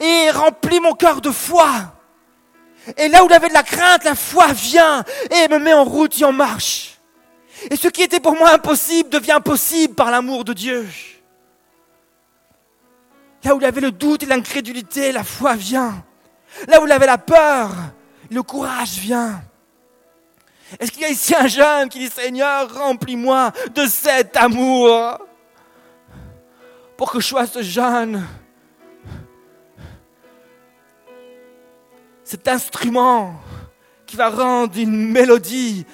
Et 0.00 0.30
remplit 0.30 0.80
mon 0.80 0.94
cœur 0.94 1.20
de 1.20 1.30
foi. 1.30 1.68
Et 2.96 3.08
là 3.08 3.24
où 3.24 3.26
il 3.26 3.32
avait 3.32 3.48
de 3.48 3.54
la 3.54 3.62
crainte, 3.62 4.04
la 4.04 4.14
foi 4.14 4.48
vient 4.52 5.04
et 5.30 5.48
me 5.48 5.58
met 5.58 5.72
en 5.72 5.84
route 5.84 6.18
et 6.20 6.24
en 6.24 6.32
marche. 6.32 6.98
Et 7.70 7.76
ce 7.76 7.88
qui 7.88 8.02
était 8.02 8.20
pour 8.20 8.36
moi 8.36 8.52
impossible 8.54 9.08
devient 9.08 9.40
possible 9.42 9.94
par 9.94 10.10
l'amour 10.10 10.44
de 10.44 10.52
Dieu. 10.52 10.86
Là 13.42 13.54
où 13.54 13.60
il 13.60 13.64
avait 13.64 13.80
le 13.80 13.92
doute 13.92 14.22
et 14.22 14.26
l'incrédulité, 14.26 15.12
la 15.12 15.24
foi 15.24 15.54
vient. 15.54 16.04
Là 16.68 16.80
où 16.80 16.86
il 16.86 16.92
avait 16.92 17.06
la 17.06 17.18
peur, 17.18 17.70
le 18.30 18.42
courage 18.42 18.98
vient. 18.98 19.42
Est-ce 20.78 20.90
qu'il 20.90 21.02
y 21.02 21.04
a 21.04 21.10
ici 21.10 21.34
un 21.34 21.46
jeune 21.46 21.88
qui 21.88 21.98
dit 21.98 22.08
Seigneur, 22.08 22.74
remplis-moi 22.74 23.52
de 23.74 23.86
cet 23.86 24.36
amour 24.36 25.18
pour 26.96 27.12
que 27.12 27.20
je 27.20 27.26
sois 27.26 27.46
ce 27.46 27.62
jeune, 27.62 28.24
cet 32.24 32.48
instrument 32.48 33.38
qui 34.06 34.16
va 34.16 34.30
rendre 34.30 34.76
une 34.78 35.10
mélodie 35.10 35.86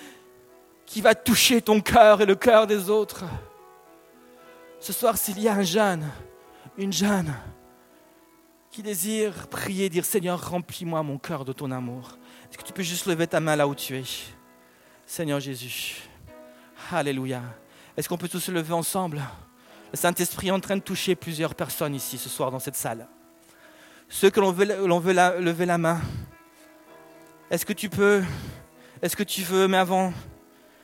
qui 0.87 1.01
va 1.01 1.14
toucher 1.14 1.62
ton 1.62 1.81
cœur 1.81 2.20
et 2.20 2.26
le 2.26 2.35
cœur 2.35 2.66
des 2.66 2.91
autres. 2.91 3.24
Ce 4.81 4.93
soir, 4.93 5.16
s'il 5.16 5.39
y 5.41 5.49
a 5.49 5.55
un 5.55 5.62
jeune, 5.62 6.09
une 6.76 6.93
jeune 6.93 7.33
qui 8.70 8.83
désire 8.83 9.47
prier, 9.49 9.89
dire 9.89 10.05
Seigneur, 10.05 10.51
remplis-moi 10.51 11.03
mon 11.03 11.18
cœur 11.18 11.45
de 11.45 11.53
ton 11.53 11.70
amour. 11.70 12.18
Est-ce 12.49 12.59
que 12.59 12.64
tu 12.64 12.72
peux 12.72 12.83
juste 12.83 13.07
lever 13.07 13.26
ta 13.26 13.41
main 13.41 13.57
là 13.57 13.68
où 13.68 13.74
tu 13.74 13.97
es? 13.97 14.05
Seigneur 15.07 15.41
Jésus. 15.41 16.09
Alléluia. 16.91 17.43
Est-ce 17.97 18.09
qu'on 18.09 18.16
peut 18.16 18.28
tous 18.28 18.41
se 18.41 18.51
lever 18.51 18.72
ensemble? 18.72 19.20
Le 19.93 19.97
Saint-Esprit 19.97 20.49
est 20.49 20.53
en 20.53 20.61
train 20.61 20.76
de 20.76 20.83
toucher 20.83 21.14
plusieurs 21.14 21.55
personnes 21.55 21.95
ici 21.95 22.16
ce 22.16 22.28
soir 22.28 22.51
dans 22.51 22.61
cette 22.61 22.76
salle. 22.76 23.09
Ceux 24.13 24.29
que 24.29 24.41
l'on 24.41 24.51
veut, 24.51 24.67
veut 24.67 25.41
lever 25.41 25.67
la 25.67 25.79
main. 25.79 26.01
Est-ce 27.49 27.65
que 27.65 27.73
tu 27.73 27.89
peux 27.89 28.25
Est-ce 29.01 29.15
que 29.17 29.23
tu 29.23 29.43
veux 29.43 29.69
Mais 29.69 29.77
avant, 29.77 30.13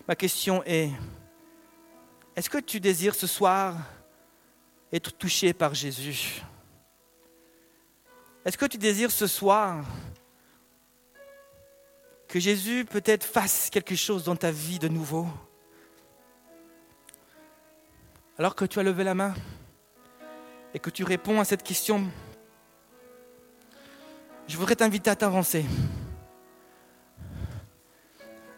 ma 0.07 0.14
question 0.14 0.62
est 0.64 0.91
est-ce 2.37 2.49
que 2.49 2.59
tu 2.59 2.79
désires 2.79 3.16
ce 3.16 3.27
soir 3.27 3.74
être 4.93 5.11
touché 5.16 5.53
par 5.53 5.74
Jésus? 5.74 6.43
Est-ce 8.45 8.57
que 8.57 8.66
tu 8.66 8.79
désires 8.79 9.11
ce 9.11 9.27
soir 9.27 9.85
que 12.29 12.39
Jésus 12.39 12.85
peut-être 12.85 13.24
fasse 13.24 13.70
quelque 13.70 13.97
chose 13.97 14.22
dans 14.22 14.37
ta 14.37 14.53
vie 14.53 14.79
de 14.79 14.87
nouveau? 14.87 15.27
Alors 18.39 18.55
que 18.55 18.66
tu 18.66 18.79
as 18.79 18.85
levé 18.85 19.03
la 19.03 19.14
main 19.14 19.35
et 20.74 20.79
que 20.79 20.91
tu 20.91 21.03
réponds 21.03 21.41
à 21.41 21.45
cette 21.45 21.64
question, 21.64 22.07
je 24.47 24.57
voudrais 24.57 24.76
t'inviter 24.76 25.11
à 25.11 25.16
t'avancer. 25.16 25.64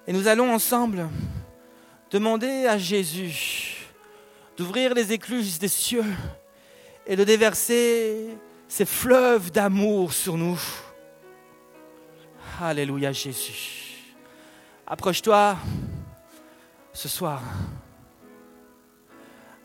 Et 0.07 0.12
nous 0.12 0.28
allons 0.28 0.53
ensemble 0.53 1.09
demander 2.11 2.66
à 2.66 2.78
Jésus 2.78 3.76
d'ouvrir 4.57 4.95
les 4.95 5.12
écluses 5.12 5.59
des 5.59 5.68
cieux 5.68 6.05
et 7.07 7.16
de 7.16 7.24
déverser 7.24 8.36
ces 8.66 8.84
fleuves 8.84 9.51
d'amour 9.51 10.12
sur 10.12 10.36
nous. 10.36 10.61
Alléluia 12.61 13.12
Jésus. 13.12 14.05
Approche-toi 14.86 15.57
ce 16.93 17.09
soir. 17.09 17.43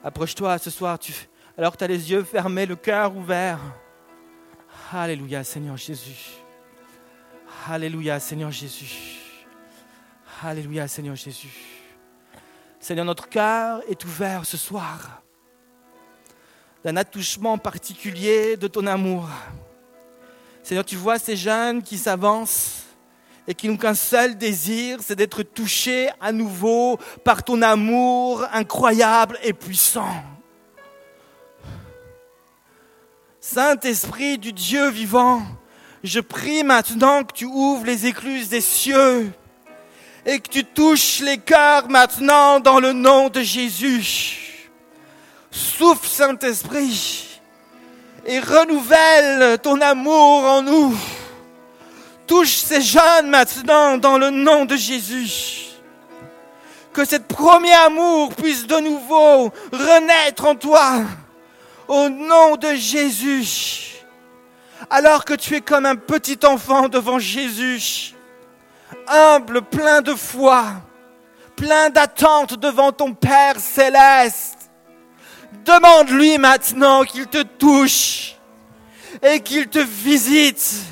Approche-toi 0.03 0.57
ce 0.57 0.69
soir, 0.69 0.99
alors 1.57 1.71
que 1.71 1.78
tu 1.78 1.84
as 1.86 1.88
les 1.88 2.11
yeux 2.11 2.24
fermés, 2.24 2.65
le 2.65 2.76
cœur 2.76 3.15
ouvert. 3.15 3.59
Alléluia 4.95 5.43
Seigneur 5.43 5.75
Jésus. 5.75 6.35
Alléluia 7.67 8.19
Seigneur 8.19 8.51
Jésus. 8.51 9.17
Alléluia 10.43 10.87
Seigneur 10.87 11.15
Jésus. 11.15 11.81
Seigneur, 12.79 13.03
notre 13.03 13.27
cœur 13.27 13.81
est 13.89 14.05
ouvert 14.05 14.45
ce 14.45 14.55
soir 14.55 15.23
d'un 16.83 16.95
attouchement 16.95 17.57
particulier 17.57 18.55
de 18.55 18.67
ton 18.67 18.85
amour. 18.85 19.27
Seigneur, 20.61 20.85
tu 20.85 20.95
vois 20.95 21.17
ces 21.17 21.37
jeunes 21.37 21.81
qui 21.81 21.97
s'avancent 21.97 22.83
et 23.47 23.55
qui 23.55 23.69
n'ont 23.69 23.77
qu'un 23.77 23.95
seul 23.95 24.37
désir, 24.37 24.99
c'est 25.01 25.15
d'être 25.15 25.41
touchés 25.41 26.09
à 26.21 26.31
nouveau 26.31 26.99
par 27.23 27.43
ton 27.43 27.63
amour 27.63 28.45
incroyable 28.53 29.39
et 29.41 29.53
puissant. 29.53 30.23
Saint-Esprit 33.45 34.37
du 34.37 34.53
Dieu 34.53 34.89
vivant, 34.89 35.41
je 36.01 36.21
prie 36.21 36.63
maintenant 36.63 37.25
que 37.25 37.33
tu 37.33 37.43
ouvres 37.43 37.85
les 37.85 38.05
écluses 38.05 38.47
des 38.47 38.61
cieux 38.61 39.33
et 40.25 40.39
que 40.39 40.47
tu 40.47 40.63
touches 40.63 41.19
les 41.19 41.39
cœurs 41.39 41.89
maintenant 41.89 42.61
dans 42.61 42.79
le 42.79 42.93
nom 42.93 43.27
de 43.27 43.41
Jésus. 43.41 44.71
Souffle 45.51 46.07
Saint-Esprit 46.07 47.41
et 48.25 48.39
renouvelle 48.39 49.59
ton 49.59 49.81
amour 49.81 50.45
en 50.45 50.61
nous. 50.61 50.97
Touche 52.25 52.55
ces 52.55 52.81
jeunes 52.81 53.29
maintenant 53.29 53.97
dans 53.97 54.17
le 54.17 54.29
nom 54.29 54.63
de 54.63 54.77
Jésus. 54.77 55.65
Que 56.93 57.03
cet 57.03 57.27
premier 57.27 57.73
amour 57.73 58.33
puisse 58.35 58.65
de 58.65 58.77
nouveau 58.77 59.51
renaître 59.73 60.45
en 60.45 60.55
toi 60.55 61.01
au 61.88 62.09
nom 62.09 62.55
de 62.55 62.73
Jésus. 62.75 64.03
Alors 64.89 65.25
que 65.25 65.34
tu 65.34 65.55
es 65.55 65.61
comme 65.61 65.86
un 65.86 65.95
petit 65.95 66.39
enfant 66.45 66.89
devant 66.89 67.19
Jésus 67.19 68.13
humble, 69.07 69.61
plein 69.61 70.01
de 70.01 70.13
foi, 70.13 70.65
plein 71.55 71.89
d'attente 71.89 72.55
devant 72.55 72.91
ton 72.91 73.13
Père 73.13 73.59
céleste. 73.59 74.69
Demande-lui 75.65 76.38
maintenant 76.38 77.03
qu'il 77.03 77.27
te 77.27 77.43
touche 77.43 78.36
et 79.21 79.39
qu'il 79.39 79.67
te 79.67 79.79
visite 79.79 80.84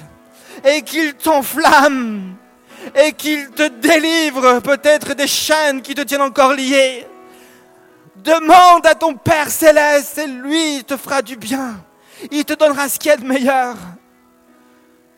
et 0.64 0.82
qu'il 0.84 1.14
t'enflamme 1.16 2.36
et 2.96 3.12
qu'il 3.14 3.50
te 3.50 3.68
délivre 3.68 4.60
peut-être 4.60 5.14
des 5.14 5.28
chaînes 5.28 5.82
qui 5.82 5.94
te 5.94 6.02
tiennent 6.02 6.22
encore 6.22 6.54
liées. 6.54 7.08
Demande 8.16 8.86
à 8.86 8.96
ton 8.96 9.16
Père 9.16 9.50
céleste 9.50 10.18
et 10.18 10.28
lui 10.28 10.84
te 10.84 10.98
fera 10.98 11.22
du 11.22 11.36
bien. 11.38 11.84
Il 12.32 12.46
te 12.46 12.54
donnera 12.54 12.90
ce 12.90 13.00
qui 13.00 13.10
est 13.10 13.18
de 13.18 13.26
meilleur. 13.26 13.76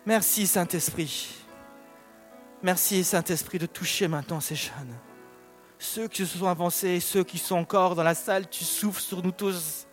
Merci 0.05 0.47
Saint-Esprit. 0.47 1.29
Merci 2.61 3.03
Saint-Esprit 3.03 3.59
de 3.59 3.65
toucher 3.65 4.07
maintenant 4.07 4.39
ces 4.39 4.55
jeunes. 4.55 4.95
Ceux 5.79 6.07
qui 6.07 6.25
se 6.25 6.37
sont 6.37 6.47
avancés, 6.47 6.99
ceux 6.99 7.23
qui 7.23 7.37
sont 7.37 7.55
encore 7.55 7.95
dans 7.95 8.03
la 8.03 8.15
salle, 8.15 8.47
tu 8.49 8.63
souffles 8.63 9.01
sur 9.01 9.21
nous 9.21 9.31
tous 9.31 9.85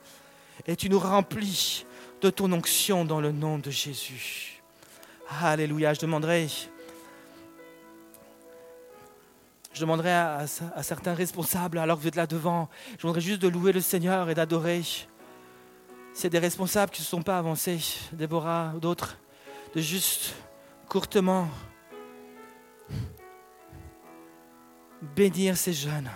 et 0.66 0.76
tu 0.76 0.88
nous 0.88 1.00
remplis 1.00 1.84
de 2.20 2.30
ton 2.30 2.52
onction 2.52 3.04
dans 3.04 3.20
le 3.20 3.32
nom 3.32 3.58
de 3.58 3.70
Jésus. 3.70 4.62
Alléluia. 5.42 5.94
Je 5.94 6.00
demanderai, 6.00 6.48
je 9.72 9.80
demanderai 9.80 10.12
à, 10.12 10.46
certains 10.82 11.14
responsables, 11.14 11.78
alors 11.78 11.96
que 11.96 12.02
vous 12.02 12.08
êtes 12.08 12.16
là 12.16 12.26
devant, 12.26 12.68
je 12.92 13.02
demanderai 13.02 13.20
juste 13.20 13.42
de 13.42 13.48
louer 13.48 13.72
le 13.72 13.80
Seigneur 13.80 14.28
et 14.28 14.34
d'adorer. 14.34 14.82
C'est 16.12 16.30
des 16.30 16.38
responsables 16.38 16.90
qui 16.90 17.00
ne 17.00 17.04
se 17.04 17.10
sont 17.10 17.22
pas 17.22 17.38
avancés, 17.38 17.80
Déborah 18.12 18.72
ou 18.74 18.80
d'autres, 18.80 19.16
de 19.74 19.80
juste 19.80 20.34
courtement 20.88 21.48
bénir 25.14 25.56
ces 25.56 25.72
jeunes. 25.72 26.10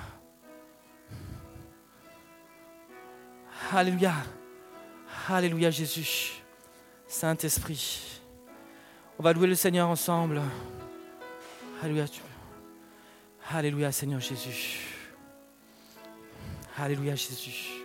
Alléluia. 3.72 4.14
Alléluia 5.28 5.70
Jésus. 5.70 6.42
Saint-Esprit. 7.07 8.20
On 9.18 9.22
va 9.22 9.32
louer 9.32 9.46
le 9.46 9.55
Seigneur 9.55 9.88
ensemble. 9.88 10.42
Alléluia. 11.82 12.07
Alléluia 13.51 13.92
Seigneur 13.92 14.20
Jésus. 14.20 14.80
Alléluia 16.78 17.14
Jésus. 17.14 17.84